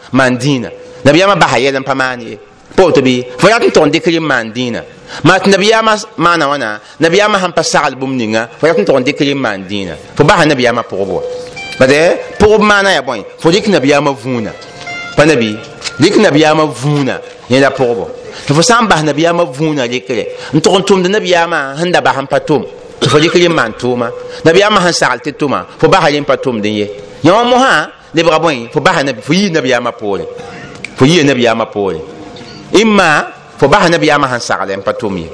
fo 3.38 3.48
rat 3.50 3.62
n 3.66 3.70
tʋg 3.74 3.84
n 3.86 3.90
dɩk 3.90 4.06
rẽ 4.14 4.20
maan 4.20 4.46
dĩinã 4.54 4.80
maa 5.24 5.38
tɩ 5.42 6.46
wãna 6.50 6.78
nabiyaamã 7.02 7.38
sẽn 7.42 7.52
pa 7.52 7.62
sagl 7.62 7.94
bũmb 7.98 8.14
ninga 8.14 8.48
fo 8.60 8.66
rat 8.66 8.78
n 8.78 8.84
tʋg 8.86 9.34
n 9.34 9.38
maan 9.38 9.66
dĩinã 9.68 9.94
fo 10.16 10.22
basa 10.24 10.44
nabiyaamã 10.46 10.82
pʋgb 10.86 11.10
wa 11.10 11.22
bade 11.80 11.98
pʋgb 12.38 12.62
maana 12.62 12.92
ya 12.94 13.02
bõe 13.02 13.22
fo 13.42 13.50
dɩk 13.50 13.66
nabiyaamã 13.74 14.10
vũuna 14.14 14.52
pa 15.16 15.24
nabi 15.26 15.71
dɩk 16.00 16.16
nabiyaamã 16.20 16.64
vũuna 16.80 17.18
yẽda 17.50 17.70
pʋgbɔ 17.70 18.04
tɩ 18.46 18.54
fo 18.54 18.62
sã 18.62 18.80
n 18.82 18.88
bas 18.88 19.02
nabiyaamã 19.02 19.44
vũuna 19.44 19.86
rɩkre 19.86 20.24
n 20.54 20.58
tʋg 20.60 20.74
n 20.78 20.82
tʋmd 20.82 21.06
nabiyaamã 21.10 21.76
sẽn 21.78 21.92
da 21.92 22.00
bas 22.00 22.16
n 22.22 22.26
pa 22.26 22.38
tʋm 22.38 22.62
tɩ 23.00 23.06
fo 23.08 23.18
rɩkr 23.18 23.48
n 23.48 23.52
maan 23.52 23.72
tʋʋma 23.80 24.06
nabiyaamã 24.44 24.80
sẽn 24.84 24.92
sagl 24.92 25.18
tɩ 25.24 25.30
tʋma 25.40 25.58
fo 25.80 25.88
basa 25.88 26.08
rẽ 26.10 26.22
pa 26.24 26.34
tʋmd 26.36 26.64
n 26.64 26.74
ye. 26.80 26.86
Yã 27.22 27.44
mosã 27.44 27.88
lebga 28.14 28.38
bõe 28.38 28.68
fo 28.72 28.80
fo 29.26 29.32
yɩ 29.32 29.50
nabiyaamã 29.52 29.92
poore. 29.92 30.24
Fo 30.96 31.04
yɩɩ 31.04 31.24
nabiyaamã 31.26 31.66
poore. 31.66 32.00
Imma 32.72 33.26
fo 33.58 33.68
basa 33.68 33.88
nabiyaamã 33.88 34.26
sẽn 34.32 34.40
sagl 34.40 34.70
n 34.72 34.82
pa 34.82 34.92
tʋm 34.92 35.16
ye. 35.18 35.28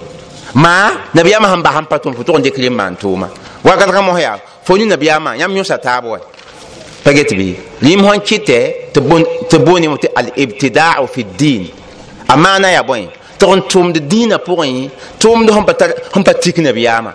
Ma 0.55 0.91
nabiyaamã 1.15 1.49
sẽn 1.55 1.63
bas 1.63 1.77
n 1.81 1.85
pa 1.87 1.97
tʋm 1.99 2.15
fo 2.17 2.23
tʋg 2.23 2.37
n 2.39 2.43
dɩkr 2.43 2.67
n 2.71 2.75
maan 2.75 2.95
tʋʋma 2.97 3.27
wagadgã 3.65 4.01
mos 4.03 4.19
yaa 4.21 4.39
fo 4.65 4.77
ne 4.77 4.85
nabiyaamã 4.85 5.37
yãmb 5.37 5.57
yõsa 5.57 5.79
taab 5.79 6.05
wa 6.05 6.19
فجت 7.05 7.35
بي 7.35 7.55
ليم 7.83 8.05
هون 8.05 8.17
كيتة 8.17 8.73
تبون 8.95 9.25
تبوني 9.51 9.89
مت 9.89 10.05
الابتداع 10.19 11.07
في 11.07 11.21
الدين 11.21 11.69
أما 12.31 12.57
أنا 12.57 12.71
يا 12.73 12.81
بوي 12.81 13.09
تون 13.39 13.69
توم 13.69 13.89
الدين 13.91 14.33
أبوي 14.33 14.91
توم 15.21 15.47
ده 15.47 15.55
هم 15.55 15.65
بتا 15.65 15.95
هم 16.17 16.23
بتيكن 16.23 16.73
بياما 16.73 17.13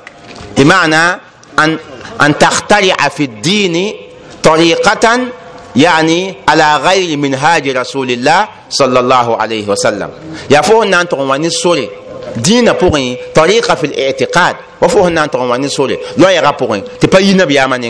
بمعنى 0.57 1.19
أن 1.59 1.77
أن 2.21 2.37
تخترع 2.37 2.95
في 3.09 3.23
الدين 3.23 3.93
طريقة 4.43 5.19
يعني 5.75 6.35
على 6.47 6.77
غير 6.77 7.17
منهاج 7.17 7.69
رسول 7.69 8.11
الله 8.11 8.47
صلى 8.69 8.99
الله 8.99 9.37
عليه 9.41 9.67
وسلم. 9.67 10.09
يا 10.49 10.61
فون 10.61 10.89
نان 10.89 11.07
تون 11.09 11.49
سوري 11.49 11.89
الله 12.37 12.43
صلى 12.43 12.59
الله 12.59 12.71
عليه 12.71 12.71
وسلم 12.71 12.73
تقوم 12.73 12.73
دين 12.73 12.73
بوغي 12.73 13.17
طريقة 13.35 13.75
في 13.75 13.83
الاعتقاد. 13.83 14.55
وفوه 14.81 15.09
نان 15.09 15.31
تغواني 15.31 15.67
سوري 15.67 15.97
لا 16.17 16.29
يغا 16.29 16.51
بوغي. 16.51 16.83
تباي 16.99 17.33
نبي 17.33 17.59
آمان 17.63 17.81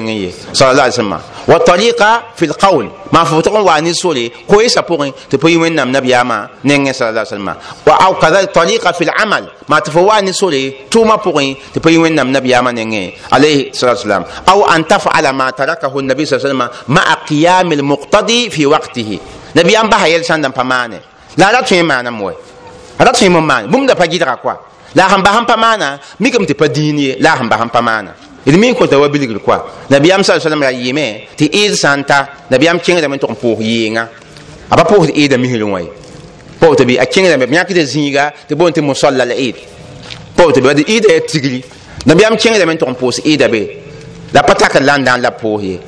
صلى 0.53 0.71
الله 0.71 0.83
عليه 0.83 0.93
وسلم. 0.93 1.19
والطريقة 1.47 2.23
في 2.35 2.45
القول. 2.45 2.89
ما 3.11 3.23
فوتغن 3.23 3.61
واني 3.61 3.93
سوري 3.93 4.31
كويسة 4.47 4.81
بوغي. 4.81 5.13
تباي 5.29 5.57
وين 5.57 5.75
نام 5.75 5.97
نبي 5.97 6.15
آمان 6.15 6.47
نيني 6.65 6.93
صلى 6.93 7.09
الله 7.09 7.19
عليه 7.19 7.29
وسلم. 7.29 7.55
أو 7.87 8.13
كذا 8.21 8.39
الطريقة 8.39 8.91
في 8.91 9.03
العمل. 9.03 9.47
ما 9.69 9.79
تفواني 9.79 10.33
سوري 10.33 10.73
توما 10.91 11.15
بوغي. 11.15 11.57
تباي 11.73 11.97
وين 11.97 12.15
نام 12.15 12.37
نبي 12.37 12.59
آمان 12.59 12.75
نيني 12.75 13.13
عليه 13.31 13.69
الصلاة 13.69 13.91
والسلام. 13.91 14.23
أو 14.49 14.65
أن 14.65 14.87
تفعل 14.87 15.29
ما 15.29 15.49
تركه 15.49 15.99
النبي 15.99 16.25
صلى 16.25 16.37
الله 16.37 16.49
عليه 16.49 16.55
وسلم 16.55 16.69
مع 16.87 17.13
قيام 17.13 17.71
المقتضي 17.71 18.49
في 18.49 18.65
وقته. 18.65 19.19
نبي 19.55 19.77
آمان 19.77 19.89
بها 19.89 20.05
يلسان 20.05 20.41
دم 20.41 20.51
فماني 20.51 20.99
لا 21.37 21.51
لا 21.51 21.61
تفهم 21.61 21.85
معنا 21.85 22.09
موي 22.09 22.33
rat 22.99 23.15
fẽe 23.17 23.29
mam 23.29 23.45
maan 23.47 23.67
bũmb 23.71 23.87
da 23.87 23.95
pa 23.95 24.05
gɩdga 24.05 24.35
koa 24.43 24.55
la 24.95 25.09
sẽn 25.09 25.23
bas 25.23 25.35
n 25.41 25.45
pa 25.45 25.55
maana 25.55 25.99
mikame 26.19 26.45
tɩ 26.45 26.53
pa 26.53 26.67
diin 26.67 26.97
ye 26.97 27.17
la 27.19 27.35
sẽn 27.37 27.49
bas 27.49 27.61
n 27.65 27.69
pa 27.69 27.81
maana 27.81 28.11
d 28.45 28.57
min 28.57 28.73
kõta 28.73 28.97
wa 28.99 29.07
bilgr 29.07 29.39
koa 29.39 29.59
nabiyam 29.89 30.23
sa 30.23 30.33
ra 30.37 30.71
yɩɩme 30.71 31.27
tɩ 31.37 31.45
ɩɩd 31.49 31.73
sã 31.75 31.95
n 31.95 32.03
ta 32.03 32.27
nabiyam 32.49 32.79
kẽngdame 32.79 33.17
tɩg 33.17 33.29
n 33.31 33.35
pʋʋs 33.41 33.59
yɩɩngã 33.59 34.03
a 34.69 34.75
pa 34.75 34.83
pʋʋsd 34.83 35.09
ɩɩda 35.13 35.37
misr 35.37 35.63
wã 35.63 35.79
ye 35.81 35.89
pa 36.59 36.67
tɩ 36.67 36.83
bɩ 36.85 36.99
a 36.99 37.05
kẽngdame 37.05 37.45
b 37.47 37.53
yãkda 37.53 37.83
zĩiga 37.83 38.31
tɩ 38.47 38.55
boon 38.55 38.71
tɩ 38.71 38.81
mosalla 38.81 39.25
la 39.25 39.35
ɩɩd 39.35 39.55
pa 40.35 40.43
tɩ 40.43 40.61
bɩ 40.61 40.73
tigri 41.27 41.63
nabiyam 42.05 42.35
kẽngdame 42.37 42.75
tɩg 42.75 42.89
n 42.89 42.95
pʋʋs 42.95 43.49
be. 43.51 43.83
La 44.33 44.41
pa 44.41 44.55
takd 44.55 44.81
la 44.81 44.97
n 44.97 45.05
la 45.21 45.29
pʋʋs 45.29 45.61
ye. 45.61 45.79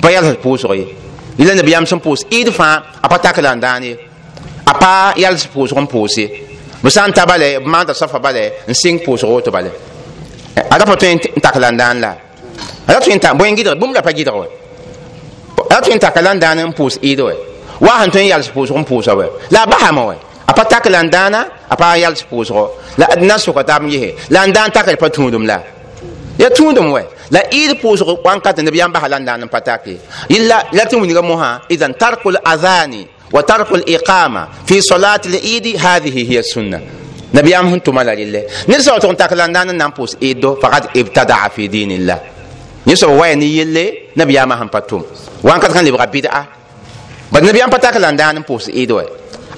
Pa 0.00 0.10
yals 0.12 0.38
pʋʋsg 0.38 0.74
ye 0.76 0.86
yla 1.38 1.54
nabiyam 1.54 1.84
sẽn 1.86 2.00
a 3.02 3.08
pa 3.08 3.18
tak 3.18 3.38
la 3.38 3.54
n 3.54 3.84
ye 3.84 3.96
a 4.66 4.74
pa 4.74 5.14
n 5.16 5.36
b 6.82 6.90
sã 6.90 7.06
n 7.06 7.12
ta 7.12 7.26
bale 7.26 7.58
b 7.60 7.66
maanda 7.66 7.94
safa 7.94 8.18
bale 8.18 8.52
n 8.68 8.72
sɩng 8.74 9.02
pʋʋsg 9.04 9.26
woto 9.26 9.50
bale 9.50 9.70
a 10.70 10.78
ra 10.78 10.84
pa 10.86 10.94
tõe 10.94 11.14
n 11.14 11.18
tak 11.42 11.56
la 11.56 11.70
n 11.72 11.76
daan 11.76 12.00
la 12.00 12.12
a 12.86 12.92
ra 12.92 13.00
tõe 13.00 13.14
n 13.14 13.20
ta 13.20 13.34
bõe 13.34 13.50
gɩdg 13.50 13.78
bũmb 13.78 13.94
ra 13.94 14.02
pa 14.02 14.10
gɩdg 14.14 14.30
wɛ 14.30 14.46
a 15.70 15.74
ra 15.74 15.80
tõe 15.82 15.94
n 15.94 15.98
taka 15.98 16.20
la 16.22 16.34
n 16.34 16.38
n 16.38 16.72
pʋʋs 16.72 16.98
ɩɩd 17.02 17.20
wɛ 17.26 17.34
wa 17.80 17.98
sẽn 18.02 18.10
tõe 18.10 18.22
n 18.22 18.26
yals 18.30 18.48
pʋʋsg 18.54 18.78
n 18.78 18.84
pʋʋsa 18.86 19.12
wɛ 19.18 19.26
la 19.50 19.62
a 19.62 19.66
basame 19.66 20.02
wɛ 20.06 20.14
a 20.46 20.52
pa 20.54 20.64
tak 20.64 20.86
la 20.86 21.02
n 21.02 21.10
daana 21.10 21.40
a 21.68 21.74
pa 21.76 21.96
yals 21.98 22.22
pʋʋsgɔ 22.30 22.64
la 22.98 23.06
d 23.14 23.26
na 23.26 23.38
soka 23.38 23.64
taab 23.64 23.82
n 23.82 23.90
yese 23.90 24.14
la 24.30 24.46
n 24.46 24.52
daan 24.52 24.70
takr 24.70 24.96
pa 24.96 25.10
tũudum 25.10 25.46
la 25.46 25.58
ya 26.38 26.48
tũudum 26.50 26.94
wɛ 26.94 27.02
la 27.30 27.40
ɩɩd 27.50 27.82
pʋʋsg 27.82 28.22
wãnkat 28.24 28.62
neb 28.62 28.74
yãmb 28.74 28.94
basa 28.94 29.08
la 29.08 29.18
n 29.18 29.26
n 29.44 29.48
pa 29.48 29.60
tak 29.60 29.86
ye 29.86 29.98
yilla 30.30 30.62
la 30.72 30.84
tɩ 30.86 30.94
wilga 31.00 31.22
mosã 31.22 31.60
idan 31.68 31.92
tarkul 31.94 32.38
adhani 32.44 33.06
وترك 33.32 33.72
الإقامة 33.72 34.48
في 34.66 34.80
صلاة 34.80 35.20
العيد 35.26 35.66
هذه 35.86 36.32
هي 36.32 36.38
السنة. 36.38 36.80
نبي 37.34 37.58
أم 37.58 37.66
هنتم 37.66 37.98
على 37.98 38.24
لله. 38.24 38.44
نرسل 38.68 38.92
وتقول 38.92 39.16
تكلم 39.16 39.52
دانا 39.52 39.72
نامبوس 39.72 40.16
إيدو 40.22 40.54
فقد 40.54 40.84
ابتدع 40.96 41.48
في 41.48 41.66
دين 41.66 41.90
الله. 41.90 42.20
نرسل 42.86 43.06
وين 43.06 43.42
يلي؟ 43.42 43.98
نبي 44.16 44.42
أم 44.42 44.52
هم 44.52 44.66
بتوم 44.66 45.04
وان 45.42 45.60
كان 45.60 45.84
لبغى 45.84 46.06
بدعة 46.06 46.48
بس 47.32 47.42
نبي 47.42 47.64
أم 47.64 47.70
بتكلم 47.70 48.16
دانا 48.16 48.32
نامبوس 48.32 48.68
إيدو. 48.68 49.02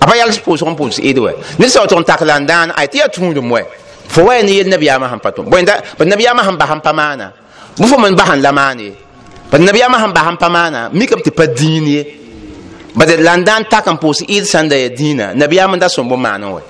أبا 0.03 0.15
يالس 0.15 0.39
بوس 0.39 0.63
هم 0.63 0.75
بوس 0.75 1.01
إيدو. 1.01 1.31
نرسل 1.61 1.81
وتقول 1.81 2.05
تكلم 2.05 2.47
دانا 2.47 2.81
أيتيا 2.81 3.07
تون 3.07 3.39
وين. 3.53 3.65
فوين 4.09 4.49
يل 4.49 4.69
نبي 4.69 4.91
أم 4.91 5.05
هم 5.05 5.21
ده 5.63 5.83
بس 6.01 6.07
نبي 6.07 6.31
أم 6.31 6.41
هم 6.41 6.57
بهم 6.57 6.79
بمانا. 6.79 7.33
مفهوم 7.79 8.03
من 8.03 8.15
بهن 8.15 8.43
لماني. 8.43 8.93
بس 9.53 9.61
نبي 9.61 9.87
أم 9.87 9.95
هم 9.95 10.13
بهم 10.13 10.35
بمانا. 10.35 10.89
ميكم 10.89 11.19
تبديني 11.19 12.20
bade 12.95 13.17
landan 13.23 13.65
tak 13.71 13.87
n 13.87 13.97
pʋʋs 13.97 14.25
ɩd 14.27 14.45
sãnda 14.45 14.77
ya 14.77 14.89
dĩinã 14.89 15.35
nabiyaam 15.35 15.79
da 15.79 15.89
sõm 15.89 16.09
bõ 16.09 16.17
maanẽ 16.17 16.47
wɛ 16.55 16.61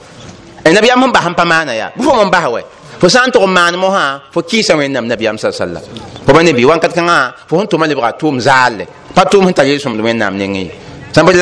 nabiyaam 0.72 1.00
sẽn 1.02 1.12
bas 1.12 1.24
n 1.28 1.34
pa 1.34 1.44
maana 1.44 1.72
yaa 1.74 1.90
bɩ 1.96 2.02
fo 2.04 2.14
mam 2.14 2.30
bas 2.30 2.44
wɛ 2.44 2.60
fo 3.00 3.08
sã 3.08 3.26
n 3.26 3.30
tʋg 3.30 3.42
n 3.46 3.50
maan 3.52 3.74
mosã 3.76 4.20
fo 4.32 4.40
kɩɩsa 4.42 4.76
wẽnnaam 4.76 5.06
nabiyaam 5.06 5.38
sa 5.38 5.50
sallam 5.52 5.82
fo 6.26 6.32
ba 6.32 6.42
ne 6.42 6.52
bɩ 6.52 6.64
wãnkat 6.68 6.92
kãngã 6.94 7.32
fo 7.48 7.56
sẽn 7.58 7.66
tʋma 7.66 7.86
lebga 7.88 8.10
tʋʋm 8.20 8.36
zaalle 8.40 8.84
pa 9.14 9.22
tʋʋm 9.24 9.44
sẽn 9.46 9.54
tar 9.54 9.66
yel-sõmd 9.66 10.00
wẽnnaam 10.00 10.36
nengẽ 10.36 10.62
ye 10.64 10.70
sãn 11.12 11.24
bɩ 11.26 11.32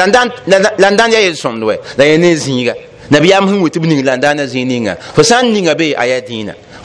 landan 0.78 1.10
ya 1.12 1.20
yel-sõmd 1.20 1.62
wɛ 1.62 1.76
la 1.98 2.04
ya 2.04 2.16
ne 2.18 2.34
zĩiga 2.34 2.74
nabiyam 3.10 3.46
sẽn 3.48 3.60
wɩt 3.62 3.78
b 3.80 3.84
ning 3.86 4.04
la 4.04 4.16
n 4.16 4.20
daana 4.20 4.42
fo 5.14 5.22
sã 5.22 5.42
ninga 5.42 5.74
be 5.74 5.94
a 5.96 6.04
yaa 6.06 6.20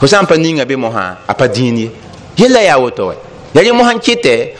fo 0.00 0.06
sã 0.06 0.22
pa 0.24 0.36
ninga 0.36 0.64
be 0.64 0.76
mosã 0.76 1.16
a 1.26 1.34
pa 1.34 1.46
dĩin 1.46 1.78
ye 1.78 1.90
yella 2.36 2.60
yaa 2.62 2.78
woto 2.78 3.06
wa 3.06 3.14
ya 3.54 3.62
rẽ 3.62 3.72
mosã 3.72 3.94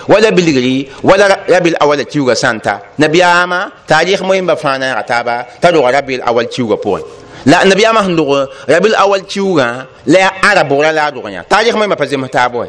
wala 0.08 0.30
bilgri 0.30 0.88
wala 1.02 1.28
rabil 1.48 1.74
awala 1.80 2.04
kiuga 2.04 2.34
sã 2.34 2.52
n 2.54 2.60
ta 2.60 2.74
nabiyaamã 2.98 3.58
taarɩk 3.88 4.20
moẽmba 4.22 4.54
fãa 4.56 4.78
naaga 4.78 5.02
taaba 5.02 5.34
t'a 5.60 5.70
roga 5.74 5.90
rabil 5.90 6.20
awal 6.22 6.46
kiuga 6.46 6.76
pʋgẽ 6.84 7.02
la 7.46 7.64
nabiyaamã 7.64 8.00
sẽn 8.06 8.16
dog 8.16 8.30
rabil 8.68 8.94
awal 8.94 9.22
kiugã 9.32 9.86
la 10.06 10.18
ara 10.42 10.62
bogra 10.64 10.92
la 10.92 11.02
a 11.06 11.10
dog 11.10 11.26
yã 11.28 11.42
taarɩk 11.42 11.74
moẽmba 11.74 11.96
pa 11.96 12.06
zems 12.06 12.30
taab 12.30 12.54
wa 12.54 12.66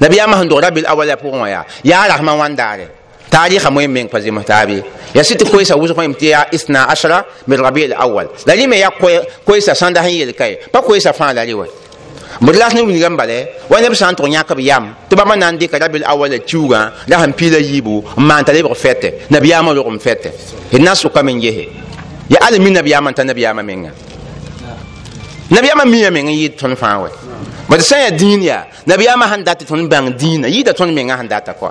nabiyaamã 0.00 0.34
sẽn 0.40 0.48
dog 0.48 0.60
rabil 0.62 0.86
awala 0.86 1.14
pʋgẽ 1.16 1.38
wã 1.42 1.48
yaa 1.48 1.64
yaa 1.84 2.08
rasmã 2.08 2.32
wãndaare 2.40 2.88
تاريخ 3.32 3.66
مهم 3.66 3.90
من 3.90 4.08
فزي 4.08 4.30
مهتابي 4.30 4.82
يا 5.14 5.22
ست 5.22 5.42
كويسة 5.50 5.76
وزق 5.76 5.96
مهم 5.98 6.12
تيا 6.12 6.54
إثنى 6.54 6.78
عشرة 6.78 7.24
من 7.48 7.56
ربيع 7.60 7.84
الأول 7.86 8.28
للي 8.46 8.80
يا 8.80 8.90
كويسة 9.46 9.72
ساندا 9.72 10.04
هي 10.04 10.22
الكاي 10.24 10.58
با 10.74 10.80
كويسة 10.80 11.10
فان 11.12 11.66
لالي 12.42 12.50
وي 12.50 12.52
بدلاس 12.52 12.74
نو 12.74 12.86
نيغام 12.86 13.16
بالي 13.16 13.46
وأنا 13.70 13.88
بسان 13.88 14.16
تو 14.16 14.26
نياك 14.26 14.52
بيام 14.52 14.94
تبا 15.10 15.24
ما 15.24 15.34
ناندي 15.34 15.66
كدا 15.66 15.86
بالاول 15.86 16.38
تشوغا 16.38 16.92
لا 17.06 17.24
هم 17.24 17.30
بيلا 17.38 17.58
يبو 17.58 18.04
ما 18.16 18.38
انت 18.38 18.50
لي 18.50 18.62
بفته 18.62 19.12
نبي 19.30 19.60
ما 19.60 19.72
لو 19.72 19.98
فته 19.98 20.30
الناس 20.74 21.06
كمن 21.06 21.42
يه 21.42 21.68
يا 22.30 22.38
علي 22.42 22.58
من 22.58 22.72
نبي 22.72 23.00
ما 23.00 23.08
انت 23.10 23.20
نبي 23.20 23.52
ما 23.52 23.62
منga 23.62 23.92
نبي 25.52 25.70
ما 25.74 25.84
ميا 25.84 26.10
من 26.10 26.28
يي 26.28 26.48
تون 26.48 26.74
فان 26.74 26.96
وي 26.96 27.10
بس 27.70 27.88
سان 27.88 28.16
دين 28.16 28.42
يا 28.42 28.66
نبي 28.88 29.06
ما 29.16 29.34
هندات 29.34 29.62
تون 29.62 29.88
بان 29.88 30.16
دين 30.16 30.44
يي 30.44 30.62
تون 30.62 30.94
من 30.94 31.10
هندات 31.10 31.50
كو 31.50 31.70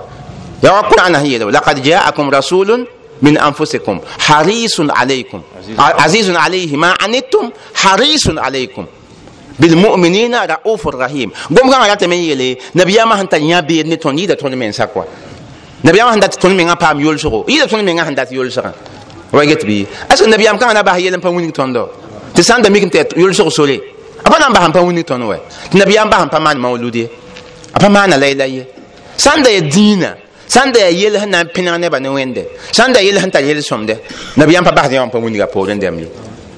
يا 0.64 0.80
القرآن 0.80 1.14
هي 1.14 1.38
لقد 1.38 1.82
جاءكم 1.82 2.30
رسول 2.30 2.86
من 3.22 3.38
أنفسكم 3.38 4.00
حريص 4.18 4.80
عليكم 4.80 5.42
عزيز 5.78 6.30
عليه 6.30 6.76
ما 6.76 6.94
عنتم 7.00 7.50
حريص 7.74 8.26
عليكم 8.28 8.86
بالمؤمنين 9.60 10.34
رؤوف 10.34 10.88
رحيم. 10.88 11.30
قوم 11.56 11.70
كان 11.70 11.80
على 11.80 11.96
تميلي 11.96 12.58
نبي 12.76 13.04
ما 13.04 13.20
هنتا 13.20 13.36
يا 13.36 13.60
بيد 13.60 13.86
نتون 13.88 14.18
يدا 14.18 14.34
تون 14.34 14.54
من 14.54 14.72
سكوا 14.72 15.04
نبي 15.84 16.02
ما 16.02 16.14
هنتا 16.14 16.26
تون 16.26 16.56
من 16.56 16.74
بام 16.74 17.00
يولسو 17.00 17.44
يدا 17.48 17.66
تون 17.66 17.84
من 17.84 18.00
هنتا 18.00 18.26
يولسو 18.32 18.62
ويجت 19.32 19.64
بي؟ 19.64 19.86
أصل 20.12 20.30
نبي 20.30 20.44
ما 20.52 20.58
كان 20.58 20.76
أبا 20.76 20.92
هي 20.96 21.10
لم 21.10 21.20
بموني 21.20 21.50
تون 21.50 21.72
دو. 21.72 21.86
تسان 22.34 22.62
دميك 22.62 22.92
تيت 22.92 23.16
يولسو 23.16 23.48
سولي. 23.48 23.80
أبا 24.26 24.38
نام 24.38 24.52
بهم 24.52 24.72
بموني 24.72 25.02
تون 25.02 25.22
وين؟ 25.22 25.40
نبي 25.74 25.98
ما 25.98 26.04
بهم 26.04 26.28
بمان 26.28 26.56
مولودي. 26.60 27.08
أبا 27.76 27.88
ما 27.88 28.04
أنا 28.04 28.14
ليلى 28.14 28.64
سان 29.16 29.42
ده 29.42 29.58
دينا. 29.58 30.16
sãn 30.52 30.72
da 30.72 30.80
yaa 30.80 30.90
yell 30.90 31.16
sẽn 31.16 31.30
na 31.30 31.42
n 31.44 31.48
pẽneg 31.54 31.80
nebã 31.80 31.98
ne 31.98 32.08
wẽnde 32.08 32.42
sãn 32.72 32.92
da 32.92 33.00
yell 33.00 33.18
sẽn 33.20 33.30
tar 33.30 33.42
yell 33.42 33.60
sõmde 33.62 33.96
nabiyam 34.36 34.64
pa 34.64 34.70
basd 34.70 34.92
yãwã 34.92 35.08
pa 35.08 35.18
wĩnga 35.18 35.46
poorẽ 35.54 35.78
dɛm 35.80 35.98
ye 35.98 36.08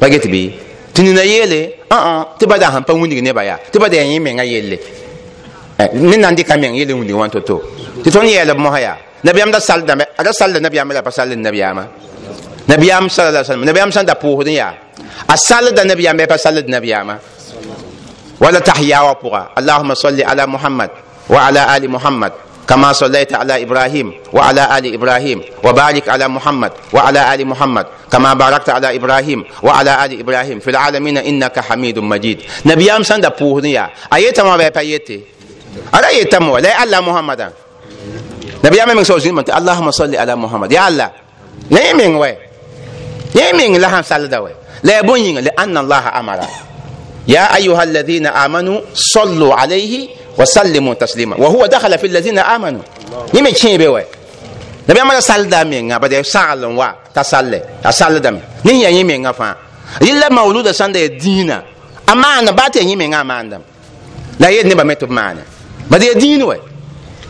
pa 0.01 0.09
get 0.09 0.27
bɩ 0.27 0.51
tɩ 0.95 1.03
nina 1.03 1.23
yeele 1.25 1.75
ã 1.91 2.25
tɩ 2.39 2.47
bada 2.47 2.71
sãn 2.73 2.85
pa 2.85 2.93
wĩndg 2.93 3.23
nebã 3.23 3.43
yaa 3.45 3.59
tɩ 3.73 3.79
bada 3.81 3.97
yaa 3.97 4.05
yẽ 4.07 4.19
menga 4.21 4.45
yelle 4.45 4.79
ne 5.95 6.17
na 6.17 6.31
n 6.31 6.35
dɩka 6.37 6.57
meng 6.57 6.75
yelle 6.77 6.93
wĩndg 6.95 7.13
wã 7.15 7.29
to-to 7.29 7.61
tɩ 8.05 8.11
tõnd 8.11 8.29
yɛɛlb 8.31 8.59
mosã 8.59 8.81
yaa 8.81 8.97
nabiyam 9.25 9.51
da 9.51 9.61
saldame 9.61 10.05
ada 10.19 10.33
salda 10.33 10.61
nabiyam 10.61 10.89
la 10.93 11.03
pa 11.03 11.11
sald 11.11 11.33
nabiyaamã 11.39 11.85
nabiyam 12.69 13.09
sala 13.11 13.45
sallam 13.45 13.65
nabiyam 13.65 13.91
sãn 13.93 14.05
da 14.07 14.15
pʋʋsd 14.15 14.49
n 14.49 14.53
yaa 14.55 14.75
a 15.29 15.37
salda 15.37 15.85
nabiyam 15.85 16.17
bɩ 16.17 16.27
pa 16.29 16.39
sald 16.39 16.69
nabiyaamã 16.69 17.17
wala 18.41 18.61
tahya 18.61 19.03
wa 19.05 19.15
pʋga 19.15 19.41
allahuma 19.57 19.95
salli 19.95 20.23
ala 20.23 20.47
muhammad 20.47 20.91
wa 21.29 21.39
ala 21.47 21.65
ali 21.73 21.89
muhammad 21.89 22.33
كما 22.69 22.93
صليت 22.93 23.35
على 23.35 23.63
إبراهيم 23.63 24.15
وعلى 24.33 24.79
آل 24.79 24.95
إبراهيم 24.95 25.43
وبارك 25.65 26.09
على 26.09 26.29
محمد 26.29 26.73
وعلى 26.93 27.35
آل 27.35 27.47
محمد 27.47 27.87
كما 28.13 28.35
باركت 28.35 28.71
على 28.71 28.97
إبراهيم 28.97 29.45
وعلى 29.63 30.05
آل 30.05 30.21
إبراهيم 30.21 30.59
في 30.59 30.71
العالمين 30.71 31.19
إنك 31.19 31.61
حميد 31.61 31.99
مجيد. 31.99 32.43
نبي 32.67 32.93
آم 32.93 33.03
سند 33.03 33.33
بوهنيا 33.39 33.91
ايتا 34.13 34.43
ما 34.43 34.57
بيتي 34.57 35.21
على 35.95 36.07
ايتا 36.09 36.39
مو 36.39 36.59
لا 36.59 36.83
الله 36.83 37.01
محمد. 37.01 37.53
نبي 38.65 38.83
آم 38.83 38.97
من 38.97 39.05
سوزين 39.05 39.39
اللهم 39.39 39.91
صل 39.91 40.17
على 40.17 40.37
محمد. 40.37 40.73
يا 40.73 40.89
الله. 40.89 41.11
نيمين 41.71 42.15
وي 42.17 42.37
نيمين 43.37 43.81
لا 43.81 44.03
سال 44.03 44.29
داوي 44.29 44.51
لا 44.83 45.01
بونين 45.01 45.39
لأن 45.39 45.79
الله 45.79 46.21
أمر 46.21 46.41
يا 47.29 47.57
ايها 47.57 47.83
الذين 47.83 48.27
آمنوا 48.27 48.81
صلوا 48.95 49.55
عليه 49.55 50.09
وسلموا 50.39 50.95
تسليما. 50.95 51.37
وهو 51.37 51.67
دخل 51.67 51.99
في 51.99 52.07
الذين 52.07 52.39
آمنوا. 52.39 52.83
يمي 53.35 53.53
تشين 53.53 53.77
بي 53.79 53.89
وي 53.89 54.05
نبي 54.89 55.03
ما 55.03 55.21
سال 55.21 55.49
دا 55.49 55.65
مينغا 55.65 55.99
بده 55.99 56.23
سال 56.23 56.65
وا. 56.65 56.87
تسال 57.15 57.63
تسال 57.85 58.23
دم 58.23 58.39
ني 58.65 58.83
يا 58.83 58.89
يمي 58.89 59.33
فا. 59.33 59.57
إلا 60.03 60.29
مولود 60.29 60.71
سند 60.71 60.97
دينا. 60.97 61.63
اما 62.11 62.29
أنا 62.39 62.51
بات 62.51 62.77
يمي 62.77 63.09
ما 63.09 63.35
عندم 63.35 63.61
لا 64.41 64.49
يد 64.49 64.67
نبا 64.67 64.83
متب 64.83 65.11
معنا 65.11 65.43
بده 65.91 66.13
دين 66.13 66.43
وي. 66.43 66.61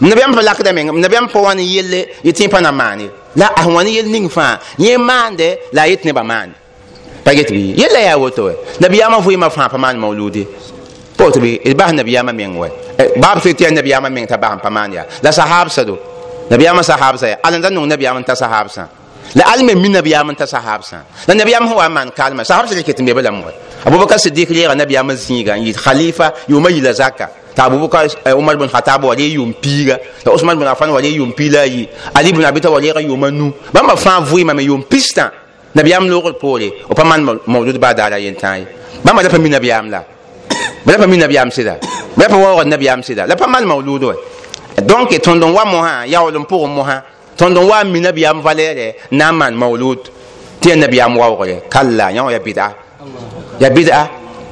نبي 0.02 0.24
أم 0.24 0.32
فلاك 0.32 0.62
دا 0.62 0.72
مينغا 0.72 0.92
نبي 0.92 1.18
أم 1.18 1.26
فوان 1.28 1.58
يله 1.58 2.06
يتين 2.24 2.50
فانا 2.50 2.70
ماني. 2.70 3.10
لا 3.36 3.58
أهواني 3.58 3.96
يل 3.96 4.08
نين 4.08 4.28
فا. 4.28 4.58
يمانده 4.78 5.58
لا 5.72 5.84
يت 5.84 6.06
نبا 6.06 6.22
مان 6.22 6.50
باجت 7.26 7.50
يلا 7.50 8.00
يا 8.00 8.14
وتو 8.14 8.50
نبي 8.80 8.98
ما 8.98 9.20
فوي 9.20 9.36
ما 9.36 9.48
فا 9.48 9.68
فمان 9.68 9.98
مولودي. 9.98 10.46
قلت 11.18 11.38
بي 11.38 11.60
إذ 11.66 11.82
النبي 11.82 12.12
ياما 12.12 12.32
مين 12.32 12.56
وي 12.56 12.70
باب 13.16 13.38
فيتي 13.38 13.68
النبي 13.68 13.88
ياما 13.90 14.08
مين 14.08 14.26
تباها 14.26 14.54
بمان 14.54 15.04
لا 15.22 15.30
صحاب 15.30 15.68
سدو 15.68 15.96
نبي 16.52 16.64
ياما 16.64 16.82
صحاب 16.82 17.16
سيا 17.16 17.38
أنا 17.44 17.58
دا 17.58 17.68
نون 17.68 17.88
نبي 17.88 18.04
ياما 18.04 18.18
انت 18.18 18.30
صحاب 18.32 18.68
سا 18.68 18.88
لا 19.34 19.48
علم 19.48 19.66
من 19.82 19.92
نبي 19.92 20.10
ياما 20.10 20.30
انت 20.30 20.42
صحاب 20.42 20.82
سا 20.82 21.02
لا 21.28 21.34
نبي 21.34 21.50
ياما 21.50 21.70
هو 21.70 21.80
أمان 21.86 22.08
كالما 22.08 22.42
صحاب 22.42 22.66
سيا 22.66 22.82
كتن 22.82 23.04
بيبلا 23.04 23.30
موي 23.30 23.52
أبو 23.86 23.98
بكر 23.98 24.16
صديق 24.16 24.52
ليغا 24.52 24.74
نبي 24.74 24.94
ياما 24.94 25.14
زيغا 25.14 25.54
يد 25.54 25.76
خليفة 25.76 26.32
يوم 26.48 26.68
يلا 26.68 26.92
زكا 26.92 27.28
تابو 27.56 27.86
بكر 27.86 28.08
عمر 28.26 28.54
بن 28.56 28.68
خطاب 28.68 29.04
ولي 29.04 29.32
يوم 29.32 29.54
بيغا 29.62 29.98
عثمان 30.26 30.58
بن 30.58 30.66
عفان 30.66 30.88
ولي 30.88 31.14
يوم 31.14 31.30
بيلا 31.38 31.64
يي 31.64 31.88
علي 32.16 32.32
بن 32.32 32.44
أبي 32.44 32.60
طالب 32.60 32.74
ولي 32.74 33.04
يوم 33.04 33.26
نو 33.26 33.52
بما 33.74 33.94
فان 33.94 34.24
فوي 34.24 34.44
ما 34.44 34.62
يوم 34.62 34.84
بيستا 34.90 35.30
نبي 35.76 35.90
ياما 35.90 36.06
نور 36.06 36.32
بولي 36.32 36.72
وبمان 36.90 37.38
موجود 37.46 37.80
بعد 37.80 38.00
على 38.00 38.26
ينتاي 38.26 38.66
بما 39.04 39.22
دفع 39.22 39.38
من 39.38 39.50
نبي 39.50 39.68
ياما 39.68 40.02
بلا 40.86 40.96
بمين 40.96 41.20
نبي 41.20 41.42
أمس 41.42 41.60
ده 41.60 41.80
بلا 42.16 42.28
بواو 42.28 42.60
النبي 42.62 42.92
أمس 42.92 43.10
ده 43.12 43.26
لا 43.26 43.34
بمال 43.34 43.62
المولود 43.62 44.00
ده 44.00 44.16
دونك 44.78 45.10
تندون 45.14 45.50
وا 45.56 45.64
موها 45.64 46.04
يا 46.04 46.18
ولم 46.18 46.42
بو 46.42 46.66
موها 46.66 47.02
تندون 47.38 47.64
وا 47.64 47.82
مين 47.82 48.02
نبي 48.02 48.30
أم 48.30 48.42
فالير 48.42 48.94
نامان 49.10 49.56
مولود 49.56 49.98
تي 50.62 50.72
النبي 50.74 51.04
أم 51.04 51.16
واو 51.16 51.34
غلي 51.34 51.60
كلا 51.72 52.08
يا 52.10 52.30
يا 52.30 52.38
بيدا 52.38 52.72
يا 53.60 53.68
بيدا 53.68 54.06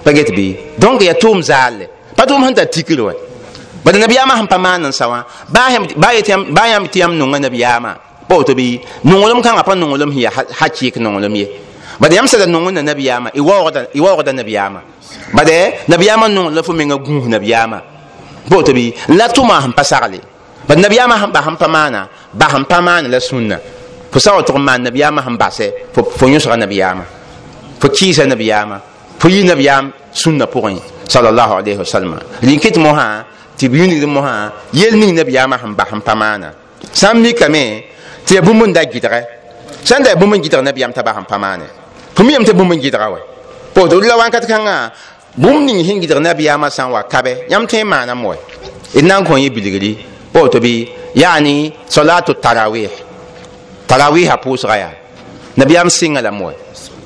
بقيت 0.07 0.30
بي 0.30 0.57
دونك 0.78 1.03
يا 1.03 1.12
توم 1.12 1.41
زال 1.41 1.87
بتوم 2.18 2.45
هند 2.45 2.66
تيكلوا 2.66 3.12
بدل 3.85 3.97
النبي 3.97 4.18
أم 4.18 4.30
هم 4.30 4.47
بمال 4.47 4.83
نسوا 4.83 5.22
باهم 5.49 5.87
بايتيم 5.97 6.55
بايام 6.55 6.87
تيام 6.87 7.12
نونغ 7.12 7.37
النبي 7.37 7.66
أم 7.66 7.97
بوتبي 8.30 8.80
نونغلم 9.05 9.41
كان 9.43 9.59
أبان 9.59 9.78
نونغلم 9.78 10.11
هي 10.11 10.30
هاتشيك 10.61 10.99
نونغلم 10.99 11.35
هي 11.35 11.47
bada 12.03 12.18
yam 12.18 12.26
sada 12.26 12.50
nongon 12.50 12.82
nabiyama 12.82 13.30
i 13.30 13.38
wa 13.38 13.70
i 13.94 14.00
wa 14.03 14.18
nabiyama 14.18 14.80
bade 15.30 15.86
nabiyama 15.86 16.26
nong 16.26 16.50
la 16.50 16.62
fo 16.66 16.72
menga 16.74 16.98
gu 16.98 17.30
nabiyama 17.30 17.78
bo 18.50 18.59
to 18.62 18.74
bi 18.74 18.90
la 19.14 19.28
tuma 19.30 19.62
han 19.62 19.70
pasarle 19.72 20.18
bad 20.66 20.78
nabiyama 20.82 21.14
han 21.14 21.30
ba 21.30 21.40
han 21.46 21.55
pamana 21.55 22.09
ba 22.34 22.46
han 22.50 22.64
pamana 22.66 23.07
la 23.07 23.20
sunna 23.22 23.55
fo 24.11 24.18
sa 24.18 24.34
to 24.42 24.59
man 24.59 24.82
nabiyama 24.82 25.22
han 25.22 25.36
base 25.38 25.86
fo 25.94 26.03
fo 26.03 26.26
nyusra 26.26 26.57
nabiyama 26.59 27.05
fo 27.78 27.88
kisa 27.88 28.26
nabiyama 28.26 28.80
fo 29.22 29.28
yi 29.28 29.44
nabiyam 29.46 29.92
sunna 30.11 30.48
pour 30.50 30.66
sallallahu 31.07 31.62
alayhi 31.62 31.78
wa 31.78 31.84
sallam 31.86 32.18
linkit 32.42 32.76
mo 32.82 32.90
ha 32.98 33.22
ti 33.55 33.68
biyuni 33.68 34.03
mo 34.11 34.22
ha 34.26 34.50
yel 34.74 34.98
ni 34.98 35.12
nabiyama 35.14 35.55
han 35.55 35.74
ba 35.78 35.86
han 35.86 36.03
pamana 36.03 36.50
sammi 36.90 37.30
kame 37.32 37.84
ti 38.26 38.40
bumun 38.42 38.72
da 38.74 38.82
gidare 38.90 39.22
sanda 39.86 40.11
bumun 40.18 40.42
gidare 40.42 40.66
nabiyam 40.66 40.90
ta 40.90 41.03
ba 41.07 41.14
han 41.14 41.22
pamana 41.24 41.82
fo 42.14 42.22
mi 42.24 42.32
yam 42.32 42.44
te 42.44 42.52
bumun 42.52 42.78
gidare 42.80 43.10
wa 43.10 43.18
po 43.74 43.86
do 43.88 44.00
la 44.00 44.16
wan 44.16 44.30
kat 44.30 44.46
kanga 44.46 44.92
bũmb 45.36 45.64
ning 45.66 45.84
sẽn 45.86 46.00
gɩdg 46.00 46.20
nabiyaamã 46.20 46.68
sã 46.70 46.84
n 46.84 46.92
wa 46.92 47.02
kabe 47.02 47.46
yãmb 47.48 47.66
tõe 47.68 47.80
n 47.84 47.88
maana 47.88 48.14
moe 48.14 48.36
d 48.94 49.00
na 49.02 49.16
n 49.20 49.24
kõ 49.24 49.38
yẽ 49.40 49.48
bilgri 49.48 49.96
pa 50.32 50.40
woto 50.40 50.58
bɩ 50.60 50.88
yaani 51.16 51.72
salatu 51.88 52.34
tarawih 52.34 52.90
tarawihã 53.88 54.36
pʋʋsga 54.36 54.76
yaa 54.76 54.92
nabiyaam 55.56 55.88
sɩnga 55.88 56.20
la 56.20 56.30
moe 56.30 56.52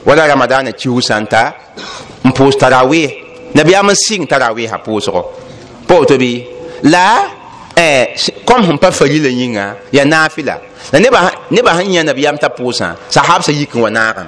wala 0.06 0.26
ramadaana 0.26 0.72
kiu 0.72 1.00
sã 1.00 1.20
n 1.20 1.26
ta 1.26 1.54
n 2.24 2.30
pʋʋs 2.34 2.58
tarawih 2.58 3.10
nabiyaam 3.54 3.90
n 3.90 3.94
sɩng 3.94 4.26
tarawihã 4.26 4.76
pʋʋsgɔ 4.82 5.22
pa 5.86 5.94
woto 5.94 6.16
bɩ 6.18 6.30
la 6.82 7.30
kom 8.44 8.60
sẽn 8.66 8.78
pa 8.78 8.90
farila 8.90 9.28
yĩnga 9.30 9.64
ya 9.92 10.04
naafɩla 10.04 10.54
la 10.92 10.98
nebã 11.50 11.72
sẽn 11.78 11.92
yã 11.94 12.02
nabiyaam 12.02 12.36
t'a 12.42 12.48
pʋʋsã 12.48 12.94
sahabsã 13.10 13.52
yik 13.52 13.70
n 13.74 13.80
wa 13.86 13.90
naagem 13.90 14.26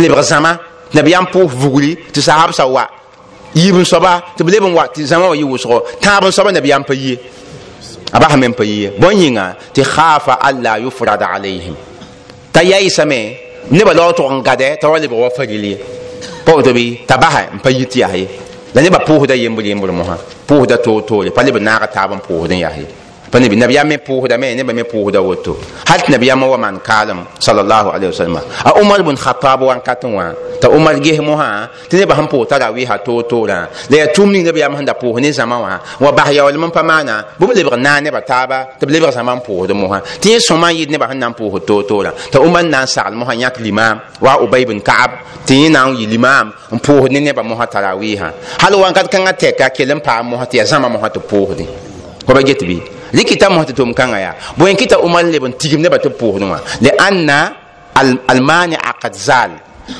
tɩ 0.00 0.08
lebg 0.08 0.22
zãma 0.22 0.58
nabiyaam 0.94 1.26
pʋʋs 1.32 1.48
vugri 1.60 1.96
tɩ 2.12 2.20
sahabsã 2.20 2.64
wa 2.66 2.84
yibn 3.54 3.84
soaba 3.84 4.22
tɩ 4.36 4.44
b 4.44 4.48
leb 4.50 4.64
n 4.64 4.72
wa 4.74 4.86
tɩ 4.88 5.04
zãma 5.04 5.28
wa 5.28 5.36
yɩ 5.36 5.44
wʋsgo 5.44 5.82
tãab 6.00 6.24
n 6.24 6.32
soaba 6.32 6.52
nabiyam 6.52 6.84
pa 6.84 6.94
yie 6.94 7.18
a 8.12 8.18
basa 8.18 8.36
me 8.36 8.48
n 8.48 8.54
pa 8.54 8.64
yie 8.64 8.90
bõn 8.98 9.14
yĩnga 9.14 9.54
tɩ 9.74 9.82
khafa 9.84 10.32
alla 10.40 10.78
yufrada 10.78 11.26
alayhim 11.34 11.74
t'a 12.52 12.62
yaɩsame 12.64 13.36
nebã 13.70 13.92
la 13.94 14.06
wa 14.06 14.12
tog 14.12 14.32
n 14.32 14.42
gade 14.42 14.78
t'a 14.80 14.88
wa 14.88 14.98
lebg 14.98 15.12
wa 15.12 15.30
faril 15.30 15.64
ye 15.64 15.76
pʋgd 16.46 16.68
bɩ 16.72 17.06
t'a 17.06 17.16
basɛ 17.16 17.42
n 17.54 17.58
pa 17.60 17.70
yit 17.70 17.94
yaa 17.96 18.16
ye 18.16 18.26
la 18.74 18.82
nebã 18.82 18.98
pʋʋsda 19.04 19.36
yembr 19.36 19.62
yembr 19.62 19.92
mosã 19.92 20.16
pʋʋsda 20.48 20.76
toor 20.82 21.02
toore 21.04 21.30
pa 21.30 21.42
leb 21.42 21.56
n 21.56 21.64
naag 21.64 21.90
taab 21.92 22.12
n 22.14 22.20
pʋʋsd 22.24 22.52
n 22.54 22.58
yaa 22.58 22.72
ye 22.78 22.86
pa 23.30 23.38
nabi 23.38 23.56
nabiyam 23.56 23.86
me 23.86 23.96
pʋʋsdame 23.96 24.54
nebã 24.58 24.72
me 24.74 24.82
pʋʋsda 24.82 25.20
woto 25.22 25.56
hal 25.86 26.00
tɩ 26.02 26.10
nabiyamã 26.10 26.46
wa 26.50 26.58
maan 26.58 26.78
kaalem 26.82 27.20
salallahu 27.38 27.88
alaihi 27.94 28.10
wasallam 28.12 28.42
a 28.64 28.70
umar 28.80 29.02
bn 29.02 29.14
khatab 29.16 29.62
wan 29.62 29.80
kat 29.80 30.02
wã 30.04 30.34
t'a 30.60 30.68
umar 30.68 30.98
ges 31.00 31.18
mosã 31.20 31.68
tɩ 31.88 31.96
nebã 31.98 32.14
sẽn 32.16 32.26
pʋʋs 32.26 32.46
tara 32.48 32.70
wɩɩsa 32.72 32.98
toor 33.06 33.22
toorã 33.30 33.68
la 33.90 33.96
yaa 33.98 34.06
tʋʋm 34.14 34.28
ning 34.32 34.44
nabiyam 34.46 34.74
sẽn 34.76 34.84
da 34.86 34.92
pʋʋs 34.92 35.20
ne 35.22 35.30
zãma 35.32 35.56
wã 35.62 35.78
wa 36.00 36.10
bas 36.12 36.28
yaoolem 36.34 36.64
n 36.66 36.70
pa 36.70 36.82
maana 36.82 37.24
bɩ 37.38 37.46
b 37.46 37.50
lebg 37.54 37.74
naag 37.78 38.02
nebã 38.04 38.20
taaba 38.20 38.58
tɩ 38.80 38.86
b 38.86 38.90
lebg 38.90 39.10
zãma 39.14 39.32
n 39.38 39.40
pʋʋsd 39.46 39.72
mosã 39.78 39.98
tɩ 40.20 40.26
yẽ 40.34 40.38
sõma 40.48 40.68
n 40.72 40.74
yɩɩd 40.78 40.90
nebã 40.90 41.06
sẽn 41.10 41.18
na 41.22 41.28
n 41.30 41.34
pʋʋsd 41.38 41.64
toor 41.66 41.82
toorã 41.86 42.10
t'a 42.32 42.38
umar 42.42 42.62
n 42.66 42.70
na 42.70 42.82
n 42.82 42.86
sagl 42.86 43.14
mosã 43.14 43.34
yãk 43.38 43.56
limam 43.62 44.00
wa 44.20 44.42
ubay 44.42 44.64
bn 44.66 44.80
kaab 44.82 45.10
tɩ 45.46 45.54
yẽ 45.54 45.70
na 45.70 45.86
n 45.86 45.94
yɩ 45.94 46.06
limam 46.10 46.50
n 46.74 46.78
pʋʋsd 46.82 47.10
ne 47.14 47.20
nebã 47.30 47.42
mosã 47.46 47.66
tara 47.70 47.94
wɩɩsã 47.94 48.28
hal 48.58 48.74
wãnkat 48.74 49.06
kãngã 49.06 49.32
tɛka 49.38 49.70
kell 49.70 49.94
n 49.94 50.00
paam 50.02 50.26
mosã 50.30 50.44
tɩ 50.50 50.56
yaa 50.58 50.66
zãma 50.66 50.88
mosã 50.90 51.08
tɩ 51.14 51.20
pʋʋsde 51.30 51.64
fa 52.26 52.34
ba 52.34 52.42
get 52.42 52.58
bɩ 52.66 52.99
likita 53.12 53.50
mo 53.50 53.62
tɩ 53.64 53.72
tʋm 53.72 53.92
kãngã 53.94 54.18
yaa 54.20 54.34
bõe 54.58 54.74
kita 54.74 54.98
umar 54.98 55.24
leb 55.24 55.44
n 55.44 55.52
tigim 55.58 55.80
nebã 55.82 55.96
tɩ 55.98 56.08
b 56.10 56.14
pʋʋsd 56.20 56.42
wã 56.50 56.58
le 56.80 56.90
anna 56.98 57.52
almani 58.28 58.76
qad 59.02 59.14
zal 59.14 59.50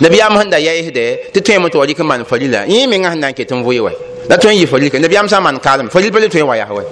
nabiyam 0.00 0.36
sẽn 0.38 0.50
da 0.50 0.58
yɛɛsde 0.58 1.32
tɩ 1.34 1.40
tõeme 1.40 1.68
tɩ 1.68 1.78
wa 1.78 1.86
rɩk 1.86 1.98
n 2.00 2.06
maan 2.06 2.24
farila 2.24 2.64
yẽ 2.66 2.86
mengã 2.86 3.11
sẽn 3.11 3.20
na 3.20 3.28
n 3.30 3.34
ket 3.34 3.50
n 3.52 3.62
vʋɩ 3.64 3.80
wa 3.80 3.90
la 4.28 4.36
tõe 4.36 4.52
n 4.54 4.58
yɩ 4.62 4.66
faril 4.68 5.00
nabiyam 5.00 5.28
sã 5.28 5.38
n 5.38 5.42
maan 5.42 5.58
kaalem 5.58 5.88
faril 5.90 6.11
pa 6.12 6.18
le 6.20 6.28
tõe 6.28 6.40
n 6.42 6.46
wa 6.46 6.56
yas 6.56 6.70
wa 6.70 6.82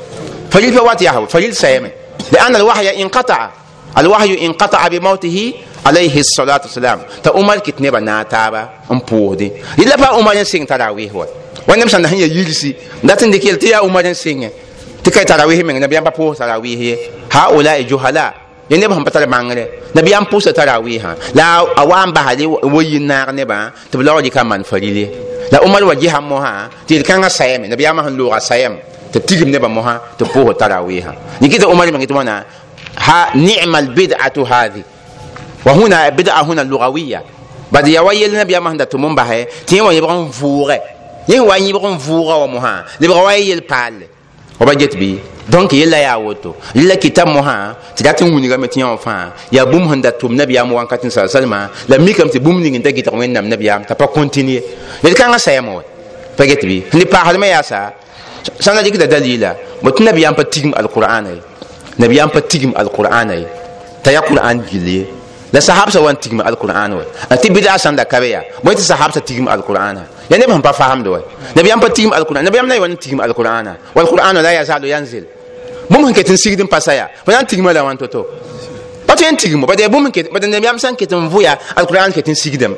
faril 0.50 0.72
pa 0.74 0.82
wat 0.82 1.00
yas 1.00 1.14
wa 1.16 1.26
faril 1.26 1.52
sɛɛme 1.52 1.90
le 2.32 2.38
anna 2.38 2.58
alwahya 2.58 2.92
inqata'a 2.98 3.50
alwahyu 3.94 4.34
inqata'a 4.36 4.90
bimautihi 4.90 5.54
alayhi 5.84 6.22
salatu 6.24 6.66
wasalam 6.68 7.00
t'a 7.22 7.30
umar 7.34 7.58
kɩt 7.62 7.78
nebã 7.80 8.00
naag 8.00 8.28
taaba 8.28 8.68
n 8.90 8.98
pʋʋsde 8.98 9.46
yɩla 9.78 9.96
pa 9.96 10.16
umar 10.18 10.34
n 10.36 10.44
sɩng 10.44 10.66
tara 10.66 10.90
wɩɩs 10.92 11.12
wa 11.12 11.26
wa 11.68 11.76
neb 11.76 11.88
sãn 11.88 12.02
da 12.02 12.08
sẽn 12.08 12.18
ya 12.18 12.26
yirsi 12.26 12.74
dat 13.02 13.22
n 13.22 13.30
dɩk 13.30 13.44
yel 13.44 13.56
tɩ 13.58 13.68
yaa 13.70 13.82
umar 13.82 14.04
n 14.04 14.14
sɩngẽ 14.14 14.50
tɩ 15.08 15.14
ka 15.14 15.24
tarawih 15.24 15.64
meng 15.64 15.80
nabiyam 15.80 16.04
pa 16.04 16.10
pʋʋs 16.12 16.36
tarawih 16.36 16.76
ye 16.78 16.94
ha 17.32 17.48
ola 17.56 17.78
e 17.80 17.84
juhala 17.88 18.34
ye 18.68 18.76
neb 18.76 18.92
sẽn 18.92 19.04
pa 19.04 19.10
tar 19.10 19.24
bãngre 19.26 19.64
nabiyam 19.94 20.24
pʋʋsa 20.24 20.52
tarawɩɩsã 20.52 21.10
la 21.34 21.64
a 21.76 21.84
wa 21.86 22.04
n 22.06 22.12
basale 22.12 22.44
wa 22.46 22.82
yɩn 22.84 23.06
naag 23.08 23.32
nebã 23.32 23.72
tɩ 23.90 23.96
b 23.98 24.02
laoor 24.04 24.20
dɩka 24.22 24.44
n 24.44 24.48
man 24.48 24.64
faril 24.64 24.96
ye 24.96 25.08
la 25.50 25.60
umar 25.64 25.82
wa 25.84 25.94
gesã 25.94 26.20
mosã 26.20 26.68
tɩ 26.86 26.92
yel 26.94 27.02
kãngã 27.04 27.28
sayame 27.28 27.68
nabiyamã 27.68 28.02
sẽn 28.04 28.16
loogã 28.18 28.38
sayam 28.40 28.76
tɩ 29.12 29.18
tigm 29.26 29.48
nebã 29.50 29.68
mosã 29.68 29.96
tɩ 30.18 30.24
pʋʋsd 30.28 30.56
tarawɩɩsã 30.60 31.12
nikɩ 31.40 31.56
tɩ 31.60 31.66
umar 31.72 31.88
meng 31.92 32.04
tɩ 32.06 32.14
wãna 32.14 32.44
ha 32.96 33.30
nicma 33.34 33.78
albid'atu 33.78 34.44
hadhi 34.44 34.82
wa 35.64 35.72
huna 35.72 36.10
bid'a 36.10 36.44
huna 36.44 36.62
lugawiya 36.64 37.20
bad 37.72 37.86
ya 37.88 38.02
wa 38.02 38.12
yel 38.12 38.32
nabiyamã 38.32 38.70
sẽn 38.70 38.78
da 38.78 38.84
tʋm 38.84 39.04
n 39.08 39.14
basɛ 39.16 39.46
tɩ 39.66 39.72
yẽ 39.76 39.80
wa 39.80 39.92
yẽbg 39.94 40.10
n 40.12 40.28
vʋʋgɛ 40.28 41.40
wa 41.48 41.56
yẽbg 41.56 41.84
n 41.88 41.96
vʋʋga 41.96 42.34
wa 42.44 42.46
mosã 42.46 42.84
lebga 43.00 43.16
wa 43.24 43.32
yel 43.32 43.62
paalle 43.64 44.17
ba 44.64 44.74
get 44.74 44.94
bɩ 44.96 45.18
donc 45.48 45.72
yella 45.72 45.98
yaa 45.98 46.18
woto 46.18 46.56
la 46.74 46.96
kitab 46.96 47.28
mosã 47.28 47.74
tɩ 47.96 48.02
dat 48.02 48.20
n 48.22 48.34
wilgame 48.34 48.66
tɩ 48.66 48.80
yã 48.80 48.86
wã 48.90 48.96
fãa 48.98 49.30
yaa 49.52 49.64
bũmb 49.64 49.90
sẽn 49.90 50.00
da 50.02 50.10
tʋm 50.10 50.34
nabiyaam 50.36 50.72
wãnkat 50.72 51.04
n 51.04 51.10
sa 51.10 51.28
salma 51.28 51.70
la 51.88 51.98
mikame 51.98 52.30
tɩ 52.30 52.38
bũmb 52.40 52.60
ning 52.60 52.76
n 52.78 52.82
ta 52.82 52.90
gɩtg 52.90 53.14
wẽnnaam 53.14 53.48
nabiyaam 53.48 53.84
t'a 53.84 53.94
pa 53.94 54.06
continue 54.06 54.60
ned 55.02 55.14
kãngã 55.14 55.38
sayame 55.38 55.70
wa 55.70 55.82
pa 56.36 56.44
get 56.44 56.62
bɩ 56.64 56.82
ne 56.98 57.04
paasdme 57.04 57.46
yaa 57.48 57.62
sa 57.62 57.92
sã 58.60 58.74
na 58.74 58.82
rɩkda 58.82 59.06
dalila 59.06 59.54
bõ 59.82 59.90
tɩ 59.90 60.02
nabiyaam 60.04 60.34
pa 60.34 60.44
tigim 60.44 60.72
alqur'ana 60.74 61.30
ye 61.30 61.40
nabiyaam 61.98 62.30
pa 62.30 62.40
tigim 62.40 62.72
alqur'ana 62.74 63.34
ye 63.34 63.46
t'a 64.02 64.12
ya 64.12 64.20
qur'an 64.22 64.60
gill 64.68 64.88
ye 64.88 65.06
la 65.52 65.60
sahabsa 65.60 66.00
wan 66.02 66.16
tigim 66.16 66.40
alqur'ana 66.40 66.96
wa 66.96 67.04
ati 67.30 67.48
bid'a 67.50 67.78
sãn 67.78 67.94
da 67.96 68.04
kabe 68.04 68.28
ya 68.28 68.42
bõe 68.64 68.74
tɩ 68.74 68.82
sahabsa 68.82 69.20
tigim 69.20 69.46
alqur'ana 69.48 70.17
ya 70.30 70.38
neb 70.38 70.50
sẽn 70.50 70.62
pa 70.62 70.72
faamde 70.72 71.08
wa 71.08 71.20
nabiyam 71.54 71.80
pa 71.80 71.88
tigim 71.88 72.12
alqur'an 72.12 72.44
nabiyam 72.44 72.66
na 72.66 72.74
n 72.76 72.80
wa 72.80 72.88
n 72.88 72.96
tigim 72.96 73.20
alqur'ana 73.20 73.76
walqur'ana 73.94 74.42
la 74.42 74.52
yazalu 74.52 74.86
yanzil 74.88 75.24
bũmb 75.90 76.06
sẽn 76.06 76.14
ket 76.14 76.28
n 76.30 76.36
sigd 76.36 76.60
n 76.60 76.68
pa 76.68 76.80
sa 76.80 76.92
ya 76.94 77.08
pa 77.24 77.32
na 77.32 77.40
n 77.42 77.46
tigma 77.46 77.72
la 77.72 77.82
wãn 77.84 77.96
to-to 77.96 78.26
pa 79.06 79.14
tõe 79.14 79.32
n 79.32 79.36
tigmo 79.36 79.66
bad 79.66 79.80
bad 79.88 80.44
nabiyam 80.44 80.78
sã 80.78 80.90
n 80.90 80.96
ket 80.96 81.12
n 81.12 81.28
vʋya 81.28 81.76
alqur'an 81.76 82.12
ket 82.12 82.28
n 82.28 82.34
sigdame 82.34 82.76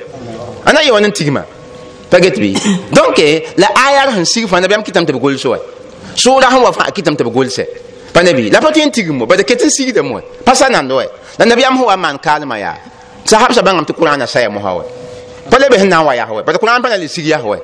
a 0.64 0.72
na 0.72 0.80
n 0.80 0.86
ya 0.86 0.92
wa 0.92 1.00
n 1.00 1.10
tigma 1.12 1.44
pa 2.10 2.18
get 2.18 2.36
bɩ 2.38 2.54
donc 2.92 3.18
la 3.56 3.68
ayar 3.86 4.10
sẽn 4.14 4.24
sig 4.24 4.46
fãa 4.48 4.60
nabiyam 4.60 4.82
kɩtame 4.82 5.06
tɩ 5.06 5.12
b 5.12 5.18
gols 5.20 5.44
wa 5.44 5.58
sʋʋra 6.16 6.50
sẽn 6.50 6.62
wa 6.62 6.72
fãa 6.72 6.90
kɩtame 6.90 7.16
tɩ 7.16 7.24
b 7.24 7.30
golsɛ 7.30 7.64
pa 8.12 8.22
nabi 8.22 8.50
la 8.50 8.60
pa 8.60 8.70
tõe 8.70 8.84
n 8.86 8.90
tigmo 8.90 9.26
bad 9.26 9.42
ket 9.44 9.62
n 9.62 9.70
sigdame 9.70 10.10
wa 10.10 10.20
pa 10.44 10.54
sa 10.54 10.68
nand 10.68 10.90
wa 10.90 11.04
la 11.38 11.44
nabiyam 11.46 11.76
sẽn 11.78 11.86
wa 11.86 11.94
n 11.94 12.00
maan 12.00 12.18
kaalmã 12.18 12.58
yaa 12.58 12.76
sahabsa 13.24 13.62
bãngame 13.62 13.86
tɩ 13.86 13.94
qur'ana 13.94 14.26
sa 14.26 14.40
ya 14.40 14.50
mosã 14.50 14.74
wa 14.74 14.84
pa 15.50 15.58
le 15.58 15.66
sẽn 15.76 15.88
na 15.88 16.00
n 16.00 16.06
wa 16.06 16.14
yas 16.14 16.28
wa 16.30 16.42
bad 16.42 16.56
qur'an 16.58 16.80
pa 16.82 16.88
na 16.88 16.96
le 16.96 17.08
sig 17.08 17.26
yas 17.26 17.42
wa 17.42 17.56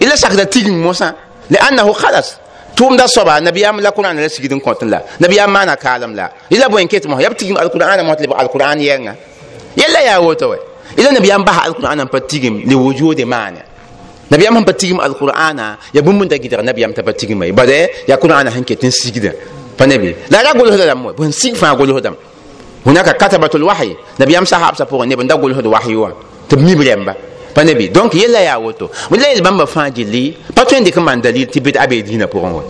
ila 0.00 0.16
sakda 0.16 0.46
tigim 0.46 0.78
mosã 0.80 1.14
liannahu 1.50 1.92
khalas 1.92 2.38
tʋʋmda 2.76 3.06
soaba 3.08 3.40
nabiyam 3.40 3.80
la 3.80 3.90
qur'ana 3.90 4.20
la 4.20 4.28
sigd 4.28 4.52
n 4.52 4.60
kõt 4.60 4.82
la 4.86 5.02
nabiyam 5.20 5.50
maana 5.50 5.76
kaalem 5.76 6.14
la 6.14 6.30
ila 6.50 6.68
bõe 6.68 6.82
n 6.84 6.88
ket 6.88 7.04
mosã 7.06 7.22
yab 7.22 7.34
tigim 7.36 7.56
alqur'ana 7.56 8.02
mosã 8.02 8.16
tɩ 8.16 8.22
lebg 8.22 8.38
alqur'an 8.38 8.78
yɛnga 8.78 9.14
yella 9.76 10.00
yaa 10.02 10.20
woto 10.20 10.48
wa 10.48 10.56
ila 10.96 11.10
nabiyam 11.10 11.44
basa 11.44 11.60
alqur'ana 11.66 12.04
n 12.04 12.08
pa 12.08 12.20
tigim 12.20 12.62
le 12.64 12.74
wujudi 12.74 13.24
maana 13.24 13.60
nabiyam 14.30 14.54
sẽn 14.56 14.64
pa 14.64 14.72
tigim 14.72 15.00
alqur'ana 15.00 15.78
ya 15.92 16.00
bũmb 16.02 16.22
n 16.24 16.28
da 16.28 16.36
gɩdg 16.36 16.62
nabiyam 16.62 16.92
t'a 16.94 17.02
pa 17.02 17.12
tigima 17.12 17.46
ye 17.46 17.52
bade 17.52 17.90
ya 18.06 18.16
qur'ana 18.16 18.50
sẽn 18.50 18.64
ket 18.64 18.82
n 18.84 18.90
sigda 18.90 19.32
pa 19.76 19.86
nabi 19.86 20.14
la 20.30 20.42
ra 20.42 20.52
golsda 20.54 20.86
rãmb 20.86 21.06
wa 21.06 21.12
bõn 21.12 21.32
sig 21.32 21.56
fãa 21.56 21.74
golsdame 21.74 22.16
هناك 27.58 27.76
كتبة 27.76 27.92
الوحي 27.92 27.92
نبي 27.92 27.92
أمسح 27.92 27.92
حبسة 27.92 27.92
فوق 27.92 27.92
نبي 27.92 27.92
ندقول 27.92 27.92
هذا 27.92 27.92
وحي 27.92 27.92
وان 27.92 27.92
تبني 27.92 27.92
بريمبا 27.92 27.92
فنبي 27.92 27.92
دونك 27.92 28.14
يلا 28.14 28.40
يا 28.40 28.56
وتو 28.56 28.88
ولا 29.10 29.32
يلبم 29.32 29.64
فانجي 29.64 30.04
لي 30.04 30.34
باتوين 30.56 30.84
ديك 30.84 30.98
من 30.98 31.20
دليل 31.20 31.46
تبيت 31.46 31.76
أبي 31.76 32.02
دينا 32.02 32.24
بورون 32.26 32.64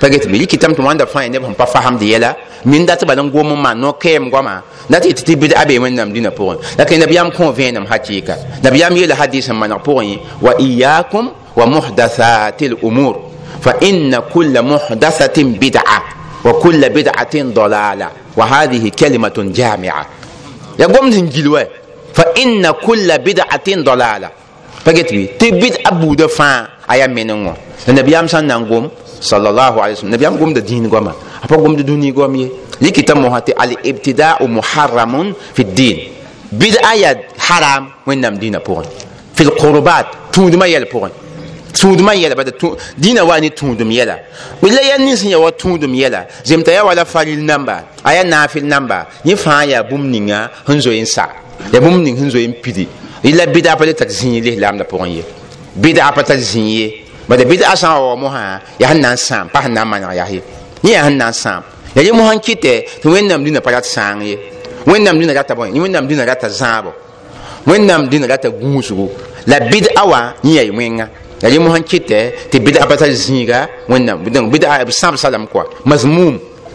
فقط 0.00 0.26
بيجي 0.26 0.46
كتاب 0.46 0.76
تمان 0.76 0.96
دفعين 0.96 1.32
نبي 1.32 1.46
هم 1.46 1.52
بفهم 1.52 1.96
دي 1.98 2.12
يلا 2.12 2.36
من 2.64 2.86
دات 2.86 3.04
بدن 3.04 3.30
قوم 3.30 3.62
ما 3.62 3.74
نو 3.74 3.92
كيم 3.92 4.30
قوما 4.30 4.60
دات 4.90 5.06
تبيت 5.06 5.52
أبي 5.52 5.78
من 5.78 5.94
نم 5.94 6.12
دينا 6.12 6.28
بورون 6.28 6.58
لكن 6.78 7.00
نبي 7.00 7.20
أم 7.20 7.30
كون 7.30 7.54
فينم 7.54 7.86
حقيقة 7.86 8.36
نبي 8.64 8.86
أم 8.86 8.96
يلا 8.96 9.14
حديث 9.14 9.50
من 9.50 9.76
بورون 9.76 10.16
وإياكم 10.42 11.30
ومحدثات 11.56 12.62
الأمور 12.62 13.14
فإن 13.62 14.18
كل 14.34 14.62
محدثة 14.62 15.42
بدعة 15.44 16.02
وكل 16.44 16.88
بدعة 16.88 17.34
فإن 22.14 22.70
كل 22.70 23.08
بدعة 23.18 23.68
ضلالة. 23.68 24.30
فقلت 24.84 25.10
تبدأ 25.40 25.74
أبو 25.86 26.14
دفع 26.14 26.66
أيام 26.90 27.14
منه 27.14 27.54
النبي 27.88 28.12
أمسان 28.18 28.46
نقوم 28.46 28.90
صلى 29.20 29.48
الله 29.50 29.82
عليه 29.82 29.92
وسلم. 29.92 30.08
النبي 30.08 30.26
أم 30.28 30.36
قوم 30.36 30.52
دين 30.52 30.88
قوم 30.88 31.12
أبو 31.44 31.54
قوم 31.54 31.76
دوني 31.76 32.10
قوم 32.12 32.50
لكتاب 32.80 33.16
مهاتي؟ 33.16 33.52
الابتداء 33.52 34.46
محرم 34.46 35.34
في 35.54 35.62
الدين. 35.62 35.98
بدعة 36.52 37.16
حرام. 37.38 37.82
وين 38.06 38.20
نم 38.20 38.34
دين 38.36 38.58
بورن 38.58 38.86
في 39.34 39.42
القربات. 39.42 40.06
تود 40.32 40.54
ما 40.56 40.66
يل 40.66 40.86
tũudum 43.50 43.90
yɛla 43.90 44.16
la 44.62 44.82
ya 44.82 44.98
nins 44.98 45.24
n 45.24 45.30
ya 45.30 45.38
wa 45.38 45.50
tũudum 45.50 45.92
yɛla 45.92 46.26
zemta 46.44 46.72
ya 46.72 46.84
wala 46.84 47.04
faril 47.04 47.42
namba 47.44 47.84
a 48.04 48.14
ya 48.14 48.24
naafil 48.24 48.64
namba 48.64 49.06
yẽ 49.24 49.36
fãa 49.36 49.64
yaa 49.66 49.82
bũmb 49.82 50.06
ninga 50.10 50.50
sẽn 50.66 50.80
zoe 50.80 51.00
n 51.00 51.06
sa 51.06 51.28
ya 51.72 51.80
bũmb 51.80 52.02
ning 52.02 52.16
sẽn 52.16 52.30
zoe 52.30 52.46
n 52.46 52.54
pidi 52.62 52.86
la 53.32 53.46
bɩda 53.46 53.76
pa 53.76 53.84
le 53.84 53.92
tar 53.94 54.08
zĩig 54.08 54.42
lislaamdã 54.42 54.84
pʋgẽ 54.84 55.06
ye. 55.16 55.24
Bɩda 55.76 56.12
pa 56.14 56.22
tar 56.22 56.36
zĩig 56.36 56.68
ye. 56.68 57.04
Bada 57.28 57.44
n 57.44 57.48
wa 57.48 58.14
n 59.44 59.48
pa 59.52 59.60
sẽn 59.62 59.72
na 59.72 59.84
n 59.84 59.88
maneg 59.88 60.32
ye. 60.32 60.42
N 60.82 60.88
ya 60.88 61.02
yẽ 62.02 62.12
mosã 62.12 62.34
n 62.34 62.38
kɩtɛ 62.38 62.84
tɩ 63.02 63.08
wẽnnaam 63.08 63.60
pa 63.60 63.70
ye. 64.22 64.38
Wẽnnaam 64.86 65.18
dĩnã 65.20 65.34
rata 65.34 65.54
bõe 65.54 65.70
wẽnnaam 65.70 66.06
dĩnã 66.08 66.26
rata 66.26 66.48
zãabo 66.48 66.92
wẽnnaam 67.66 68.08
la 69.46 69.58
bɩd-a 69.60 70.04
wa 70.06 70.34
yẽ 70.42 70.54
yaa 70.64 70.72
wẽnga 70.72 71.06
la 71.42 71.48
yẽ 71.48 71.58
mosã 71.58 71.78
kɩtɛ 71.80 72.30
tɩ 72.50 72.58
bɩd-a 72.58 72.86
pa 72.86 72.96
tar 72.96 73.08
zĩiga 73.08 73.66
wẽnnaam 73.88 74.24
bɩd-a 74.24 74.84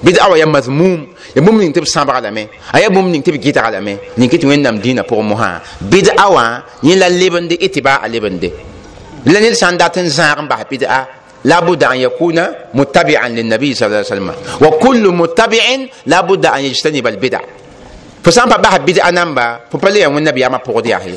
بدعوة 0.04 0.38
يا 0.38 0.46
مذموم. 0.46 1.08
يا 1.36 1.42
مؤمن 1.42 1.74
تب 1.74 1.86
سامبر 1.86 2.14
على 2.14 2.32
مي 2.32 2.48
أي 2.76 2.90
مؤمن 2.90 3.24
تب 3.24 3.34
جيت 3.34 3.58
على 3.58 3.82
مي 3.82 3.98
نكت 4.18 4.46
وين 4.46 4.62
نام 4.62 4.78
دينا 4.80 5.02
بور 5.02 5.22
مها. 5.22 5.62
بدعوة 5.82 6.64
يلا 6.84 7.10
ليبن 7.10 7.48
دي 7.48 7.60
إتباع 7.62 8.06
ليبن 8.06 8.40
دي. 8.40 8.52
لأن 9.26 9.44
الإنسان 9.44 9.78
ذات 9.78 10.00
زارم 10.00 10.48
بعد 10.48 10.66
بدعة. 10.72 11.08
لابد 11.44 11.84
أن 11.84 11.98
يكون 11.98 12.46
متبعا 12.74 13.28
للنبي 13.30 13.74
صلى 13.74 13.86
الله 13.88 13.98
عليه 13.98 14.08
وسلم. 14.08 14.32
وكل 14.62 15.04
متبع 15.08 15.66
لابد 16.06 16.46
أن 16.46 16.62
يجتنب 16.62 17.08
البدع. 17.08 17.40
فسامبر 18.24 18.58
بعد 18.58 18.86
بدعة 18.86 19.10
نامبا 19.10 19.60
فبلي 19.72 20.02
يوم 20.02 20.18
النبي 20.18 20.46
أما 20.46 20.60
بور 20.68 20.80
دي 20.82 20.96
أهل 20.96 21.16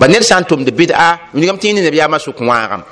بنا 0.00 0.10
الإنسان 0.10 0.46
تم 0.46 0.64
دي 0.64 0.70
بدعة. 0.70 1.20
ونقوم 1.34 1.56
تيني 1.56 1.80
النبي 1.80 2.04
أما 2.04 2.18
سوق 2.18 2.42
وارم 2.42 2.82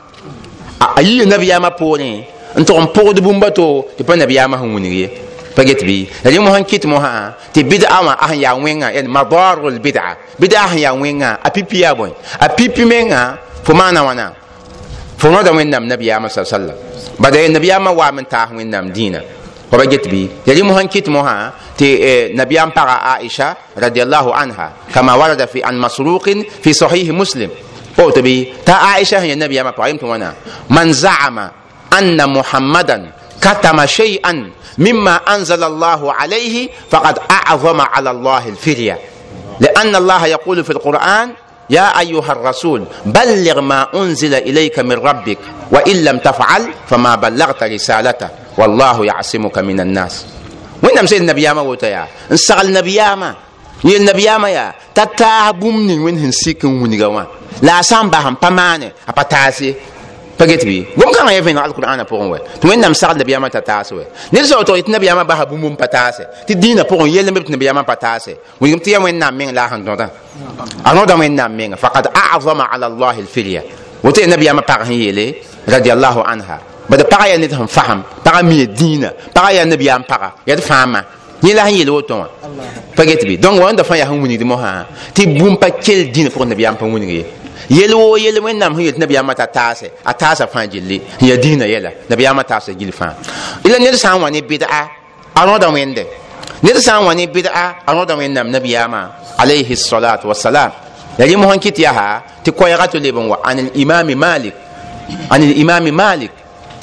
أي 0.99 1.22
النبي 1.22 1.57
أما 1.57 1.68
بورين 1.68 2.24
أما 2.59 2.62
بوني 2.62 2.62
أنتو 2.62 2.78
أم 2.78 2.86
بود 2.86 3.20
بومباتو 3.20 3.84
تبى 3.98 4.14
النبي 4.14 4.44
أما 4.44 4.57
هم 4.57 4.74
ونيجي 4.74 5.09
فجت 5.57 5.84
بي 5.84 6.07
اليوم 6.26 6.46
هن 6.48 6.62
كيت 6.64 6.86
موها 6.86 7.34
تبدع 7.55 8.00
أما 8.00 8.24
أهن 8.24 8.40
يا 8.40 8.52
وينغا 8.52 8.88
يعني 8.90 9.09
مضار 9.09 9.68
البدعة 9.68 10.16
بدعة 10.38 10.64
أهن 10.64 10.78
يا 10.78 10.90
وينغا 10.90 11.38
أبي 11.46 11.62
بيا 11.62 11.92
بوي 11.92 12.12
أبي 12.40 12.68
بي 12.68 12.84
مينغا 12.84 13.38
fo 13.64 13.72
maana 13.72 14.05
wãna 14.05 14.26
fo 15.16 15.28
rõda 15.32 15.52
wẽnnaam 15.57 15.88
nabiyaamã 15.88 16.28
sa 16.28 16.44
sallam 16.44 16.76
bada 17.18 17.40
nabiyaamã 17.48 17.90
waam 17.96 18.20
n 18.20 18.26
taas 18.28 18.52
wẽnnaam 18.52 18.92
dĩinã 18.92 19.20
fa 19.70 19.76
ba 19.80 19.84
get 19.88 20.05
bɩ 20.12 20.28
ya 20.46 20.52
rɩ 20.55 20.62
mosã 20.68 20.84
kɩt 20.84 21.09
mosã 21.09 21.52
tɩ 21.78 21.86
nabiyaam 22.36 22.70
paga 22.76 22.96
aisha 23.16 23.57
radiallahu 23.76 24.30
anha 24.36 24.66
kama 24.92 25.16
warada 25.16 25.46
fi 25.46 25.62
an 25.62 25.76
masruqin 25.80 26.44
fi 26.62 26.70
sahih 26.74 27.09
muslim 27.12 27.50
قلت 27.94 28.18
بي 28.18 28.52
تا 28.66 28.72
عائشة 28.72 29.22
هي 29.22 29.32
النبي 29.32 29.62
ما 29.62 29.70
قائمت 29.70 30.02
وأنا 30.02 30.34
من 30.70 30.92
زعم 30.92 31.38
أن 31.99 32.32
محمدا 32.32 33.12
كتم 33.40 33.86
شيئا 33.86 34.51
مما 34.78 35.16
أنزل 35.16 35.64
الله 35.64 36.12
عليه 36.12 36.68
فقد 36.90 37.18
أعظم 37.30 37.80
على 37.80 38.11
الله 38.11 38.49
الفرية 38.49 38.99
لأن 39.61 39.97
الله 39.97 40.26
يقول 40.26 40.64
في 40.64 40.70
القرآن 40.70 41.30
يا 41.70 41.99
أيها 42.01 42.32
الرسول 42.32 42.84
بلغ 43.07 43.61
ما 43.61 43.88
أنزل 43.95 44.34
إليك 44.34 44.78
من 44.78 44.92
ربك 44.92 45.38
وإن 45.70 46.05
لم 46.05 46.18
تفعل 46.18 46.62
فما 46.90 47.14
بلغت 47.14 47.62
رسالته. 47.62 48.28
والله 48.59 49.07
يعصمك 49.07 49.59
من 49.59 49.80
الناس. 49.80 50.24
وين 50.82 50.99
نمسي 50.99 51.16
النبي 51.16 51.53
ما 51.53 51.61
وتيا 51.61 52.07
نسال 52.30 52.66
النبي 52.66 53.01
ما 53.01 53.34
يل 53.84 53.97
النبي 53.97 54.38
ما 54.38 54.49
يا. 54.49 54.74
تتا 54.95 55.51
بومني 55.51 55.99
وين 55.99 56.18
هنسيك 56.18 56.64
ونيغا 56.64 57.26
لا 57.62 57.80
بمانة. 58.42 58.92
أبتاسي 59.09 59.72
pa 59.72 59.93
get 60.39 60.64
bɩ 60.64 60.85
gom-kãngã 60.97 61.32
ya 61.32 61.41
vẽneg 61.41 61.62
alkurana 61.64 62.05
pʋgẽ 62.05 62.28
wɛ 62.30 62.39
tɩ 62.61 62.68
wẽnnaam 62.68 62.95
sagl 62.95 63.18
nabiyaamã 63.18 63.49
t'a 63.49 63.61
taas 63.61 63.93
wɛ 63.93 64.05
ned 64.32 64.45
sao 64.47 64.62
tɩ 64.62 64.82
nabiyaamã 64.87 65.24
basa 65.24 65.45
bũmb 65.45 65.76
pa 65.78 65.87
taasɛ 65.87 66.24
tɩ 66.47 66.55
dĩinã 66.55 66.82
pʋgẽ 66.82 67.07
yell 67.14 67.26
tɩ 67.30 67.51
nabiyaamã 67.51 67.82
pa 67.85 67.95
taasɛ 67.97 68.32
wilgm 68.61 68.78
tɩ 68.80 68.91
ya 68.91 68.99
wẽnnaam 69.01 69.35
meng 69.37 69.53
la 69.55 69.64
a 69.64 69.68
sẽn 69.70 69.85
dõdã 69.85 70.09
a 70.85 70.95
rõda 70.95 71.14
wẽnnaam 71.16 71.53
menga 71.57 71.76
fakad 71.76 72.07
azama 72.35 72.64
ala 72.72 72.87
allah 72.87 73.14
lfirya 73.18 73.62
woto 74.03 74.20
ya 74.20 74.26
nabiyaamã 74.26 74.62
pag 74.62 74.80
sẽn 74.87 74.99
yeele 75.03 75.35
radiallahu 75.66 76.20
anha 76.26 76.59
bad 76.89 77.01
pagã 77.11 77.26
ya 77.28 77.39
ned 77.39 77.51
sẽn 77.51 77.66
fasem 77.66 78.03
pagã 78.24 78.43
mie 78.43 78.66
dĩinã 78.66 79.11
pagã 79.35 79.51
yaa 79.53 79.64
nabiyaam 79.64 80.03
paga 80.09 80.32
yaa 80.47 80.57
d 80.57 80.61
fãama 80.61 81.01
yẽ 81.43 81.55
la 81.55 81.64
sẽn 81.64 81.76
yeel 81.78 81.91
woto 81.91 82.14
wã 82.16 82.26
pa 82.97 83.05
get 83.05 83.22
bɩ 83.24 83.37
donc 83.41 83.61
wãnda 83.61 83.82
fãa 83.85 83.97
yaa 83.99 84.07
sẽn 84.11 84.20
wilgd 84.22 84.45
mosã 84.45 84.85
tɩ 85.14 85.22
bũmb 85.39 85.59
pa 85.61 85.68
kell 85.70 86.03
dĩinã 86.12 86.28
pʋgẽ 86.30 86.49
nabiyaam 86.49 86.76
pa 86.76 86.87
wilg 86.87 87.09
ye 87.09 87.24
yel 87.70 87.94
wo 87.94 88.16
yel 88.16 88.38
wẽnnaam 88.40 88.74
sẽn 88.76 88.84
yet 88.84 88.98
nabiyaamã 88.98 89.34
t'a 89.34 89.46
taase 89.46 89.90
a 90.04 90.12
taasa 90.12 90.46
fãa 90.46 90.66
gilli 90.66 91.00
n 91.20 91.26
ya 91.26 91.36
dĩinã 91.36 91.66
yɛla 91.66 91.90
nabiyaamã 92.10 92.42
taasa 92.44 92.72
gill 92.78 92.92
fãa 92.92 93.14
ila 93.64 93.78
ned 93.78 93.94
sã 93.96 94.14
n 94.16 94.22
wa 94.22 94.30
ne 94.30 94.40
bɩd'a 94.40 94.66
a 95.34 95.40
rõda 95.46 95.68
wẽnde 95.72 96.04
ned 96.62 96.76
sã 96.78 97.00
n 97.00 97.04
wa 97.06 97.14
ne 97.14 97.26
bɩd'a 97.26 97.50
a 97.86 97.90
rõda 97.92 98.14
wẽnnaam 98.16 98.48
nabiyaamã 98.50 99.00
alayhi 99.38 99.76
salatu 99.76 100.28
wasalam 100.28 100.70
ya 101.18 101.26
rɩ 101.26 101.36
mosẽn 101.36 101.60
kɩt 101.60 101.78
yaa 101.78 102.22
tɩ 102.44 102.50
koɛɛga 102.52 102.86
tɩ 102.92 102.98
leb 103.00 103.16
n 103.16 103.28
wa 103.28 103.38
an 103.44 103.58
limami 103.74 104.14
malik 104.14 104.54
an 105.30 105.40
limami 105.40 105.90
malik 105.92 106.30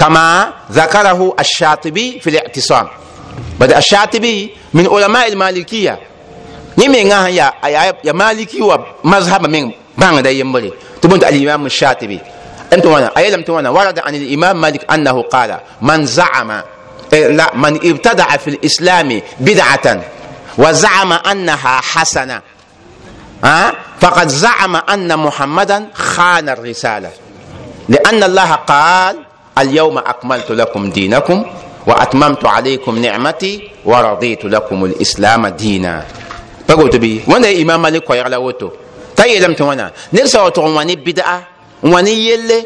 كما 0.01 0.53
ذكره 0.71 1.36
الشاطبي 1.39 2.19
في 2.19 2.29
الاعتصام 2.29 2.88
بدأ 3.59 3.77
الشاطبي 3.77 4.49
من 4.73 4.88
علماء 4.88 5.27
المالكية 5.29 5.99
نمي 6.77 6.97
يا 6.97 7.53
يا 8.03 8.11
مالكي 8.11 8.59
ومذهب 8.61 9.45
من 9.47 9.71
بان 9.97 10.21
دا 10.21 10.29
يمبري 10.29 10.73
تبنت 11.01 11.23
الإمام 11.23 11.65
الشاطبي. 11.65 12.19
أنت 12.73 12.85
وأنا 12.85 13.11
أيلم 13.17 13.41
توانا 13.41 13.69
ورد 13.69 13.99
عن 13.99 14.15
الإمام 14.15 14.61
مالك 14.61 14.91
أنه 14.91 15.21
قال 15.21 15.57
من 15.81 16.05
زعم 16.05 16.61
لا 17.11 17.51
من 17.55 17.75
ابتدع 17.75 18.37
في 18.37 18.49
الإسلام 18.49 19.21
بدعة 19.39 20.01
وزعم 20.57 21.13
أنها 21.13 21.81
حسنة 21.81 22.41
ها؟ 23.43 23.73
فقد 23.99 24.27
زعم 24.27 24.75
أن 24.75 25.19
محمدا 25.19 25.87
خان 25.93 26.49
الرسالة. 26.49 27.09
لأن 27.89 28.23
الله 28.23 28.51
قال 28.51 29.15
اليوم 29.57 29.97
أكملت 29.97 30.51
لكم 30.51 30.89
دينكم 30.89 31.45
وأتممت 31.87 32.45
عليكم 32.45 32.97
نعمتي 32.99 33.69
ورضيت 33.85 34.45
لكم 34.45 34.85
الإسلام 34.85 35.47
دينا. 35.47 36.05
فقلت 36.67 36.95
بي 36.95 37.23
وأنا 37.27 37.51
إمام 37.61 37.81
مالك 37.81 38.09
ويغلا 38.09 38.37
t'a 39.22 39.28
yeelame 39.28 39.53
tɩ 39.55 39.63
wãna 39.63 39.91
ned 40.11 40.26
sa 40.28 40.43
wa 40.43 40.49
tʋg 40.49 40.65
n 40.67 40.74
wa 40.74 40.84
ne 40.84 40.95
ne 42.03 42.11
yelle 42.11 42.57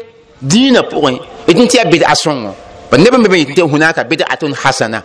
dĩinã 0.42 0.80
pʋgẽ 0.88 1.18
d 1.46 1.60
n 1.60 1.66
tɩ 1.68 2.00
yaa 2.00 2.14
sõngo 2.14 2.54
ba 2.90 2.96
neb 2.98 3.14
n 3.14 3.22
be 3.22 3.28
be 3.28 3.36
yetɩ 3.44 3.62
hunaka 3.68 4.04
bɩd'atun 4.04 4.54
hasana 4.62 5.02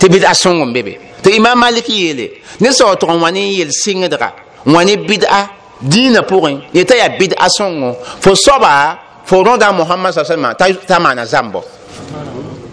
tɩ 0.00 0.08
bɩd'a 0.08 0.32
sõngo 0.34 0.64
n 0.64 0.72
be 0.72 0.82
be 0.82 0.98
tɩ 1.22 1.30
imam 1.36 1.58
malik 1.58 1.88
yeele 1.88 2.40
ned 2.60 2.72
sa 2.72 2.86
wa 2.86 2.94
tʋg 2.96 3.10
n 3.12 3.20
wa 3.20 3.30
ne 3.30 3.40
yel 3.52 3.68
sɩngdga 3.68 4.32
n 4.66 4.72
ne 4.84 4.96
bɩd'a 4.96 5.48
dĩinã 5.84 6.20
pʋgẽ 6.24 7.48
sõngo 7.58 7.96
fo 8.20 8.34
soaba 8.34 8.98
fo 9.26 9.42
rõda 9.44 9.72
mohamad 9.72 10.12
sa 10.14 10.24
salma 10.24 10.54
t'a 10.54 10.98
maana 10.98 11.24
zãmbo 11.26 11.62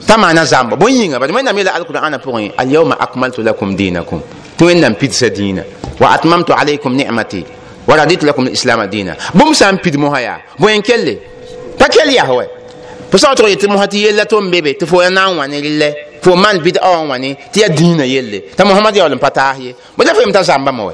t'a 0.07 0.17
maana 0.17 0.45
zãmbo 0.45 0.76
bõn 0.78 0.91
yĩnga 0.91 1.19
bad 1.19 1.32
wẽnnaam 1.32 1.57
yeela 1.57 1.71
alqurana 1.76 2.17
pʋgẽ 2.19 2.51
alyawma 2.57 2.95
akmaltu 2.99 3.41
lakum 3.43 3.76
dinakum 3.76 4.21
tɩ 4.57 4.63
wẽnnaam 4.65 4.95
pidsa 4.95 5.28
dĩinã 5.28 5.63
wa 5.99 6.11
atmamtu 6.13 6.53
alaykum 6.53 6.95
ni'mati 6.95 7.43
ورضيت 7.88 8.23
لكم 8.23 8.43
الإسلام 8.47 8.84
دينا. 8.84 9.17
بوم 9.36 9.53
سام 9.53 9.75
بيد 9.84 9.95
موهايا 9.97 10.41
بوين 10.59 10.81
كله 10.81 11.17
تاكل 11.79 12.09
يا 12.09 12.23
هو 12.23 12.45
فصوت 13.11 13.41
ريت 13.41 13.65
موهاتي 13.65 14.07
يلا 14.07 14.23
توم 14.23 14.51
بيبي. 14.51 14.73
تفو 14.73 15.01
أنا 15.01 15.27
واني 15.27 15.61
لله. 15.61 15.93
فو 16.21 16.36
مان 16.36 16.57
بيد 16.57 16.77
أو 16.77 17.11
واني. 17.11 17.38
تي 17.53 17.67
دينا 17.67 18.03
يله 18.03 18.41
تا 18.57 18.63
محمد 18.63 18.95
يولم 18.97 19.17
پتاهي 19.17 19.75
بلا 19.97 20.13
فهم 20.13 20.31
تا 20.31 20.41
زامبا 20.41 20.71
مو 20.71 20.91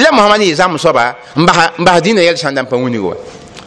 إلا 0.00 0.12
محمد 0.12 0.40
يزام 0.40 0.76
صبا 0.76 1.14
مبا 1.36 1.70
مبا 1.78 1.98
دينا 1.98 2.22
يل 2.22 2.38
شاندام 2.38 2.64
پوني 2.66 2.98
go 2.98 3.14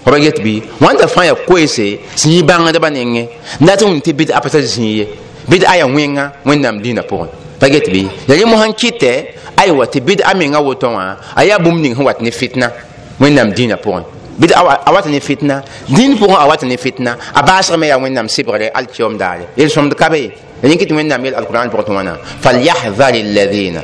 ba 0.06 0.20
get 0.22 0.38
bi 0.44 0.62
wanda 0.80 1.08
fa 1.08 1.26
ya 1.26 1.34
kwese 1.34 1.98
sin 2.16 2.32
yi 2.32 2.44
banga 2.44 2.72
da 2.72 2.80
banenge 2.80 3.30
ndatum 3.62 4.02
ti 4.02 4.14
bid 4.14 4.30
apata 4.32 4.62
sin 4.62 4.84
yi 4.86 5.08
bid 5.50 5.66
aya 5.66 5.88
wenga 5.88 6.32
wendam 6.46 6.78
dina 6.82 7.02
pon 7.02 7.28
pa 7.60 7.68
get 7.70 7.88
bɩ 7.90 8.04
ya 8.28 8.36
rẽ 8.36 8.46
mosãn 8.46 8.72
kɩtɛ 8.74 9.12
aywa 9.58 9.86
tɩ 9.86 10.00
bɩd 10.00 10.22
a 10.24 10.34
menga 10.34 10.60
wã 10.60 11.16
a 11.36 11.46
yaa 11.46 11.58
bũmb 11.60 11.82
ning 11.82 11.96
wat 11.98 12.22
ne 12.22 12.32
fitna 12.32 12.72
wẽnnaam 13.20 13.50
dĩinã 13.56 13.76
pʋgẽ 13.76 14.04
bɩd 14.40 14.52
a 14.86 14.92
wat 14.92 15.06
ne 15.08 15.20
fitna 15.20 15.62
dĩin 15.90 16.16
pʋgẽ 16.18 16.36
a 16.38 16.48
wat 16.48 16.64
ne 16.64 16.78
fitna 16.78 17.18
a 17.34 17.42
baasgame 17.42 17.88
yaa 17.88 17.98
wẽnnaam 17.98 18.28
sɩbgre 18.28 18.70
alkiom 18.74 19.18
daare 19.18 19.46
yel-sõmd 19.58 19.94
kabe 19.96 20.16
ya 20.24 20.30
rẽ 20.70 20.76
kɩ 20.76 20.86
tɩ 20.90 20.96
wẽnnaam 20.96 21.26
yel 21.26 21.36
alquran 21.36 21.70
pʋgẽ 21.70 21.84
tɩ 21.86 21.92
wãna 21.96 22.18
falyahdhar 22.42 23.14
alladhina 23.14 23.82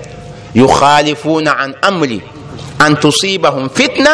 yukhalifuna 0.55 1.51
an 1.51 1.73
amri 1.81 2.21
an 2.79 2.95
tusibahum 2.95 3.69
fitna 3.69 4.11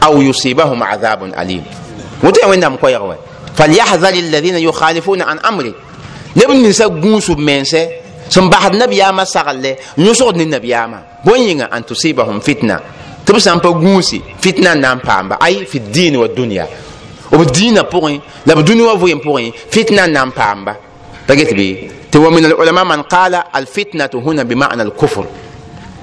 aw 0.00 0.20
yusibahum 0.20 0.82
adhabun 0.82 1.32
alim 1.36 1.62
woto 2.22 2.40
ya 2.40 2.48
wẽnnaam 2.48 2.76
koɛɛg 2.76 3.02
wɛ 3.02 3.16
falyahdhar 3.54 4.12
alladhina 4.14 4.58
yukhalifuna 4.58 5.24
an 5.26 5.38
amri 5.42 5.72
neb 6.36 6.50
ninsã 6.50 6.88
gũusb 6.88 7.38
mense 7.38 8.07
sẽn 8.28 8.48
basd 8.50 8.74
nabiyaamã 8.74 9.24
sagle 9.24 9.76
n 9.96 10.04
yõsgd 10.04 10.36
ne 10.36 10.44
nabiyaamã 10.44 10.98
bõn 11.24 11.40
yĩnga 11.46 11.66
an 11.70 11.82
tusibahum 11.82 12.40
fitna 12.40 12.80
tɩ 13.24 13.32
b 13.34 13.38
sã 13.40 13.54
n 13.54 13.60
pa 13.60 13.68
gũusi 13.70 14.22
fitna 14.40 14.74
n 14.74 14.80
na 14.80 14.94
n 14.94 15.00
paamba 15.00 15.36
ay 15.40 15.64
fi 15.66 15.78
din 15.80 16.16
wa 16.16 16.28
dunya 16.28 16.66
b 17.30 17.42
dĩinã 17.44 17.82
pʋgẽ 17.92 18.20
la 18.46 18.54
b 18.54 18.60
dũni 18.62 18.82
wã 18.88 18.94
vɩɩm 18.96 19.20
pʋgẽ 19.20 19.52
fitna 19.70 20.06
n 20.06 20.12
na 20.12 20.22
n 20.24 20.30
paamba 20.32 20.72
pa 21.26 21.34
get 21.34 21.52
bɩ 21.52 21.68
tɩ 22.10 22.16
wa 22.18 22.30
min 22.30 22.44
alulama 22.44 22.84
man 22.84 23.02
qala 23.04 23.48
alfitnatu 23.52 24.20
huna 24.20 24.44
bimana 24.44 24.82
alkufr 24.82 25.24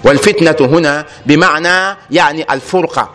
والفتنة 0.06 0.56
هنا 0.62 1.06
بمعنى 1.26 1.98
يعني 2.12 2.46
الفرقة 2.54 3.10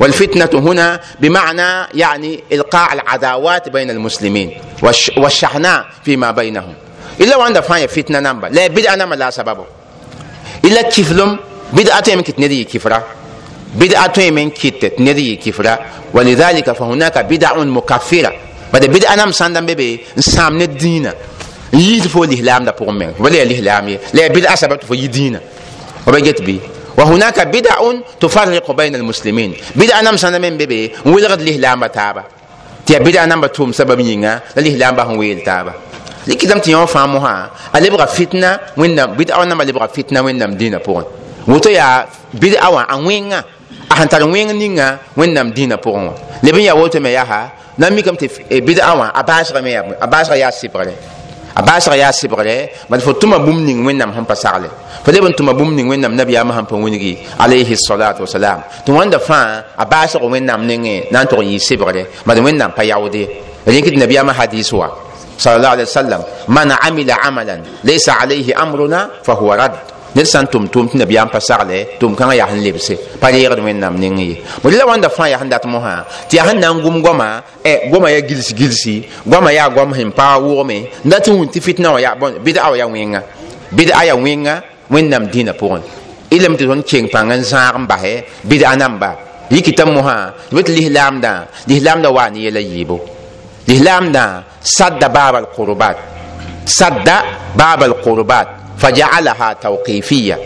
والفتنة 0.00 0.50
هنا 0.54 1.00
بمعنى 1.20 1.86
يعني 1.94 2.40
إلقاء 2.52 2.92
العداوات 2.92 3.68
بين 3.68 3.90
المسلمين 3.90 4.50
والشحناء 5.16 5.86
فيما 6.04 6.30
بينهم 6.30 6.74
إلا 7.20 7.36
وعند 7.36 7.60
فاية 7.60 7.86
فتنة 7.86 8.20
نمبا 8.20 8.46
لا 8.46 8.66
بدأ 8.66 8.94
نمبا 8.94 9.14
لا 9.14 9.30
سبب 9.30 9.58
إلا 10.64 10.82
كفلم 10.82 11.38
بدأ 11.72 12.00
تيم 12.00 12.20
كت 12.20 12.38
ندي 12.38 12.64
كفرة 12.64 13.04
بدأ 13.74 14.06
تيم 14.06 14.50
كت 14.50 14.92
ندي 15.00 15.36
كفرة 15.36 15.78
ولذلك 16.14 16.72
فهناك 16.72 17.18
بدأ 17.18 17.54
مكفرة. 17.54 18.32
بعد 18.72 18.84
بدأ 18.86 19.14
نم 19.16 19.30
ساندم 19.32 19.66
ببي 19.66 20.00
نسام 20.18 20.62
ندينا 20.62 21.14
يدفو 21.72 22.24
الإهلام 22.24 22.64
دا 22.64 22.70
بقوم 22.70 22.94
من 22.98 23.12
ولا 23.18 23.42
الإهلام 23.42 23.98
لا 24.14 24.26
بدأ 24.26 24.54
سبب 24.54 24.80
تفو 24.80 24.94
يدينا 24.94 25.40
وبيجت 26.06 26.42
بي. 26.42 26.60
وهناك 26.98 27.46
بدع 27.46 27.92
تفرق 28.20 28.70
بين 28.70 28.94
المسلمين. 28.94 29.54
بدع 29.76 30.00
نم 30.00 30.16
سنه 30.16 30.38
من 30.38 30.56
بيبي 30.56 30.92
ولغد 31.06 31.40
الإهلام 31.40 31.86
تابا 31.86 32.24
تي 32.86 32.98
بدع 32.98 33.24
نم 33.24 33.40
بتوم 33.40 33.72
سبب 33.72 34.00
ينغا 34.00 34.40
الإهلام 34.58 34.96
بهم 34.96 35.18
ويل 35.18 35.40
تابا 35.40 35.72
likidam 36.26 36.58
tɩ 36.60 36.70
yõ 36.72 36.86
fãa 36.86 37.06
mosã 37.06 37.48
a 37.72 37.80
lebga 37.80 38.06
fitna 38.06 38.58
wẽnnaam 38.76 39.14
bɩd-a 39.16 39.38
wã 39.38 39.44
nama 39.46 39.64
lebga 39.64 39.86
fitna 39.94 40.22
wẽnnaam 40.22 40.56
dĩinã 40.58 40.78
pʋgẽ 40.78 41.02
woto 41.46 41.70
yaa 41.70 42.06
bɩd-a 42.40 42.68
wã 42.70 42.82
a 42.88 42.96
wẽnga 42.96 43.40
a 43.88 43.96
sẽn 43.98 44.08
tar 44.08 44.22
wẽng 44.22 44.58
ninga 44.58 44.98
wẽnnaam 45.16 45.52
dĩinã 45.54 45.76
pʋgẽ 45.76 46.06
wã 46.06 46.12
leb 46.42 46.54
n 46.56 46.62
yaa 46.62 46.74
woto 46.74 47.00
me 47.00 47.10
yaa 47.12 47.48
na 47.78 47.88
n 47.90 47.94
mikame 47.94 48.18
tɩ 48.18 48.26
bɩd-a 48.66 48.94
wã 48.98 49.06
a 49.14 49.22
baasgame 49.22 49.70
a 50.00 50.06
baasga 50.06 50.36
yaa 50.36 50.50
sɩbgre 50.50 50.94
a 51.54 51.62
baasg 51.62 51.94
yaa 51.94 52.10
sɩbgre 52.12 52.70
bal 52.90 53.00
fo 53.00 53.12
tʋma 53.12 53.38
bũmb 53.38 53.60
ning 53.66 53.86
wẽnnaam 53.86 54.10
sẽn 54.14 54.24
pa 54.24 54.34
sagle 54.34 54.68
fo 55.04 55.12
leb 55.12 55.24
n 55.24 55.32
tʋma 55.32 55.52
bũmb 55.54 55.76
ning 55.76 55.88
wẽnnaam 55.88 56.14
nabiyaamã 56.16 56.54
sẽn 56.56 56.66
pa 56.66 56.76
wilgi 56.76 57.16
alayhi 57.38 57.76
salatu 57.76 58.22
wasalam 58.26 58.60
tɩ 58.84 58.90
wãnda 58.92 59.18
fãa 59.18 59.62
a 59.76 59.84
baasg 59.84 60.18
wẽnnaam 60.22 60.66
nengẽ 60.66 61.06
na 61.12 61.22
n 61.22 61.26
tʋg 61.30 61.38
n 61.38 61.48
yɩ 61.54 61.58
sɩbgre 61.62 62.02
bad 62.26 62.38
wẽnnaam 62.42 62.72
pa 62.74 62.82
yaoode 62.82 63.22
wa 64.72 64.88
sallallahu 65.38 65.72
alaihi 65.74 65.88
wasallam 65.88 66.22
man 66.48 66.70
amila 66.80 67.14
amalan 67.22 67.60
laysa 67.84 68.12
alayhi 68.20 68.52
amruna 68.52 69.08
fa 69.22 69.32
huwa 69.34 69.56
rad 69.56 69.72
ned 70.14 70.24
sã 70.26 70.40
n 70.42 70.46
tʋm 70.52 70.64
tʋʋm 70.72 70.86
tɩ 70.88 70.96
nabiyaam 70.98 71.28
pa 71.28 71.40
sagle 71.40 71.78
tʋʋm 72.00 72.14
kãngã 72.16 72.34
yaa 72.40 72.48
sẽn 72.50 72.62
lebse 72.64 72.94
pa 73.20 73.28
reegd 73.30 73.60
wẽnnaam 73.66 73.94
ning 74.00 74.16
ye 74.18 74.34
bõ 74.62 74.70
la 74.70 74.84
wãnda 74.86 75.08
fãa 75.08 75.28
yaa 75.32 75.38
sẽn 75.40 75.48
dat 75.50 75.64
mosã 75.66 76.04
tɩ 76.28 76.34
yaa 76.38 76.46
sẽn 76.48 76.60
na 76.60 76.68
n 76.72 76.80
gʋm 76.84 76.96
goama 77.04 77.42
goama 77.92 78.08
yaa 78.10 78.20
gils 78.28 78.54
gilsi 78.58 79.02
goama 79.26 79.50
yaa 79.52 79.68
goam 79.68 79.92
sẽn 79.94 80.10
pa 80.12 80.38
wʋgme 80.38 80.76
n 81.04 81.08
dat 81.10 81.28
n 81.28 81.32
wũn 81.36 81.48
tɩ 81.52 81.60
fitna 81.60 81.88
wã 81.92 82.00
yaa 82.00 82.14
bɩd-a 82.44 82.70
wã 82.70 82.76
yaa 82.80 82.88
wẽnga 82.88 83.20
bɩd-a 83.76 84.04
yaa 84.08 84.16
wẽnga 84.16 84.54
wẽnnaam 84.90 85.24
dĩinã 85.32 85.52
pʋgẽ 85.60 85.80
ilm 86.30 86.56
tɩ 86.56 86.64
tõnd 86.68 86.82
keng 86.88 87.08
pãng 87.12 87.28
n 87.28 87.42
zãag 87.44 87.76
n 87.76 87.84
basɛ 87.86 88.12
bɩd-a 88.48 88.76
namba 88.76 89.10
sadda 94.66 95.08
baaba 95.08 95.38
alqurbat 95.38 95.96
sadda 96.66 97.16
baaba 97.54 97.86
alqurbat 97.86 98.46
فجعلها 98.76 99.52
توقيفية. 99.52 100.38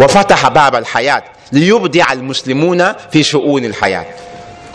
وفتح 0.00 0.48
باب 0.48 0.74
الحياة 0.74 1.22
ليبدع 1.52 2.12
المسلمون 2.12 2.92
في 3.12 3.22
شؤون 3.22 3.64
الحياة. 3.64 4.06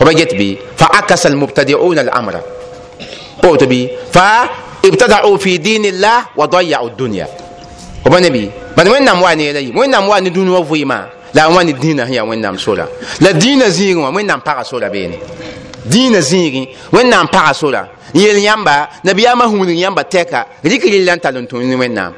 وبجت 0.00 0.34
بي 0.34 0.58
فعكس 0.76 1.26
المبتدعون 1.26 1.98
الأمر. 1.98 2.40
قلت 3.42 3.64
بي 3.64 3.90
فابتدعوا 4.12 5.36
في 5.36 5.56
دين 5.56 5.84
الله 5.84 6.24
وضيعوا 6.36 6.88
الدنيا. 6.88 7.28
وبنبي 8.06 8.50
من 8.76 8.88
وين 8.88 9.04
نام 9.04 9.22
واني 9.22 9.50
إلي؟ 9.50 9.72
وين 9.76 9.90
نام 9.90 10.08
واني 10.08 10.30
دون 10.30 10.48
وفيما 10.48 11.08
لا 11.34 11.46
واني 11.46 11.70
الدين 11.70 12.00
هي 12.00 12.20
وين 12.20 12.40
نام 12.40 12.56
لا 13.20 13.30
دين 13.30 13.70
زيغ 13.70 14.14
وين 14.16 14.26
نام 14.26 14.40
بارا 14.46 14.62
سولا 14.62 14.88
بيني؟ 14.88 15.18
dĩinã 15.90 16.20
zĩigẽ 16.20 16.66
wẽnnaam 16.92 17.26
pagã 17.28 17.52
sora 17.52 17.88
n 18.14 18.18
yel 18.20 18.38
yãmba 18.38 18.88
nabiyaamã 19.04 19.44
hũudg 19.46 19.70
yãmba 19.78 20.02
tɛka 20.04 20.46
rɩk 20.64 20.82
rɩllã 20.84 21.16
n 21.16 21.20
tall 21.20 21.38
n 21.38 21.46
tũnd 21.46 21.74
wẽnnaam 21.78 22.12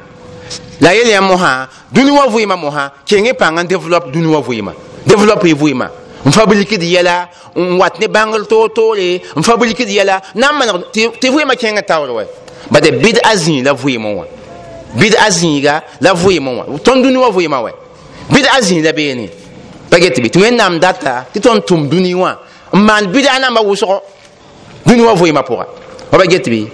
la 0.81 0.91
yel 0.93 1.07
yã 1.07 1.21
mosã 1.21 1.67
dũni 1.91 2.11
wã 2.11 2.27
vɩɩmã 2.27 2.55
mosã 2.57 2.89
kengẽ 3.05 3.33
pãng 3.33 3.59
n 3.63 3.67
développe 3.67 4.11
dũni 4.11 4.27
wã 4.27 4.41
vɩɩmã 4.41 4.71
développe 5.07 5.45
y 5.49 5.53
vɩɩmã 5.53 5.87
n 6.25 6.31
fabrikd 6.31 6.81
yɛla 6.83 7.27
n 7.55 7.77
wat 7.79 7.99
ne 7.99 8.07
bãngr 8.07 8.45
toor-toore 8.47 9.21
n 9.35 9.41
fabrikd 9.43 9.87
yɛla 9.89 10.21
na 10.35 10.51
n 10.51 10.57
maneg 10.57 10.75
tɩ 11.21 11.29
vɩɩmã 11.31 11.55
kẽng 11.55 11.81
taoor 11.87 12.09
wɛ 12.09 12.25
ba 12.71 12.79
da 12.81 12.89
bɩd 12.91 13.19
a 13.23 13.35
zĩig 13.35 13.63
la 13.63 13.73
vɩɩmẽ 13.73 14.15
wã 14.15 14.25
bɩd 14.95 15.15
a 15.17 15.29
zĩiga 15.29 15.81
la 16.01 16.13
vɩɩmẽ 16.13 16.55
wã 16.57 16.65
tõnd 16.83 17.03
dũni 17.03 17.17
wã 17.17 17.29
vɩɩmã 17.29 17.59
wɛ 17.65 17.71
bɩd 18.31 18.45
a 18.51 18.59
zĩig 18.61 18.83
la 18.83 18.91
beene 18.91 19.29
pa 19.89 19.99
get 19.99 20.19
bɩ 20.19 20.29
tɩ 20.29 20.39
wẽnnaam 20.41 20.79
data 20.79 21.25
tɩ 21.33 21.39
tõnd 21.39 21.61
tʋm 21.63 21.89
dũni 21.89 22.13
wã 22.13 22.35
n 22.75 22.79
maan 22.87 23.05
bɩd 23.13 23.25
ma 23.51 23.61
wʋsgo 23.61 23.97
dũni 24.85 25.01
wã 25.03 25.13
vɩɩmã 25.15 25.41
pʋga 25.49 25.65
wa 26.11 26.17
ba 26.19 26.25
get 26.29 26.45
bɩ 26.47 26.67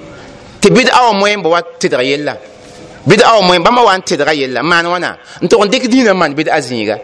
tɩ 0.61 0.69
bɩd 0.69 0.87
a 0.91 0.99
wã 1.05 1.11
moẽmba 1.19 1.49
wa 1.49 1.61
tɩdg 1.79 2.01
yella. 2.03 2.35
Bid'a 3.05 3.37
o 3.37 3.41
moyen 3.41 3.63
ba 3.63 3.69
bãmba 3.71 3.81
wa 3.83 3.97
n 3.97 4.01
tɩdga 4.01 4.33
yella. 4.35 4.61
Maan 4.63 4.85
wãna 4.85 5.17
n 5.41 5.47
on 5.57 5.65
dik 5.69 5.83
dɩk 5.83 5.89
dĩinã 5.91 6.13
n 6.13 6.17
maan 6.17 6.31
nto 6.33 6.43
zĩiga 6.61 6.97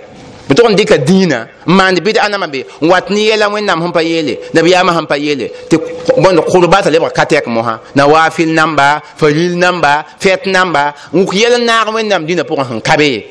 b 0.47 0.53
dina. 0.53 0.69
N 0.69 0.75
dɩka 0.75 0.97
dĩinã 1.05 1.39
n 1.65 1.71
maand 1.73 1.97
wat 2.05 2.29
ni 2.29 2.51
be 2.51 2.65
n 2.81 2.87
wat 2.89 3.09
ne 3.09 3.19
yɛla 3.29 3.47
wẽnnaam 3.49 3.81
sẽn 3.81 3.91
pa 3.91 4.01
yeele 4.03 4.37
nabiyaamã 4.53 4.93
sẽn 4.93 5.05
pa 5.07 5.15
yeele 5.17 5.47
tɩ 5.69 5.77
bõnd 6.21 6.39
katek 6.71 6.91
lebg 6.93 7.11
ka 7.15 7.23
tɛk 7.25 7.47
mosã 7.47 7.79
nawafil 7.95 8.49
namba 8.53 9.01
faril 9.17 9.57
namba 9.57 10.05
fɛt 10.21 10.45
namba. 10.45 10.93
N 11.13 11.19
wuk 11.21 11.33
yɛl 11.33 11.57
n 11.59 11.65
naag 11.65 11.87
wẽnnaam 11.89 12.25
dĩinã 12.27 12.43
pʋgẽ 12.43 12.65
sẽn 12.69 12.81
ka 12.81 12.95
be 12.97 13.25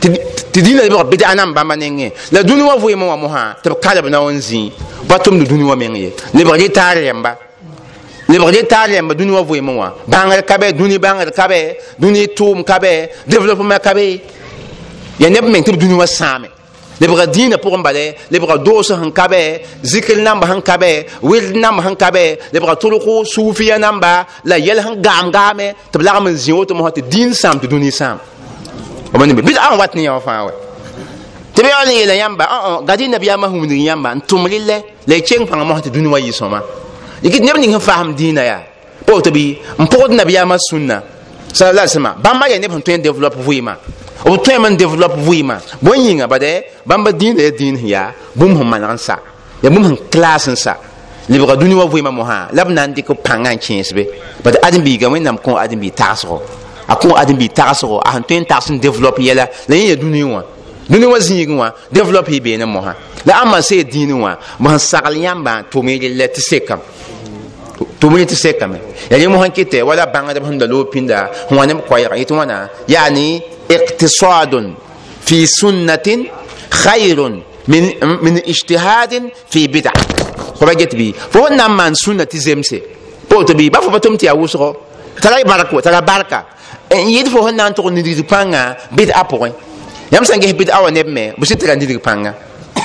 tɩ 0.00 0.60
dĩinã 0.64 0.82
lebg 0.82 1.10
bid'a 1.10 1.34
nam 1.34 1.54
bãmba 1.54 1.76
nengẽ 1.76 2.10
la 2.32 2.42
dũni 2.42 2.62
wã 2.62 2.76
vɩɩmã 2.76 3.04
wã 3.10 3.16
mosã 3.16 3.54
tɩ 3.62 3.70
b 3.70 3.74
kalb 3.82 4.06
na 4.08 4.18
n 4.20 4.38
zĩ 4.40 4.70
pa 5.08 5.16
tʋmd 5.18 5.46
dũni 5.48 5.64
wã 5.64 5.76
meng 5.76 5.96
ye 5.96 6.10
lebg 6.34 6.48
rɩ 6.48 6.68
taar 6.72 6.96
rẽmba 6.96 7.36
lebg 8.28 8.50
de 8.52 8.62
taar 8.62 8.90
yãmba 8.90 9.14
dũni 9.14 9.32
wã 9.32 9.42
vɩɩmẽ 9.42 9.76
wã 9.76 9.88
bãngr 10.06 10.42
ka 10.46 10.56
bɛ 10.58 10.72
dũni 10.72 10.98
bãngr 10.98 11.30
ka 11.36 11.46
bɛ 11.48 11.74
dũni 11.98 12.26
tʋʋm 12.26 12.64
ka 12.64 12.78
bɛ 12.78 13.08
développement 13.26 13.78
ka 13.82 13.92
bɛ 13.94 14.18
ya 15.18 15.28
neb 15.30 15.44
meng 15.44 15.62
tɩ 15.64 15.72
b 15.72 15.76
dũni 15.78 15.94
wã 15.94 16.06
sãame 16.06 16.48
lebga 17.00 17.26
dĩinã 17.26 17.56
pʋgẽ 17.56 17.82
bale 17.82 18.14
lebga 18.30 18.56
doos 18.64 18.88
sẽn 18.88 19.10
ka 19.12 19.26
bɛ 19.28 19.60
zikr 19.82 20.16
namba 20.22 20.46
sẽn 20.46 20.60
ka 20.62 20.76
bɛ 20.76 21.04
wird 21.22 21.56
namba 21.56 21.82
sẽn 21.84 21.96
ka 21.96 22.10
bɛ 22.10 22.36
lebga 22.52 22.74
tʋlgo 22.74 23.24
suufiya 23.24 23.78
namba 23.78 24.26
la 24.44 24.56
yɛl 24.58 24.82
sẽn 24.82 25.02
gaam 25.02 25.30
gaame 25.30 25.74
tɩ 25.92 25.98
b 25.98 26.02
lagm 26.02 26.28
n 26.28 26.36
zĩ 26.36 26.52
woto 26.52 26.74
mosã 26.74 26.90
tɩ 26.90 27.02
dĩin 27.10 27.32
sãam 27.34 27.58
tɩ 27.58 27.66
dũni 27.68 27.90
sãam 27.90 28.18
wani 29.12 29.34
bi 29.34 29.42
bid'a 29.42 29.76
wat 29.76 29.94
ni 29.94 30.04
yawa 30.04 30.20
fawe 30.20 30.52
te 31.54 31.62
be 31.62 31.68
wani 31.68 31.94
yela 32.00 32.14
yamba 32.14 32.44
ah 32.48 32.62
ah 32.66 32.82
gadi 32.82 33.08
nabi 33.08 33.26
ya 33.26 33.36
mahum 33.36 33.66
ni 33.66 33.84
yamba 33.86 34.14
ntumlille 34.14 34.84
le 35.06 35.20
cheng 35.22 35.46
panga 35.46 35.64
mo 35.64 35.74
hatu 35.74 35.90
dunwa 35.90 36.20
yi 36.20 36.32
soma. 36.32 36.62
Yiki 37.22 37.40
nem 37.40 37.56
ni 37.60 37.68
faham 37.80 38.14
dina 38.14 38.42
ya. 38.42 38.60
Po 39.04 39.20
to 39.20 39.30
bi 39.30 39.58
mpod 39.78 40.12
nabi 40.12 40.34
ya 40.34 40.46
masunna 40.46 41.02
sallallahu 41.52 41.84
alaihi 41.84 41.98
wasallam 41.98 42.22
bamba 42.22 42.48
ya 42.48 42.58
ne 42.58 42.68
pon 42.68 42.80
to 42.82 42.96
develop 42.98 43.34
vuima 43.34 43.76
o 44.24 44.36
to 44.36 44.58
man 44.60 44.76
develop 44.76 45.12
vuima 45.18 45.60
bon 45.82 45.98
yinga 45.98 46.28
bade 46.28 46.64
bamba 46.86 47.12
dina 47.12 47.42
ya 47.42 47.50
din 47.50 47.76
ya 47.86 48.12
bum 48.34 48.54
hum 48.56 48.68
manansa 48.68 49.18
ya 49.62 49.70
bum 49.70 49.84
hum 49.84 49.96
class 50.10 50.46
nsa. 50.48 50.76
Libra 51.28 51.54
dunwa 51.56 51.86
vuima 51.86 52.10
mo 52.10 52.24
ha 52.24 52.48
labnan 52.52 52.94
dik 52.94 53.06
panga 53.22 53.50
chinsbe 53.58 54.06
bade 54.42 54.58
adin 54.62 54.82
bi 54.82 54.96
ga 54.96 55.08
wen 55.10 55.22
nam 55.22 55.36
ko 55.38 55.56
adin 55.56 55.78
bi 55.80 55.90
tasro 55.90 56.40
wẽnnaam 56.90 56.98
kõ 56.98 57.16
ãdem-biig 57.16 57.52
tagsgo 57.54 57.98
a 58.00 58.10
kõ 58.10 58.10
ãdem-biig 58.10 58.10
tagsgo 58.10 58.10
a 58.10 58.12
sẽn 58.12 58.22
tõe 58.28 58.40
n 58.40 58.44
tags 58.46 58.70
n 58.70 58.78
develop 58.80 59.18
yɛla 59.18 59.46
la 59.68 59.76
yẽ 59.76 59.86
yaa 59.90 59.96
dũni 59.96 60.22
wã 60.22 60.42
dũni 60.88 61.06
wã 61.06 61.18
zĩig 61.18 61.50
wã 61.56 61.70
develop 61.92 62.28
y 62.28 62.40
beene 62.40 62.64
mosã 62.66 62.94
la 63.24 63.34
ãmba 63.42 63.62
see 63.62 63.82
dĩin 63.84 64.12
wã 64.20 64.36
b 64.58 64.66
sẽn 64.68 64.78
sagl 64.78 65.14
yãmbã 65.18 65.62
tʋme 65.70 65.98
rel 66.00 66.22
tɩ 66.34 66.40
sekame 66.40 66.82
tʋmẽ 68.00 68.24
tɩ 68.26 68.34
sekame 68.34 68.78
ya 69.10 69.16
yẽ 69.18 69.28
mosã 69.28 69.48
kɩtɛ 69.48 69.82
wala 69.82 70.06
bãngdb 70.06 70.44
sẽn 70.46 70.58
da 70.58 70.66
loog 70.66 70.86
pĩnda 70.92 71.28
sẽn 71.48 71.58
wa 71.58 71.66
neb 71.66 71.78
koɛɛga 71.88 72.16
yetɩ 72.16 72.34
wãna 72.34 72.68
yani 72.88 73.40
iqtisadun 73.68 74.74
fi 75.26 75.46
sunnatin 75.46 76.26
khayrun 76.70 77.42
min, 77.68 77.84
min 78.22 78.36
ijtihadin 78.46 79.30
fi 79.50 79.68
bid'a 79.68 79.92
fo 80.58 80.66
ba 80.66 80.74
get 80.74 80.94
bɩ 80.94 81.14
fo 81.30 81.46
n 81.50 81.56
na 81.56 81.68
n 81.68 81.72
maan 81.72 81.94
sũnna 81.94 82.24
tɩ 82.26 82.38
zemse 82.38 82.78
po 83.28 83.42
tɩ 83.44 83.54
bɩ 83.54 83.70
ba 83.70 83.80
fo 83.80 83.90
pa 83.90 83.98
tʋm 83.98 84.16
tɩ 84.18 84.26
yaa 84.26 84.34
wʋsgo 84.34 84.74
tara 85.20 85.36
bark 85.44 85.70
tara 85.82 86.00
barka 86.00 86.46
Eh, 86.90 87.04
n 87.04 87.08
yɩd 87.14 87.28
fo 87.30 87.46
sẽn 87.46 87.56
na 87.56 87.68
n 87.68 87.72
tʋg 87.72 87.86
nidg 87.92 88.26
pãngã 88.28 88.74
bɩd 88.90 89.10
a 89.14 89.22
pʋgẽ 89.22 89.50
yãmb 90.10 90.24
sẽn 90.26 90.40
ges 90.40 90.52
bɩd 90.58 90.68
a 90.70 90.82
wa 90.82 90.90
neb 90.90 91.06
me 91.06 91.30
b 91.38 91.42
sɩd 91.46 91.58
tara 91.60 91.74
nidg 91.76 91.98
pãnga 92.02 92.32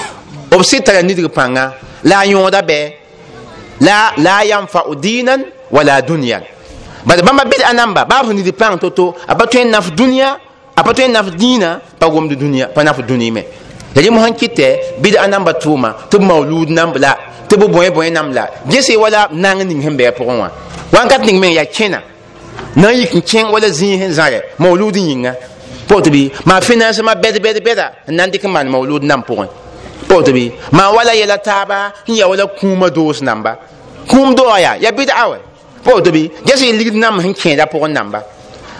b 0.49 0.61
sɩd 0.63 0.83
tara 0.85 1.01
nidg 1.01 1.25
pãnga 1.33 1.71
la 2.03 2.19
a 2.19 2.25
yõoda 2.25 2.61
bɩ 2.61 2.89
la 3.79 4.13
la 4.17 4.43
yanfa'u 4.45 4.95
dinan 5.01 5.41
wala 5.71 6.01
dũniyã 6.01 6.39
bad 7.05 7.19
bãmba 7.25 7.43
bɩd 7.45 7.61
a 7.63 7.73
namba 7.73 8.05
baa 8.05 8.23
fo 8.23 8.31
nidg 8.33 8.51
pãng 8.53 8.77
to-to 8.77 9.13
a 9.27 9.33
pa 9.35 9.45
tõe 9.45 9.63
n 9.65 9.71
naf 9.71 9.89
dũniyã 9.97 10.37
a 10.75 10.83
pa 10.83 10.91
tõe 10.93 11.07
n 11.07 11.11
naf 11.13 11.25
dĩinã 11.39 11.79
pa 11.99 12.07
gomd 12.07 12.31
dũniyã 12.31 12.67
pa 12.75 12.83
naf 12.83 12.99
dũni 13.07 13.31
me. 13.31 13.41
Ya 13.95 14.01
rɩm 14.03 14.21
sẽn 14.23 14.33
kɩtɛ 14.37 14.67
bɩd 15.01 15.15
a 15.17 15.27
namba 15.27 15.51
tʋʋma 15.53 15.89
tɩ 16.11 16.17
b 16.19 16.21
mauluud 16.23 16.69
namb 16.69 16.95
la 16.97 17.17
tɩ 17.49 17.57
b 17.57 17.63
bõe 17.73 17.89
bõe 17.89 18.09
namb 18.11 18.33
la. 18.35 18.45
Gese 18.69 18.95
wala 18.97 19.27
nang 19.31 19.65
ning 19.67 19.81
sẽn 19.81 19.97
bɩ 19.97 20.03
a 20.05 20.11
pʋgẽ 20.11 20.39
wã 20.41 20.49
wãnkat 20.91 21.25
ning 21.25 21.39
me 21.39 21.47
n 21.49 21.53
yaa 21.53 21.65
kẽna 21.65 21.99
na 22.75 22.91
yik 22.91 23.13
n 23.15 23.21
kẽng 23.21 23.51
wala 23.51 23.67
zĩig 23.69 23.99
sẽn 23.99 24.11
zãre 24.13 24.41
maolud 24.59 24.95
yĩnga 24.95 25.33
pot 25.87 26.03
bɩ 26.09 26.29
maa 26.45 26.61
finance 26.61 27.01
ma 27.01 27.13
bɛd 27.15 27.39
bɛd 27.39 27.59
bɛda 27.63 27.91
n 28.07 28.15
na 28.15 28.25
n 28.27 28.31
dɩk 28.31 28.43
n 28.47 28.51
maan 28.51 28.67
maolud 28.69 29.03
nan 29.03 29.21
pʋgẽ 29.21 29.47
pot 30.07 30.27
bɩ 30.29 30.51
maa 30.71 30.91
wala 30.91 31.13
yɛla 31.15 31.37
taaba 31.37 31.93
n 32.07 32.13
ya 32.15 32.27
wala 32.27 32.45
kũuma 32.47 32.89
doos 32.89 33.21
namba. 33.21 33.57
Kũum 34.07 34.35
doa 34.35 34.59
yaa 34.59 34.75
ya 34.81 34.91
bɩd 34.91 35.09
a 35.09 35.29
wɛ 35.29 35.37
pot 35.83 36.03
bɩ 36.03 36.29
ges 36.45 36.61
y 36.61 36.71
ligd 36.73 36.95
nam 36.95 37.19
sẽn 37.21 37.33
kẽeda 37.33 37.65
pʋgẽ 37.65 37.91
namba. 37.91 38.21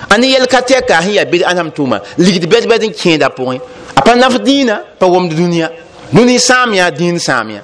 A 0.09 0.17
ne 0.17 0.27
yɛl 0.27 0.47
ka 0.47 0.59
tɛka 0.61 1.01
sẽn 1.01 1.13
ya 1.13 1.23
bɩd 1.25 1.43
a 1.45 1.53
nam 1.53 1.69
tʋʋma 1.69 1.99
ligd 2.17 2.45
bɛd 2.51 2.65
bɛd 2.67 2.83
n 2.83 2.91
kẽeda 2.91 3.29
pʋgẽ 3.29 3.59
a 3.95 4.01
pa 4.01 4.15
naf 4.15 4.33
dĩinã 4.43 4.79
pa 4.99 5.05
wʋmd 5.07 5.31
dũniyã 5.33 5.69
dũni 6.11 6.37
sãam 6.39 6.73
yaa 6.73 6.89
dĩin 6.91 7.17
sãam 7.19 7.49
ya 7.49 7.61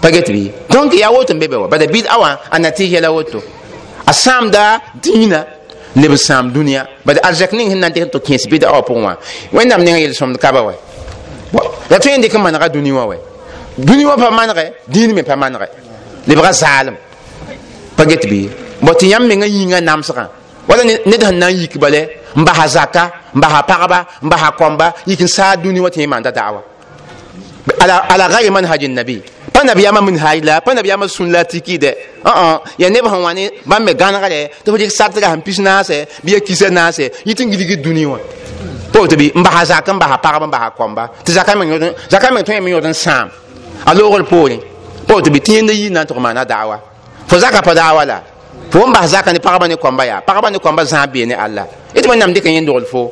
pa 0.00 0.10
get 0.10 0.28
bɩ 0.28 0.50
donc 0.70 0.92
ya 0.94 1.10
woto 1.10 1.32
n 1.32 1.38
be 1.38 1.46
bɛ 1.48 1.56
wa. 1.56 1.68
Bada 1.68 1.86
bɩd 1.86 2.04
a 2.06 2.18
wã 2.18 2.36
a 2.50 2.58
na 2.58 2.68
yɛla 2.70 3.08
woto. 3.10 3.40
a 4.08 4.12
samda 4.12 4.80
dĩinã 5.02 5.40
leb 5.96 6.12
n 6.12 6.16
sãam 6.16 6.52
dũniyã 6.54 6.82
bad 7.04 7.18
arzɛk 7.22 7.52
ning 7.52 7.68
sẽn 7.70 7.80
na 7.80 7.88
n 7.88 7.92
tɩ 7.92 8.04
tɩ 8.12 8.18
kẽes 8.26 8.44
bɩd 8.50 8.62
aoa 8.64 8.78
oh, 8.78 8.84
pʋgẽ 8.88 9.02
wã 9.04 9.14
wẽnnaam 9.52 9.84
ning 9.84 9.96
yel 10.00 10.12
sõmd 10.14 10.36
kaba 10.38 10.60
wɛ 10.62 10.74
la 11.90 11.98
tõe 11.98 12.16
n 12.16 12.22
dɩk 12.22 12.34
n 12.36 12.42
manega 12.42 12.68
dũni 12.68 12.92
wã 12.92 13.04
wɛ 13.10 13.16
dũni 13.76 14.04
wã 14.04 14.16
pa 14.16 14.30
manegɛ 14.30 14.64
dĩin 14.88 15.12
me 15.14 15.22
pa 15.22 15.36
manegɛ 15.36 15.66
lebga 16.26 16.52
zaalem 16.52 16.96
pa 17.96 18.04
get 18.04 18.24
bɩ 18.24 18.48
bɔ 18.82 18.92
tɩ 18.98 19.06
yãmb 19.12 19.26
mengã 19.28 19.46
yĩngã 19.46 19.80
namsgã 19.84 20.24
wala 20.68 20.84
ned 20.84 21.20
sẽn 21.22 21.38
na 21.38 21.46
n 21.50 21.56
yik 21.60 21.76
bale 21.78 22.00
n 22.36 22.44
basa 22.44 22.66
zaka 22.68 23.04
n 23.34 23.40
basa 23.40 23.62
pagba 23.62 24.06
n 24.22 24.28
basa 24.28 24.48
kɔmba 24.58 24.92
yik 25.06 25.20
n 25.20 25.28
saa 25.28 25.56
dũni 25.56 25.80
wã 25.80 25.90
tɩ 25.90 26.00
yẽ 26.00 26.06
maanda 26.08 26.30
da'awa 26.30 26.62
ala 27.80 27.96
ala 28.08 28.28
gayre 28.28 28.50
manhagi 28.50 28.88
nabi. 28.88 29.22
Pa 29.58 29.64
nabiyama 29.66 30.00
min 30.00 30.14
hayla 30.18 30.60
pa 30.62 30.70
nabiyama 30.74 31.08
sun 31.10 31.32
la 31.34 31.42
tikide 31.44 31.90
uh 32.24 32.30
uh 32.30 32.56
ya 32.78 32.86
neba 32.90 33.10
han 33.10 33.22
wani 33.26 33.50
ban 33.66 33.82
me 33.82 33.92
ganagare 33.92 34.50
to 34.64 34.70
dik 34.78 34.86
satga 34.90 35.26
han 35.34 35.42
pisna 35.42 35.82
se 35.82 36.06
biya 36.22 36.38
kisa 36.40 36.70
na 36.70 36.92
se 36.94 37.10
yitin 37.26 37.50
gidigi 37.50 37.74
duniya 37.82 38.18
po 38.94 39.02
to 39.10 39.16
bi 39.18 39.32
mba 39.34 39.50
ha 39.50 39.64
zakan 39.66 39.98
ba 39.98 40.06
ha 40.14 40.16
para 40.22 40.38
ba 40.38 40.58
ha 40.62 40.70
komba 40.70 41.10
ti 41.26 41.32
zakan 41.34 41.58
men 41.58 41.68
yodan 41.74 41.90
zakan 42.06 42.34
men 42.34 42.44
to 42.46 42.52
men 42.54 42.70
yodan 42.70 42.94
sam 42.94 43.26
alo 43.84 44.06
gol 44.10 44.22
pori 44.22 44.60
po 45.08 45.18
to 45.20 45.28
bi 45.30 45.40
tinde 45.40 45.74
yi 45.74 45.90
na 45.90 46.04
to 46.06 46.14
mana 46.14 46.44
dawa 46.46 46.78
fo 47.26 47.36
zaka 47.36 47.58
pa 47.60 47.74
dawa 47.74 48.04
la 48.06 48.22
fo 48.70 48.86
mba 48.86 49.06
zaka 49.10 49.32
ni 49.32 49.40
para 49.42 49.58
ba 49.58 49.66
ni 49.66 49.74
komba 49.76 50.06
ya 50.06 50.20
para 50.22 50.38
ba 50.40 50.50
ni 50.54 50.58
komba 50.62 50.84
zambi 50.86 51.26
ni 51.26 51.34
allah 51.34 51.66
iti 51.98 52.06
man 52.06 52.18
nam 52.18 52.30
dikan 52.32 52.52
yin 52.54 52.64
dol 52.64 52.86
fo 52.86 53.10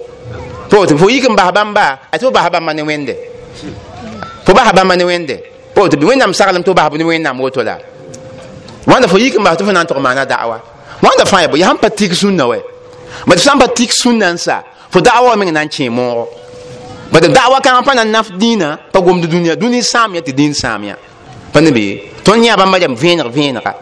po 0.70 0.86
to 0.86 0.94
fo 0.96 1.10
yikin 1.10 1.34
ba 1.34 1.50
bamba 1.50 2.06
ato 2.06 2.30
ba 2.30 2.46
bamba 2.54 2.70
ne 2.72 2.82
wende 2.86 3.14
fo 4.46 4.54
ba 4.54 4.70
bamba 4.70 4.94
ne 4.94 5.02
wende 5.04 5.55
po 5.76 5.84
bi 5.88 6.06
wẽnnaam 6.06 6.32
saglem 6.32 6.62
tɩ 6.62 6.72
b 6.72 6.76
basb 6.76 6.94
ne 6.96 7.04
wẽnnaam 7.04 7.38
woto 7.40 7.62
la 7.62 7.76
wãnda 8.86 9.06
fo 9.08 9.18
yik 9.18 9.34
n 9.36 9.44
bas 9.44 9.56
tɩ 9.58 9.64
fo 9.66 9.72
na 9.72 9.82
n 9.84 9.86
tʋg 9.86 10.00
maana 10.00 10.24
da'awa 10.24 10.58
wãnda 11.04 11.24
fãa 11.28 11.42
ya 11.44 11.48
yaa 11.52 11.74
n 11.74 11.78
pa 11.78 11.90
tik 11.90 12.14
sũnna 12.16 12.44
wɛ 12.48 12.58
ba 13.26 13.36
tɩ 13.36 13.42
sã 13.44 13.52
n 13.54 13.58
pa 13.60 13.68
tik 13.68 13.92
sũnna 13.92 14.32
n 14.32 14.38
sa 14.38 14.64
fo 14.90 15.00
da'awa 15.04 15.36
meng 15.36 15.52
na 15.52 15.60
n 15.60 15.68
kẽe 15.68 15.90
moogo 15.92 16.24
ba 17.12 17.20
tɩ 17.20 17.28
da'awa 17.28 17.60
kãngã 17.60 17.82
pa 17.84 17.92
na 17.94 18.04
n 18.08 18.10
naf 18.10 18.32
dĩinã 18.40 18.88
pa 18.90 18.98
gomd 19.04 19.28
dũniyã 19.28 19.54
dũni 19.54 19.82
sãam 19.82 20.14
ya 20.16 20.20
tɩ 20.24 20.32
dĩin 20.32 20.54
sãam 20.56 20.80
ya 20.84 20.96
pa 21.52 21.60
ne 21.60 21.70
be 21.70 22.08
tõnd 22.24 22.40
yã 22.44 22.56
bãmba 22.56 22.78
rem 22.80 22.94
vẽeneg 22.96 23.28
vẽenega 23.28 23.72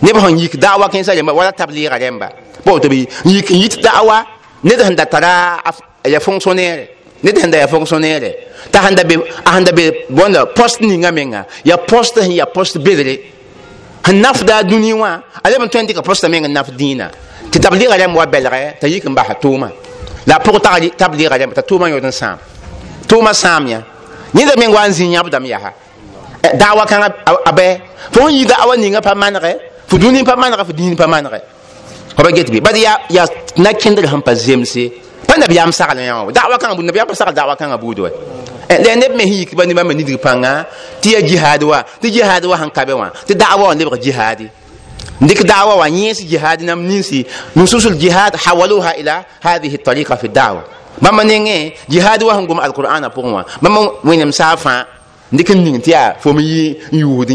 neb 0.00 0.16
sẽn 0.16 0.38
yik 0.40 0.56
da'awa 0.56 0.88
kẽensa 0.88 1.12
rẽmba 1.14 1.32
wala 1.36 1.52
tabliiga 1.52 1.98
rẽmba 2.00 2.28
pa 2.64 2.70
woto 2.72 2.88
bɩ 2.88 2.96
yik 3.28 3.50
n 3.52 3.56
yit 3.60 3.76
da'awa 3.84 4.24
ned 4.64 4.80
sẽn 4.80 4.96
da 4.96 5.04
tara 5.04 5.60
ya 6.04 6.18
fonctionnaire 6.20 6.88
ned 7.22 7.38
sẽn 7.38 7.50
da 7.50 7.58
ya 7.58 7.66
fonctionnaire 7.66 8.34
t'a 8.70 8.82
sẽn 8.82 8.94
da 8.96 9.04
be 9.04 9.14
a 9.44 9.52
sẽn 9.54 9.64
da 9.64 9.72
be 9.72 10.06
bõnda 10.10 10.46
post 10.54 10.80
ninga 10.80 11.10
menga 11.10 11.44
ya 11.64 11.76
post 11.76 12.18
sẽn 12.18 12.32
ya 12.32 12.46
post 12.46 12.78
bedre 12.78 13.16
sẽn 14.04 14.20
nafda 14.22 14.62
dũni 14.62 14.92
wã 14.92 15.20
a 15.42 15.50
leb 15.50 15.62
n 15.62 15.68
tõe 15.68 15.82
n 15.82 15.86
dɩka 15.86 16.02
posta 16.02 16.28
meng 16.28 16.46
n 16.46 16.52
naf 16.52 16.68
dĩinã 16.70 17.08
tɩ 17.50 17.58
tabliiga 17.60 17.96
rẽmb 17.96 18.16
wa 18.16 18.26
bɛlgɛ 18.26 18.78
t'a 18.80 18.86
yik 18.88 19.04
n 19.04 19.14
basa 19.14 19.34
tʋʋma 19.34 19.68
la 20.26 20.36
a 20.36 20.38
pʋg 20.38 20.96
tabliiga 20.96 21.36
rẽmb 21.38 21.54
t'a 21.54 21.62
tʋʋmã 21.62 21.88
yõod 21.90 22.04
n 22.04 22.12
sãam 22.12 22.38
tʋʋmã 23.08 23.32
sãam 23.34 23.66
yã 23.68 23.80
yẽnda 24.34 24.56
meng 24.58 24.72
wa 24.72 24.86
n 24.88 24.92
zĩ 24.92 25.06
yãbdame 25.12 25.48
yaa 25.48 25.72
da'awa 26.54 26.86
kãngã 26.86 27.08
a 27.44 27.52
bɛ 27.52 27.80
fo 28.10 28.26
n 28.28 28.34
yi 28.34 28.44
da'awa 28.44 28.76
ninga 28.76 29.00
pa 29.00 29.14
manegɛ 29.14 29.56
fo 29.86 29.96
dũni 29.98 30.24
pa 30.24 30.34
manegɛ 30.36 30.64
fo 30.66 30.72
dĩin 30.72 30.96
pa 30.96 31.06
manegɛ 31.06 31.38
fa 32.16 32.22
ba 32.22 32.30
get 32.32 32.50
bɩ 32.50 32.60
bad 32.60 32.76
ya 32.76 33.26
nakẽndr 33.56 34.06
sẽn 34.10 34.22
pa 34.22 34.34
zemse 34.34 34.90
pa 35.32 35.40
nabiyam 35.40 35.72
sagl 35.72 35.96
yã 35.96 36.20
wã 36.28 36.32
da'awa 36.32 36.56
kãngã 36.60 36.76
bud 36.76 36.84
nabiyam 36.84 37.08
pa 37.08 37.14
sagl 37.16 37.32
da'awa 37.32 37.56
kãngã 37.56 37.76
buud 37.80 37.98
wɛ 38.04 38.10
la 38.68 38.94
neb 38.96 39.12
me 39.16 39.24
sẽn 39.24 39.32
yik 39.40 39.56
pa 39.56 39.64
nebã 39.64 39.82
me 39.84 39.94
nidg 39.94 40.20
pãnga 40.20 40.64
tɩ 41.00 41.08
ya 41.16 41.20
jihad 41.28 41.62
wa 41.64 41.78
tɩ 42.00 42.08
jihad 42.12 42.44
wa 42.44 42.56
sẽn 42.60 42.70
ka 42.70 42.84
be 42.84 42.92
wã 42.92 43.08
tɩ 43.26 43.32
da'awa 43.34 43.64
wã 43.72 43.74
lebg 43.74 43.96
jihadi 44.04 44.46
dɩk 45.20 45.40
da'awa 45.48 45.74
wã 45.80 45.86
yẽes 45.88 46.18
jihad 46.30 46.60
nam 46.62 46.80
ninsi 46.88 47.24
nusus 47.56 47.84
ljihad 47.86 48.36
hawaluha 48.44 48.92
ila 49.00 49.24
hadihi 49.40 49.78
tariqa 49.78 50.16
fi 50.16 50.28
dawa 50.28 50.62
bãmba 51.00 51.24
nengẽ 51.24 51.72
jihad 51.88 52.22
wa 52.22 52.34
sẽn 52.36 52.46
gom 52.46 52.58
alqur'ana 52.60 53.08
pʋgẽ 53.08 53.32
wã 53.36 53.42
bãmba 53.62 53.80
wẽnem 54.04 54.32
saa 54.32 54.56
fãa 54.56 54.84
dɩk 55.32 55.48
n 55.56 55.58
ning 55.64 55.78
tɩ 55.80 55.90
yaa 55.96 56.14
fo 56.20 56.32
me 56.32 56.42
yi 56.42 56.76
n 56.92 56.98
yuusd 57.00 57.30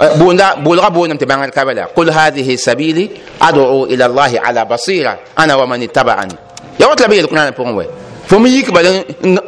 n 0.00 0.18
kẽnda 0.18 0.56
goa 0.64 0.90
ba 0.90 0.94
fo 0.94 1.06
pa 1.06 1.16
tar 1.16 1.26
bãngre 1.26 1.44
ba 1.44 1.44
ned 1.44 1.52
ka 1.52 1.64
bãngre 1.64 1.64
a 1.64 1.64
ta 1.64 1.64
a 1.64 1.64
boondame 1.64 1.64
بوندا 1.64 1.64
بولغا 1.64 1.68
بونم 1.68 1.76
تبان 1.76 1.84
الكبلا 1.84 1.84
قل 1.96 2.10
هذه 2.10 2.56
سبيلي 2.56 3.10
ادعو 3.42 3.84
إلى 3.84 4.06
الله 4.06 4.32
على 4.44 4.64
بصيره 4.64 5.18
أنا 5.38 5.54
ومن 5.54 5.82
اتبعني 5.82 6.34
يا 6.80 6.86
وتلا 6.86 7.06
بي 7.08 7.20
القران 7.20 7.50
بون 7.50 7.74
وي 7.74 7.86
فمي 8.28 8.50
يك 8.50 8.70
بل 8.70 8.86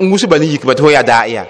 ngusu 0.02 0.26
bali 0.28 0.46
yik 0.52 0.64
bat 0.66 0.78
hoya 0.80 1.02
da'iya 1.02 1.44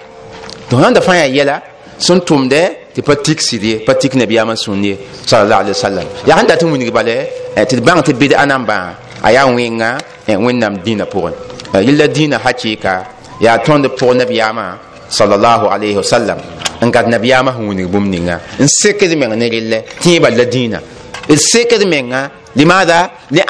to 0.69 0.77
handa 0.77 1.01
fa 1.01 1.15
ya 1.15 1.25
yela 1.25 1.61
sun 1.99 2.21
tumde 2.21 2.89
ti 2.93 3.01
patik 3.01 3.41
sidi 3.41 3.79
patik 3.85 4.15
nabi 4.15 4.39
ama 4.39 4.55
sunni 4.55 4.97
sallallahu 5.25 5.61
alaihi 5.61 5.75
wasallam 5.77 6.05
ya 6.25 6.33
handa 6.35 6.57
tum 6.57 6.73
ni 6.77 6.89
bale 6.91 7.17
ti 7.69 7.75
bang 7.81 8.01
ti 8.03 8.13
bid'a 8.13 8.45
namba 8.45 8.95
aya 9.23 9.45
winga 9.45 9.97
e 10.25 10.33
winnam 10.35 10.77
dina 10.85 11.05
pour 11.05 11.31
yilla 11.73 12.07
dina 12.07 12.37
hakika 12.39 13.05
ya 13.41 13.57
tonde 13.59 13.89
pour 13.89 14.15
nabi 14.15 14.41
ama 14.41 14.86
صلى 15.09 15.35
الله 15.35 15.69
عليه 15.69 15.95
وسلم 15.97 16.37
ان 16.83 16.91
قد 16.91 17.07
نبي 17.07 17.33
ما 17.41 17.51
هو 17.51 17.73
ني 17.73 17.85
بوم 17.85 18.05
نيغا 18.07 18.39
ان 18.61 18.67
سيكد 18.67 19.13
مي 19.13 19.27
ني 19.27 19.47
ريل 19.47 19.81
تي 20.01 20.19
با 20.19 20.27
لدينا 20.27 20.81
ان 21.31 21.35
سيكد 21.35 21.83
مي 21.83 22.01
نغا 22.01 22.29
لماذا 22.55 23.09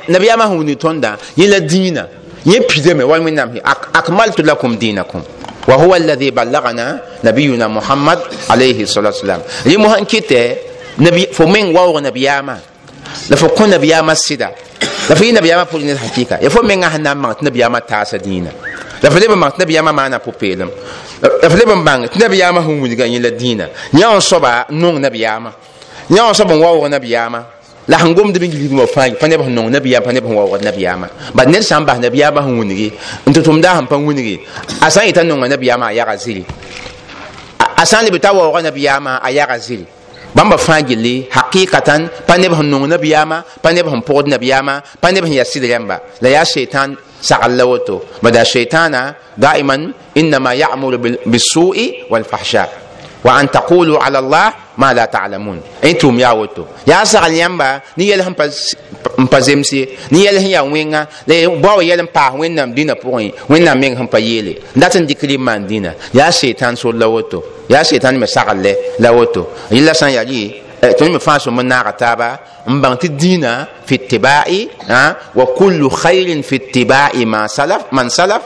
نبي 0.10 0.30
ما 0.36 0.46
هو 0.46 0.62
ني 0.64 0.76
توندا 0.76 1.18
ني 1.38 1.48
لدينا 1.48 2.08
ني 2.46 2.60
بيدي 2.60 2.94
مي 2.94 3.04
وان 3.04 3.22
مينام 3.22 3.62
اكملت 3.96 4.42
لكم 4.42 4.76
دينكم 4.76 5.22
وهو 5.68 5.96
الذي 5.96 6.32
بلغنا 6.32 7.02
نبينا 7.24 7.68
محمد 7.68 8.20
عليه 8.50 8.84
الصلاه 8.84 9.10
والسلام 9.12 9.42
لي 9.66 9.78
مو 9.78 9.88
هانكيتي 9.88 10.56
نبي 11.00 11.28
فومين 11.34 11.76
واو 11.76 12.00
نبي 12.00 12.42
ما 12.42 12.60
لفكون 13.30 13.70
نبي 13.70 14.02
ما 14.02 14.14
سيدا 14.14 14.52
لفي 15.10 15.32
نبي 15.32 15.56
ما 15.56 15.64
فوجني 15.64 15.98
حقيقه 15.98 16.40
يفومين 16.42 16.84
هانام 16.84 17.36
نبي 17.42 17.70
ما 17.70 17.80
تاسا 17.80 18.18
دينا 18.18 18.52
la 19.02 19.10
fa 19.12 19.20
leb 19.20 19.32
n 19.32 19.36
mak 19.38 19.54
tɩ 19.56 19.60
nabiyaamã 19.64 19.92
maana 19.94 20.18
pʋ-peelem 20.20 20.70
la 21.42 21.50
fa 21.50 21.58
leb 21.58 21.70
n 21.70 21.84
bãng 21.84 22.04
tɩ 22.08 22.18
nabiyaamã 22.20 22.62
sẽn 22.66 22.82
wilga 22.82 23.06
yẽ 23.06 23.20
la 23.20 23.30
dĩinã 23.30 23.66
yã 23.94 24.16
n 24.16 24.22
soaba 24.22 24.66
n 24.70 24.80
nong 24.80 25.00
nabiyaamã 25.00 25.52
yã 26.10 26.24
n 26.30 26.34
soab 26.34 26.52
n 26.52 26.60
waoog 26.62 26.90
nabiyaamã 26.90 27.40
la 27.88 27.98
sẽn 27.98 28.14
gomd 28.16 28.38
bɩ 28.38 28.48
wã 28.80 28.86
fãa 28.94 29.10
pa 29.20 29.28
neb 29.28 29.42
sẽn 29.42 29.56
nong 29.56 29.70
nabiyaam 29.72 30.04
pa 30.04 30.12
neb 30.12 30.24
sẽn 30.26 30.34
waoogd 30.36 30.64
nabiyaamã 30.64 31.08
bad 31.34 31.48
ned 31.50 31.62
sã 31.64 31.80
n 31.80 31.86
bas 31.86 32.00
nabiyaamã 32.00 32.42
sẽn 32.42 32.58
wilgi 32.60 32.92
n 33.28 33.32
tɩ 33.34 33.42
tʋmda 33.46 33.70
sẽn 33.78 33.86
pa 33.88 33.96
wilgi 33.98 34.40
a 34.82 34.90
sã 34.90 35.02
n 35.02 35.08
yeta 35.08 35.24
nonga 35.24 35.48
nabiyaamã 35.48 35.86
a 35.88 35.94
yaga 35.94 36.16
ziri 36.18 36.44
a 37.60 37.86
sã 37.86 38.02
n 38.02 38.06
leb 38.10 38.18
t'a 38.20 38.34
waooga 38.34 38.62
nabiyaamã 38.62 39.20
a 39.22 39.30
yaga 39.32 39.58
ziri 39.60 39.86
bãmba 40.36 40.58
fãa 40.58 40.82
gilli 40.88 41.26
hakɩɩkatan 41.36 42.08
pa 42.28 42.38
neb 42.38 42.52
sẽn 42.58 42.70
nong 42.72 42.88
nabiyaamã 42.90 43.38
pa 43.62 43.72
neb 43.72 43.86
sẽn 43.92 44.02
pʋgd 44.08 44.28
nabiyaamã 44.34 44.82
pa 45.02 45.12
neb 45.12 45.24
sẽn 45.24 45.34
ya 45.34 45.44
sɩd 45.44 45.64
rẽmba 45.72 45.96
la 46.22 46.30
yaa 46.30 46.46
sheitan 46.46 46.96
سعل 47.22 47.58
لوتو 47.58 48.00
بدا 48.24 48.42
الشيطان 48.42 49.14
دائما 49.38 49.92
انما 50.18 50.54
يامر 50.54 50.96
بالسوء 51.26 51.78
والفحشاء 52.10 52.87
وأن 53.24 53.52
تقولوا 53.52 54.00
على 54.00 54.20
الله 54.20 54.54
ما 54.78 54.94
لا 54.94 55.06
تعلمون. 55.06 55.62
أنتم 55.84 56.20
يا 56.20 56.32
وتو. 56.32 56.66
يا 56.88 57.04
سغل 57.04 57.34
يمبا 57.34 57.82
ني 57.98 58.10
يلهم 58.10 58.34
باز 58.34 59.50
ني 60.12 60.26
يلهم 60.26 60.48
يا 60.48 60.60
وينغا. 60.62 61.08
لي 61.28 61.48
باو 61.48 61.82
يلهم 61.82 62.08
با 62.16 62.30
وينام 62.30 62.74
دينا 62.74 62.94
بوين. 62.94 63.32
وينام 63.50 63.80
مين 63.80 63.98
هم 63.98 64.06
بايلي 64.06 64.58
ناتن 64.76 65.06
دي 65.06 65.14
كلي 65.14 65.38
مان 65.38 65.68
دينا 65.68 65.94
يا 66.14 66.30
شيطان 66.30 66.76
سو 66.76 66.92
لا 66.92 67.06
وتو. 67.06 67.42
يا 67.70 67.84
شيطان 67.84 68.20
مسغل 68.20 68.76
لا 69.00 69.10
وتو. 69.10 69.44
إلا 69.72 69.94
سان 69.94 70.10
يجي 70.10 70.62
إيه، 70.84 70.92
تون 70.92 71.12
مفاسو 71.12 71.52
من 71.52 71.66
نار 71.66 71.92
تابا. 71.92 72.40
مبان 72.68 73.00
تدينا 73.00 73.68
في 73.88 73.96
اتباع 73.96 74.46
وكل 75.36 75.90
خير 75.90 76.42
في 76.42 76.56
اتباع 76.56 77.12
ما 77.16 77.48
سلف 77.48 77.82
من 77.92 78.10
سلف. 78.10 78.42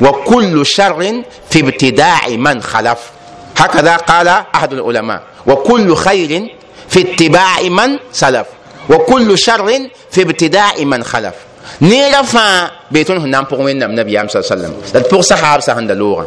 وكل 0.00 0.66
شر 0.66 1.22
في 1.50 1.60
ابتداع 1.60 2.28
من 2.28 2.62
خلف. 2.62 3.13
هكذا 3.56 3.96
قال 3.96 4.28
أحد 4.28 4.72
العلماء. 4.72 5.22
وكل 5.46 5.96
خير 5.96 6.56
في 6.88 7.00
اتباع 7.00 7.62
من 7.62 7.98
سلف. 8.12 8.46
وكل 8.90 9.38
شر 9.38 9.88
في 10.10 10.22
ابتداء 10.22 10.84
من 10.84 11.04
خلف. 11.04 11.34
نيرا 11.80 12.22
فا 12.22 12.70
بيتون 12.90 13.18
هنام 13.18 13.44
بوغ 13.44 13.60
وين 13.62 13.78
نبي 13.78 14.28
صلى 14.28 14.40
الله 14.40 14.50
عليه 14.50 14.54
وسلم. 14.54 14.74
لا 14.94 15.00
بوغ 15.10 15.20
صحاب 15.20 15.60
سهند 15.60 15.92
لوغا 15.92 16.26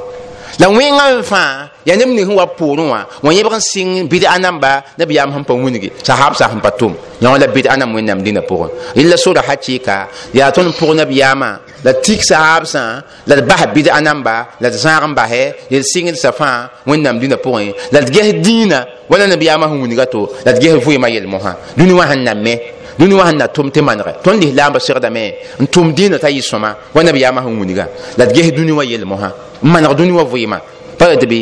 la 0.59 0.67
wẽngã 0.69 1.21
fãa 1.21 1.69
ya 1.87 1.95
ning 1.95 2.17
sẽn 2.17 2.35
wa 2.35 2.45
poorẽ 2.45 2.83
wã 2.91 2.99
wã 3.23 3.31
yẽbg 3.37 3.53
n 3.55 3.59
sɩng 3.71 4.07
bɩd-a 4.11 4.37
namba 4.39 4.81
nabiyaam 4.97 5.31
sẽn 5.33 5.43
pa 5.47 5.53
wilgi 5.53 5.89
sahabsã 6.03 6.47
sẽn 6.51 6.59
pa 6.59 6.69
tʋm 6.79 6.91
yõ 7.21 7.37
la 7.39 7.47
bɩd-a 7.47 7.77
nam 7.77 7.95
wẽnnaam 7.95 8.19
dĩnã 8.25 8.41
pʋgẽ 8.49 8.67
rɩla 8.95 9.17
soda 9.17 9.41
hakɩɩka 9.47 9.95
yaa 10.33 10.49
tõnd 10.51 10.71
pʋg 10.79 10.95
nabiyaamã 10.95 11.49
la 11.83 11.93
tik 11.93 12.19
sahabsã 12.23 13.01
la 13.27 13.35
d 13.35 13.41
bas 13.49 13.61
bɩd-a 13.75 14.01
namba 14.01 14.35
la 14.59 14.69
d 14.69 14.73
zãag 14.83 15.03
n 15.07 15.13
basɛ 15.15 15.41
yel 15.71 15.83
sɩngdsã 15.83 16.31
fãa 16.39 16.67
wẽnnaam 16.85 17.19
dĩnã 17.21 17.37
pʋgẽ 17.45 17.73
la 17.91 18.01
d 18.01 18.11
ges 18.13 18.33
dĩinã 18.45 18.79
wala 19.09 19.27
nabiyaamã 19.27 19.67
sẽn 19.67 19.81
wilga 19.81 20.05
to 20.11 20.27
la 20.45 20.51
d 20.51 20.59
ges 20.61 20.73
vɩɩmã 20.85 21.07
yel-mosã 21.15 21.51
dũni 21.77 21.93
wã 21.93 22.05
sẽn 22.09 22.23
name 22.25 22.53
dũni 22.99 23.15
wã 23.15 23.25
sẽn 23.29 23.37
na 23.37 23.45
tʋm 23.47 23.69
tɩ 23.71 23.81
manegɛ 23.81 24.11
tõnd 24.23 24.43
lislaambã 24.43 24.79
segdame 24.79 25.23
n 25.59 25.65
tʋm 25.65 25.93
dĩinã 25.95 26.17
t'a 26.19 26.29
yɩ 26.29 26.41
sõma 26.41 26.75
wa 26.93 27.03
nabiyaamã 27.03 27.41
sẽn 27.45 27.55
wilga 27.59 27.85
la 28.17 28.25
d 28.25 28.33
ges 28.35 28.51
dũni 28.51 28.71
wã 28.75 28.83
yel-mosã 28.83 29.31
n 29.63 29.67
maneg 29.71 29.91
dũni 29.97 30.11
wã 30.11 30.23
vɩɩmã 30.23 30.59
pa 30.97 31.15
d 31.15 31.25
bɩ 31.25 31.39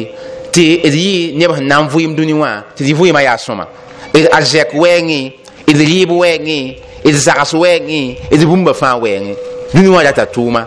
tɩ 0.56 0.64
d 0.90 0.96
yɩ 0.96 1.36
neb 1.40 1.52
sẽn 1.56 1.68
na 1.68 1.78
n 1.84 1.88
vɩɩm 1.92 2.16
dũni 2.18 2.34
wã 2.42 2.52
tɩ 2.76 2.82
d 2.88 2.94
vɩɩmã 3.00 3.22
yaa 3.28 3.38
sõma 3.38 3.66
d 4.14 4.26
arzɛk 4.38 4.70
wɛɛngẽ 4.74 5.24
d 5.68 5.80
rɩɩb 5.90 6.10
wɛɛngẽ 6.22 6.62
d 7.04 7.16
zags 7.26 7.52
wɛɛngẽ 7.54 8.16
d 8.40 8.44
bũmba 8.50 8.74
fãa 8.74 8.96
wɛɛngẽ 9.04 9.36
dũni 9.74 9.90
wã 9.90 10.04
rata 10.04 10.24
tʋʋma 10.26 10.62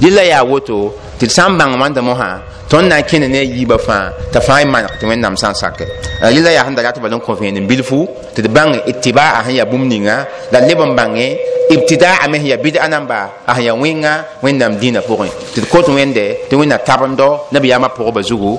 yella 0.00 0.22
yaa 0.24 0.42
woto 0.44 0.94
tɩ 1.20 1.26
d 1.26 1.30
sã 1.36 1.44
n 1.48 1.58
bãng 1.58 1.76
wãnda 1.80 2.00
mosã 2.02 2.40
tõnd 2.70 2.88
na 2.88 2.96
n 2.98 3.02
kẽne 3.08 3.28
ne 3.28 3.38
a 3.38 3.44
yiibã 3.44 3.76
fãa 3.86 4.08
t'a 4.32 4.40
fãa 4.40 4.62
y 4.62 4.64
maneg 4.64 4.90
tɩ 5.00 5.04
wẽnnaam 5.08 5.36
sã 5.36 5.48
n 5.52 5.54
sake 5.54 5.84
rɩla 6.22 6.50
yaa 6.56 6.64
sẽn 6.64 6.74
da 6.76 6.82
rat 6.82 6.96
bala 7.02 7.16
n 7.16 7.20
kõ 7.20 7.34
vẽenem 7.36 7.66
bilfu 7.68 8.08
tɩ 8.34 8.40
d 8.44 8.48
bãng 8.48 8.72
itibaa 8.90 9.42
sẽn 9.44 9.56
yaa 9.60 9.64
bũmb 9.68 9.84
ninga 9.92 10.16
la 10.52 10.58
leb 10.64 10.80
n 10.80 10.94
bãnge 10.96 11.26
ibtidaa 11.68 12.28
me 12.30 12.38
sẽn 12.40 12.46
yaa 12.52 12.56
bɩd-a 12.64 12.88
namba 12.88 13.18
a 13.46 13.52
sẽn 13.54 13.64
yaa 13.68 13.74
wẽnga 13.82 14.12
wẽnnaam 14.42 14.72
dĩinã 14.80 15.00
pʋgẽ 15.04 15.28
tɩ 15.54 15.60
d 15.62 15.64
kot 15.68 15.86
wẽnde 15.92 16.24
tɩ 16.48 16.54
wẽnna 16.56 16.78
tabendo 16.78 17.28
nabiyaamã 17.52 17.88
pʋgba 17.96 18.20
zugu 18.22 18.52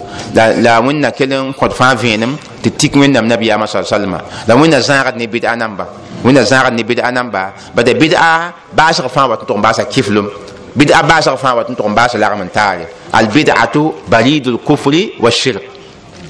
la 0.61 0.73
wẽnna 0.85 1.09
kell 1.17 1.33
n 1.33 1.53
kõt 1.57 1.71
fãa 1.73 1.95
vẽenem 1.95 2.37
tɩ 2.63 2.69
tik 2.77 2.93
wẽnnaam 3.01 3.25
nabiyaamã 3.27 3.65
sa 3.65 3.81
salma 3.83 4.19
la 4.47 4.53
wẽnna 4.55 4.77
zãagd 4.79 5.15
ne 5.17 5.25
bɩd-a 5.25 5.55
namba 5.55 5.85
wẽnna 6.23 6.41
zãagd 6.45 6.73
ne 6.77 6.83
bɩd-a 6.83 7.09
namba 7.11 7.41
bada 7.75 7.91
bɩd-a 7.93 8.53
baasg 8.77 9.05
fãa 9.09 9.25
wa 9.29 9.35
tɩ 9.39 9.45
tʋg 9.49 9.57
n 9.57 9.61
baasa 9.61 9.83
kɩflem 9.89 10.27
بدعة 10.75 11.01
باسه 11.01 11.31
غفان 11.31 11.53
وات 11.53 11.69
نتو 11.69 11.83
باسه 11.83 12.19
لا 12.19 12.35
من 12.35 12.51
تاري. 12.51 12.85
البدعة 13.15 13.93
بريد 14.07 14.47
الكفر 14.47 14.95
والشرك. 15.19 15.63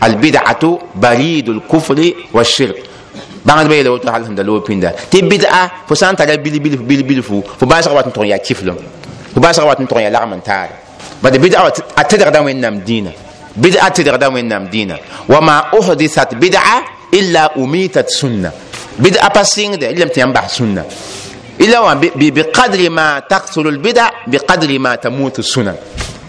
البدعة 0.04 0.80
بريد 0.96 1.50
الكفر 1.50 2.14
والشرك. 2.34 2.84
بعد 3.46 3.66
ما 3.68 3.76
يلوتو 3.76 4.12
حال 4.12 4.22
الحمد 4.22 4.40
لله 4.40 4.60
بيندا 4.60 4.96
تي 5.12 5.22
بدعة 5.22 5.72
فسان 5.90 6.16
تاري 6.16 6.38
بيلي 6.38 6.60
بيلي 6.60 6.78
بيلي 6.78 7.04
بيلي 7.04 7.22
فو. 7.22 7.42
فباسه 7.60 7.94
وات 7.94 8.08
نتو 8.08 8.24
يا 8.24 8.38
كيفلم. 8.38 8.78
فباسه 9.36 9.66
وات 9.66 9.82
نتو 9.82 10.00
يا 10.00 10.10
لا 10.10 10.26
من 10.26 10.44
تاري. 10.44 10.70
بعد 11.24 11.38
بدعة 11.38 11.74
اتدر 11.98 12.30
دام 12.30 12.46
وين 12.46 12.62
نام 12.62 12.80
دينا. 12.80 13.12
بدعة 13.56 13.88
اتدر 13.88 14.16
دام 14.16 14.34
وين 14.34 14.48
نام 14.48 14.66
دينا. 14.66 14.98
وما 15.30 15.58
أحدثت 15.80 16.34
بدعة 16.36 16.84
إلا 17.14 17.58
أميتت 17.58 18.10
سنة. 18.10 18.52
بدعة 19.00 19.34
باسينغ 19.34 19.76
ده 19.76 19.92
لم 19.92 20.08
تنبع 20.08 20.48
سنة. 20.48 20.86
إلا 21.62 21.94
بقدر 22.16 22.90
ما 22.90 23.20
تقتل 23.20 23.68
البدع 23.68 24.10
بقدر 24.28 24.80
ما 24.80 24.96
تموت 24.96 25.40
السنن 25.40 25.76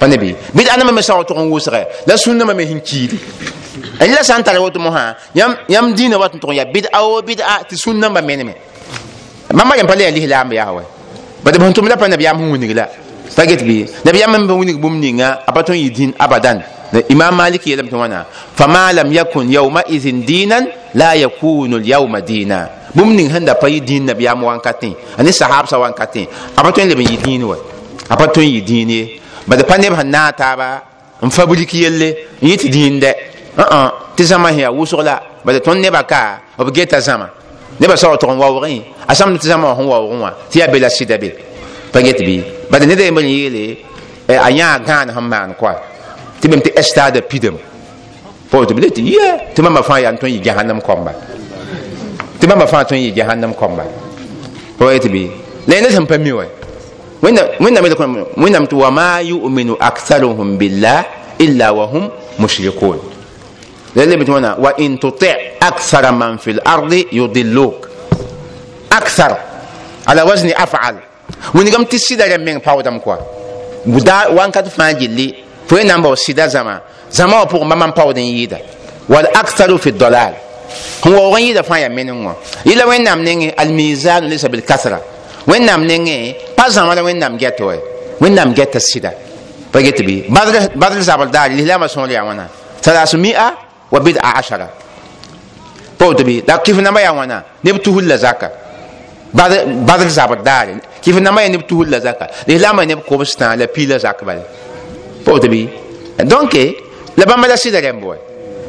فنبي 0.01 0.37
بدع 0.55 0.75
أنا 0.75 0.85
ما 0.85 0.93
مساوي 0.93 1.25
تقول 1.25 1.49
وسرة 1.49 1.87
لا 2.07 2.17
سنة 2.17 2.45
ما 2.45 2.53
مهين 2.53 2.81
كيري 2.81 3.19
إلا 4.03 4.23
سانتا 4.23 4.51
لو 4.51 4.69
تمها 4.69 5.17
يم 5.35 5.57
يم 5.69 5.95
دين 5.95 6.15
وقت 6.15 6.37
تقول 6.37 6.57
يا 6.57 6.65
بدع 6.65 6.89
أو 6.95 7.21
بدع 7.21 7.63
تسنة 7.63 8.09
ما 8.09 8.21
مين 8.21 8.55
ما 9.53 9.65
ما 9.65 9.75
ينبغي 9.77 10.07
عليه 10.07 10.27
لا 10.27 10.43
أمي 10.43 10.61
هوا 10.63 10.83
بدي 11.45 11.59
بهنتم 11.59 11.89
لا 11.89 11.97
فنبي 11.97 12.31
أم 12.31 12.39
هو 12.51 12.57
نقلا 12.57 12.89
فقط 13.37 13.61
بي. 13.63 13.87
نبي 14.07 14.25
أم 14.25 14.47
بهو 14.47 14.63
نقول 14.63 14.77
بومنينا 14.77 15.49
أبتون 15.49 15.77
يدين 15.77 16.15
أبدا. 16.21 16.63
imam 17.09 17.33
malik 17.35 17.65
yelam 17.67 17.89
tɩ 17.89 17.97
wãna 17.97 18.27
fama 18.57 18.93
lam 18.93 19.09
yakun 19.13 19.49
yaumaidin 19.51 20.25
dinan 20.27 20.67
la 20.95 21.15
yakunu 21.17 21.79
lyauma 21.79 22.21
dina 22.21 22.69
bũmb 22.95 23.17
ning 23.17 23.31
sẽn 23.33 23.47
pa 23.61 23.69
yɩ 23.69 23.81
dĩin 23.87 24.05
nabiyaam 24.07 24.43
wãnkatẽ 24.45 24.93
a 25.19 25.23
ne 25.23 25.31
sahabsã 25.33 25.77
wãnkatẽ 25.79 26.27
a 26.57 26.63
pa 26.63 26.71
tõe 26.71 26.85
n 26.85 26.89
leb 26.91 26.99
n 26.99 27.05
yɩ 27.07 27.17
dĩin 27.25 27.43
wa 27.45 27.57
a 28.09 28.17
pa 28.17 28.27
tõe 28.27 28.45
n 28.45 28.51
yɩ 28.57 28.61
dĩin 28.65 28.91
ye. 28.91 29.19
Bad 29.47 29.67
pa 29.67 29.77
neb 29.79 29.95
sẽn 29.97 30.11
naag 30.11 30.37
taaba 30.37 30.83
n 31.23 31.31
fabrik 31.31 31.73
yelle 31.75 32.09
n 32.43 32.47
yɩ 32.49 32.57
tɩ 32.57 32.69
dĩin 32.71 33.01
dɛ 33.01 33.13
tɩ 34.17 34.23
zãma 34.25 34.49
sẽn 34.51 34.59
yaa 34.61 34.71
wʋsg 34.71 35.03
la. 35.03 35.21
Bad 35.45 35.57
tõnd 35.65 35.81
nebã 35.81 36.03
ka 36.03 36.41
b 36.59 36.71
geta 36.75 37.01
zãma 37.01 37.27
nebã 37.81 37.97
sa 37.97 38.09
wa 38.09 38.17
tʋg 38.17 38.31
n 38.31 38.39
waoogẽ 38.39 38.83
a 39.09 39.15
sãmd 39.15 39.39
tɩ 39.41 39.47
zãma 39.51 39.69
wã 39.69 39.75
sẽn 39.77 39.87
waoogẽ 39.89 40.21
wã 40.23 40.31
tɩ 40.51 40.59
yaa 40.61 40.89
sɩda 40.89 41.17
be 41.19 41.29
pa 41.93 42.01
get 42.03 42.19
bɩ 42.21 42.43
bad 42.71 42.83
ned 42.87 43.01
yembr 43.01 43.23
n 43.23 43.29
yeele 43.29 43.77
a 44.29 44.51
yãa 44.51 44.79
gãan 44.79 45.09
sẽn 45.15 45.25
maan 45.29 45.55
koa 45.59 45.75
tɩ 46.41 46.49
bem 46.51 46.61
tɩ 46.61 46.71
estada 46.77 47.21
pidem 47.21 47.57
fo 48.51 48.65
tɩ 48.65 48.75
b 48.75 48.79
le 48.79 48.89
tɩ 48.91 49.03
ye. 49.03 49.27
Tɩ 49.55 49.63
mama 49.63 49.81
fãa 49.83 50.01
yaa 50.01 50.13
tõe 50.13 50.29
n 50.31 50.35
yɩ 50.39 50.43
tɩ 52.43 52.49
mama 52.49 52.67
fãa 52.67 52.83
tõe 52.85 52.99
n 52.99 53.03
yɩ 53.07 53.15
jahannam 53.15 53.53
kɔmba 53.55 53.85
fo 54.79 54.91
ye 54.91 54.99
tɩ 54.99 55.09
bɩ 55.15 55.23
la 55.69 55.75
yẽnd 55.77 55.93
sẽn 55.95 56.07
pa 56.07 56.19
mi 56.19 56.33
wa 56.33 56.45
wẽnnaam 57.23 57.85
yel 57.87 57.95
wẽnnaam 58.37 58.67
tɩ 58.67 58.75
wama 58.77 59.23
yuminu 59.23 59.77
aktharuhum 59.79 60.59
billah 60.59 61.05
illa 61.39 61.73
wa 61.73 61.87
hum 61.87 62.11
mushrikun 62.39 62.99
la 63.95 64.05
lebɩ 64.07 64.25
tɩ 64.27 64.33
wãna 64.35 64.57
wa 64.59 64.73
in 64.79 64.99
tuti 64.99 65.29
akthara 65.61 66.11
man 66.13 66.39
fi 66.39 66.53
lardi 66.55 67.07
yudilluk 67.13 67.87
akthar 68.91 69.39
ala 70.07 70.25
wazni 70.25 70.53
afal 70.53 70.97
wingame 71.55 71.85
tɩ 71.87 71.97
sɩda 71.99 72.27
rẽ 72.27 72.39
meng 72.39 72.59
paoodame 72.61 72.99
koa 73.01 73.19
buda 73.87 74.29
wãnkat 74.35 74.67
fãa 74.77 74.93
gilli 74.99 75.33
fo 75.69 75.77
y 75.79 75.85
nan 75.85 76.03
bao 76.03 76.15
sɩda 76.17 76.49
zãma 76.49 76.81
zãma 77.13 77.37
wã 77.39 77.45
pʋgẽ 77.47 77.69
bãmb 77.69 77.85
n 77.87 77.93
paood 77.95 78.17
n 78.19 78.27
yɩɩda 78.27 78.59
wal 79.09 79.27
aktharu 79.33 79.79
fi 79.79 79.93
dalal 79.93 80.35
هو 81.07 81.35
وين 81.35 81.47
يدفع 81.47 81.79
يا 81.79 81.89
منو 81.89 82.33
إلا 82.67 82.85
وين 82.85 83.05
نام 83.05 83.23
نيني 83.23 83.63
الميزان 83.63 84.25
ليس 84.25 84.47
بالكثرة 84.47 85.01
وين 85.47 85.67
نام 85.67 85.85
نيني 85.85 86.35
بس 86.59 86.79
ما 86.79 87.01
وين 87.01 87.19
نام 87.19 87.37
جاتوي 87.37 87.79
وين 88.21 88.35
نام 88.35 88.55
جات 88.55 88.77
السيدة 88.77 89.13
بقيت 89.75 90.03
بي 90.03 90.25
بدل 90.29 90.69
بدل 90.69 91.01
زابل 91.03 91.31
دار 91.31 91.47
اللي 91.47 91.65
لما 91.65 91.87
سون 91.87 92.09
لي 92.09 92.17
عوانا 92.17 92.47
ثلاث 92.83 93.15
مئة 93.15 93.59
وبدع 93.93 94.27
عشرة 94.27 94.71
بقيت 96.01 96.23
بي 96.23 96.45
لا 96.49 96.57
كيف 96.57 96.79
نما 96.79 97.01
يا 97.01 97.09
عوانا 97.09 97.43
نبتوه 97.65 97.99
اللزاكة 97.99 98.51
بدر 99.35 99.65
بدر 99.65 100.09
زابل 100.09 100.43
دار 100.43 100.77
كيف 101.05 101.17
نما 101.19 101.43
يا 101.43 101.49
نبتوه 101.49 101.83
اللزاكة 101.83 102.27
اللي 102.49 102.59
لما 102.59 102.85
نبكو 102.85 103.17
بس 103.17 103.37
تان 103.37 103.59
لبيل 103.59 103.97
لزاك 103.97 104.25
بال 104.25 104.43
بقيت 105.27 105.47
بي 105.47 105.69
دونك 106.21 106.55
لبام 107.19 107.45
لا 107.45 107.57
سيدة 107.57 107.81
لين 107.81 108.01
بوي 108.01 108.17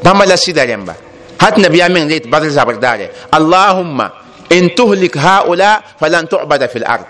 بام 0.03 0.23
لا 0.23 0.35
سيدة 0.35 0.65
لين 0.65 0.85
بوي 0.85 0.95
هات 1.41 1.59
نبي 1.59 1.89
من 1.89 2.07
ليت 2.07 2.27
بدل 2.27 2.49
زبر 2.49 2.75
داري 2.75 3.09
اللهم 3.33 4.09
إن 4.51 4.75
تهلك 4.75 5.17
هؤلاء 5.17 5.81
فلن 5.99 6.29
تعبد 6.29 6.65
في 6.65 6.75
الأرض. 6.75 7.05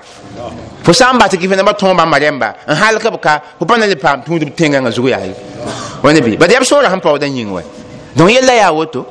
فسام 0.83 1.17
بات 1.17 1.35
كيف 1.35 1.53
نبات 1.53 1.79
توم 1.79 1.97
بامريم 1.97 2.39
با 2.39 2.55
إن 2.69 2.75
حال 2.75 2.97
كبكا 2.97 3.41
هو 3.61 3.65
بنا 3.65 3.85
لبام 3.85 4.21
توم 4.21 4.37
دب 4.37 4.55
تينغ 4.55 4.79
نزوي 4.79 5.13
عليه 5.13 5.35
ونبي 6.03 6.35
بدي 6.35 6.57
أبشر 6.57 6.87
هم 6.87 6.99
بودن 6.99 7.37
ينوي 7.37 7.63
دون 8.15 8.29
يلا 8.29 8.53
يا 8.53 8.69
وتو. 8.69 9.03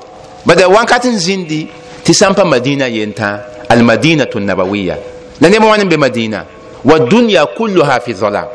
بدي 0.47 0.65
وان 0.65 0.87
كاتن 0.87 1.17
زندي 1.17 1.67
تسامبا 2.05 2.45
مدينة 2.45 2.85
ينتا 2.85 3.47
المدينة 3.71 4.29
النبوية. 4.37 4.99
لأن 5.41 5.61
ما 5.61 5.67
وانم 5.71 5.89
بمدينة. 5.89 6.45
والدنيا 6.85 7.45
كلها 7.45 7.99
في 7.99 8.15
ظلام. 8.15 8.49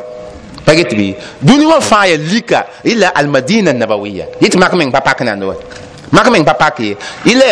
بقيت 0.67 0.95
بي 0.95 1.15
دنيا 1.41 1.79
فاية 1.79 2.15
ليكا 2.15 2.63
إلا 2.85 3.19
المدينة 3.19 3.71
النبوية. 3.71 4.29
يتمكمن 4.41 4.91
باباكنا 4.91 5.35
نوت 5.35 5.63
mak 6.11 6.29
meng 6.31 6.45
pa 6.45 6.53
pak 6.53 6.79
ye 6.79 6.95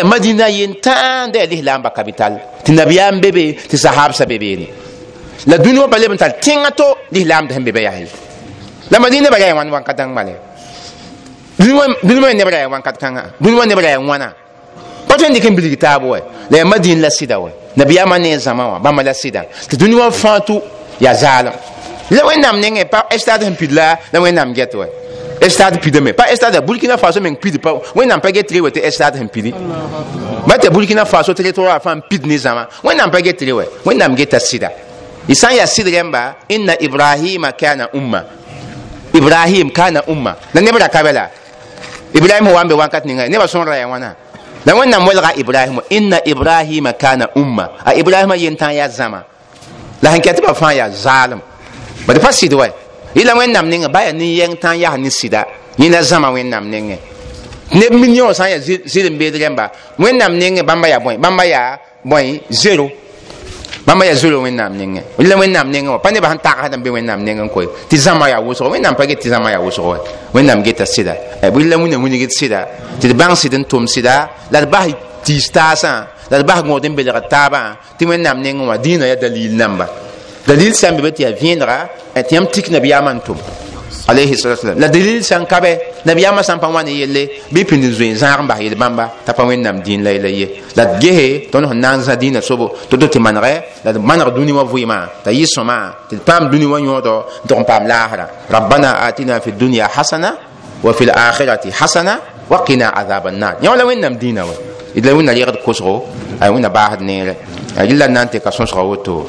madina 0.03 0.47
yen 0.49 0.76
tãanda 0.82 1.45
lislaamba 1.45 1.89
kapital. 1.89 2.39
Tɩ 2.64 2.72
nabiyaam 2.74 3.20
be 3.22 3.32
be 3.32 3.53
tɩ 3.70 3.78
sahabsa 3.78 4.26
be 4.26 4.38
beene 4.39 4.68
la 5.47 5.58
dũni 5.58 5.80
wã 5.80 5.88
pa 5.88 5.97
leb 5.97 6.12
n 6.12 6.18
tar 6.18 6.32
tẽngã 6.41 6.72
to 6.72 6.97
lislaamd 7.12 7.51
sẽn 7.51 7.64
be 7.64 7.72
ba 7.72 7.82
yaa 7.82 7.99
la 8.91 8.99
madina 8.99 9.30
ba 9.30 9.38
yaa 9.39 9.53
wãn 9.56 9.70
wãnkat 9.72 9.97
dãng 9.97 10.14
male. 10.14 10.36
Dũni 11.60 12.20
wã 12.22 12.34
neb 12.34 12.47
ra 12.47 12.58
ya 12.58 12.68
wãnkat 12.68 12.99
kãngã 12.99 13.24
dũni 13.39 13.56
wã 13.58 13.66
neb 13.66 13.80
ra 13.80 13.89
ya 13.89 13.99
wãna 13.99 14.34
pa 15.08 15.16
tõe 15.18 15.30
n 15.30 15.34
dɩk 15.34 15.49
n 15.49 15.56
bilg 15.56 15.80
taab 15.80 16.03
wa 16.03 16.20
la 16.49 16.58
ya 16.58 16.66
madin 16.66 17.01
la 17.01 17.10
sɩda 17.10 17.39
wa 17.39 17.49
nabiyaamã 17.78 18.18
ne 18.20 18.38
zãma 18.38 18.68
wã 18.76 18.80
bãmba 18.80 19.03
la 19.03 19.14
sɩda 19.14 19.41
tɩ 19.70 19.78
dũni 19.78 19.95
wã 19.95 20.12
fãa 20.12 20.39
tʋ 20.39 20.62
yaa 20.99 21.14
zaalem 21.14 21.53
la 22.12 22.24
wẽnnaam 22.26 22.60
pa 22.91 23.06
estad 23.10 23.41
sẽn 23.43 23.56
pid 23.56 23.72
la 23.72 23.97
la 24.12 24.20
wẽnnaam 24.20 24.53
get 24.53 24.74
estad 25.41 25.79
pidame 25.81 26.13
pa 26.13 26.25
estad 26.31 26.55
burkina 26.65 26.97
faso 26.97 27.21
meng 27.21 27.36
pid 27.36 27.59
pa 27.61 27.71
wẽnnaam 27.95 28.21
pa 28.21 28.31
get 28.31 28.51
re 28.51 28.61
wa 28.61 28.69
tɩ 28.69 28.81
estad 28.83 29.15
sẽn 29.17 29.27
pidi 29.29 29.51
ba 30.47 30.57
tɩ 30.57 30.69
burkina 30.69 31.05
faso 31.05 31.33
territoire 31.33 31.79
fãa 31.79 31.95
pid 32.09 32.25
ne 32.25 32.38
zãma 32.38 32.67
wẽnnaam 32.83 33.11
pa 33.11 33.21
get 33.21 33.41
re 33.41 33.51
wa 33.51 33.63
wẽnnaam 33.86 34.15
geta 34.15 34.38
sɩda 34.39 34.69
y 35.27 35.36
sã 35.36 35.49
n 35.51 35.57
yaa 35.57 36.33
inna 36.49 36.73
ibrahima 36.79 37.51
kana 37.51 37.88
umma 37.93 38.23
ibrahim 39.13 39.69
kana 39.71 40.01
umma 40.07 40.36
la 40.53 40.61
neb 40.61 40.75
ra 40.77 40.88
kabe 40.89 41.11
la 41.13 41.29
ibrahim 42.13 42.47
wa 42.47 42.63
n 42.63 42.67
be 42.67 42.73
wãnkat 42.75 43.05
ninga 43.05 43.27
nebã 43.29 43.45
sõora 43.47 43.75
ya 43.77 43.88
wãna 43.88 44.15
la 44.65 44.73
wẽnnaam 44.73 45.05
welga 45.07 45.33
ibrahim 45.36 45.81
inna 45.89 46.19
ibrahima 46.25 46.93
kana 46.93 47.27
umma 47.36 47.69
a 47.86 47.93
ibrahima 47.93 48.36
yentã 48.38 48.71
yaa 48.71 48.88
zãma 48.88 49.23
la 50.01 50.11
sẽn 50.11 50.21
ket 50.21 50.41
ba 50.41 50.53
fãa 50.53 50.73
yaa 50.73 50.89
zaalem 50.89 51.39
bad 52.07 52.19
pa 52.21 52.29
sɩd 52.31 52.53
wa 52.53 52.67
yɩla 53.16 53.34
wẽnnaam 53.36 53.70
nengẽ 53.70 53.88
ba 53.88 53.99
yaa 54.03 54.11
nin-yɛng 54.13 54.55
tã 54.61 54.74
n 54.74 54.80
yaa 54.80 54.97
ne 54.97 55.09
sɩda 55.09 55.45
yẽna 55.80 56.01
zãma 56.01 56.30
wẽnnaam 56.32 56.70
nengẽ 56.70 56.97
neb 57.74 57.93
million 57.93 58.34
sã 58.34 58.45
n 58.47 58.49
yaa 58.51 58.59
zɩr 58.86 59.09
n 59.09 59.18
beed 59.18 59.36
rẽmba 59.36 59.72
wẽnnaam 59.99 60.38
nengẽ 60.38 60.63
bãmba 60.63 60.88
yaa 60.89 60.99
bõe 60.99 61.18
bãmba 61.18 61.43
yaa 61.45 61.78
bõe 62.03 62.39
zero 62.51 62.88
bãmba 63.86 64.05
yaa 64.05 64.16
zero 64.16 64.41
wẽnnaam 64.41 64.74
nengẽ 64.78 65.01
la 65.18 65.36
wẽnnaam 65.36 65.72
nengẽ 65.72 65.89
wã 65.89 65.97
pa 65.97 66.11
nebã 66.11 66.30
sẽn 66.30 66.38
tagsd 66.43 66.74
n 66.76 66.84
be 66.84 66.89
wẽnnaam 66.89 67.24
nengẽ 67.24 67.47
koe 67.53 67.66
tɩ 67.89 67.97
zãma 67.97 68.30
yaa 68.30 68.41
wʋsg 68.41 68.70
wẽnnaam 68.72 68.95
pa 68.97 69.05
get 69.05 69.20
tɩ 69.22 69.30
zãma 69.30 69.51
yaa 69.51 69.59
wʋsg 69.61 69.82
wa. 69.82 69.97
Wẽnnaam 70.34 70.63
geta 70.63 70.86
sɩda 70.86 71.13
la 71.41 71.49
wĩna 71.49 71.97
wingd 72.01 72.30
sɩda 72.32 72.59
tɩ 73.01 73.07
d 73.09 73.13
bãng 73.13 73.36
sɩd 73.36 73.53
n 73.57 73.63
tʋm 73.63 73.86
sɩda 73.88 74.28
la 74.51 74.61
d 74.61 74.66
bas 74.70 74.88
tiis 75.24 75.51
taasã 75.51 76.07
la 76.30 76.38
d 76.39 76.43
bas 76.43 76.61
gõod 76.63 76.86
n 76.86 76.95
belgd 76.95 77.30
taabã 77.30 77.76
tɩ 77.97 78.05
wẽnnaam 78.09 78.41
nengẽ 78.41 78.66
wã 78.68 78.78
dĩinã 78.78 79.05
yaa 79.07 79.16
dalil 79.22 79.53
namba 79.55 79.88
دليل 80.48 80.76
سان 80.76 80.98
ببتيا 80.98 81.32
فينرا 81.32 81.89
اتيام 82.18 82.46
تيك 82.46 82.72
نبي 82.72 82.89
يامان 82.89 83.24
توم. 83.24 83.38
عليه 84.10 84.32
الصلاة 84.32 84.54
والسلام. 84.54 84.78
لدليل 84.80 85.24
سان 85.24 85.46
كابي 85.46 85.78
نبي 86.06 86.22
يامان 86.22 86.43
سان 86.43 86.58
بانواني 86.58 87.02
يلي. 87.02 87.30
بيبن 87.52 87.91
زوين؟ 87.91 88.16
زارم 88.16 88.48
بحي 88.48 88.68
البامبا 88.68 89.10
تفاوين 89.26 89.62
نام 89.62 89.80
دين 89.80 90.04
لا 90.04 90.12
إلي 90.12 90.50
لد 90.78 91.00
جيه 91.00 91.50
تونه 91.52 91.74
نانزا 91.74 92.14
دين 92.14 92.41
سوبو 92.41 92.70
تدو 92.91 93.08
تمان 93.08 93.38
غي 93.38 93.64
لد 93.86 93.98
منغ 93.98 94.30
دوني 94.30 94.52
وفوي 94.52 94.86
ما. 94.86 95.10
تيسو 95.26 95.64
ما. 95.64 95.93
تدبام 96.10 96.50
دوني 96.50 96.66
ونيوضو 96.66 97.22
دون 97.50 97.64
بام 97.64 97.88
لاحرا 97.88 98.30
ربنا 98.52 99.08
آتنا 99.08 99.39
في 99.39 99.50
الدنيا 99.50 99.86
حسنة 99.88 100.32
وفي 100.84 101.04
الآخرة 101.04 101.72
حسنة 101.72 102.20
وقنا 102.50 102.88
عذاب 102.88 103.28
النار. 103.28 103.56
يولا 103.64 103.84
وين 103.84 104.02
نام 104.02 104.14
دين 104.14 104.39
وين؟ 104.39 105.10
وين 105.16 105.26
نليغد 105.26 105.56
كسغو 105.66 106.06
أي 106.43 106.50
وين 106.50 106.68
باهد 106.68 107.02
نيري 107.02 107.36
أجل 107.78 108.12
نانتي 108.12 108.39
كسنسغو 108.39 108.91
وطو 108.91 109.26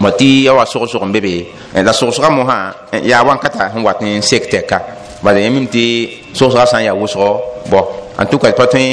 ma 0.00 0.10
tɩ 0.10 0.44
ya 0.44 0.52
wa 0.52 0.64
sogsg 0.66 1.02
n 1.02 1.12
be 1.12 1.20
be 1.20 1.34
la 1.82 1.92
sogsga 1.92 2.28
mosã 2.30 2.72
yaa 3.02 3.22
wãnkata 3.24 3.70
sẽn 3.72 3.82
wat 3.82 4.00
n 4.02 4.20
sek 4.22 4.50
tɛka 4.52 4.78
bala 5.22 5.38
yẽ 5.40 5.50
mim 5.50 5.66
tɩ 5.66 5.82
sogsga 6.34 6.66
sã 6.66 6.78
n 6.80 6.84
yaa 6.88 6.94
wʋsgo 6.94 7.28
bɔ 7.70 7.80
tout 8.30 8.38
cas 8.42 8.52
pa 8.52 8.64
tõe 8.66 8.84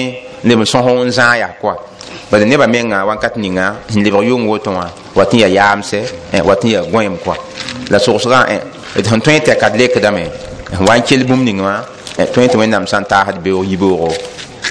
leb 0.44 0.60
n 0.60 0.66
sõs 0.66 0.86
n 1.06 1.12
zãag 1.12 1.40
yaa 1.44 1.54
koa 1.62 1.76
bala 2.32 2.46
nebã 2.46 2.68
menga 2.68 3.04
wãnkat 3.06 3.36
ninga 3.38 3.76
sẽn 3.92 4.04
lebg 4.04 4.16
yʋng 4.30 4.48
woto 4.48 4.72
wã 4.72 4.88
wat 5.16 5.34
n 5.34 5.40
yaa 5.44 5.50
yaamsɛ 5.58 6.00
wat 6.48 6.64
n 6.64 6.68
yaa 6.72 6.84
gõem 6.92 7.18
koa 7.24 7.36
la 7.92 8.00
sogsgã 8.00 8.40
sẽn 8.96 9.20
tõe 9.20 9.40
tɛka 9.44 9.70
d 9.72 9.76
lekdame 9.80 10.24
sẽn 10.72 10.86
wa 10.88 10.96
n 10.96 11.02
kell 11.04 11.24
bũmb 11.28 11.44
ning 11.44 11.60
wã 11.60 11.84
tõe 12.16 12.48
tɩ 12.48 12.56
wẽnnaam 12.60 12.88
sã 12.88 13.00
n 13.04 13.06
taasd 13.12 13.44
beoog 13.44 13.68
yiboogo 13.68 14.08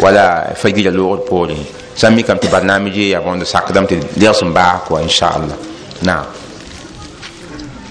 wala 0.00 0.54
fagira 0.56 0.90
loogd 0.90 1.28
poore 1.28 1.56
sã 1.94 2.08
n 2.08 2.16
mikame 2.16 2.40
tɩ 2.40 2.48
barnaam 2.48 2.88
je 2.88 3.12
yaa 3.12 3.20
bõnd 3.20 3.44
sakdame 3.44 3.86
tɩ 3.86 3.96
legs 4.16 4.40
n 4.42 4.50
baas 4.56 4.80
koa 4.88 5.02
inchallah 5.04 5.71
Now, 6.02 6.41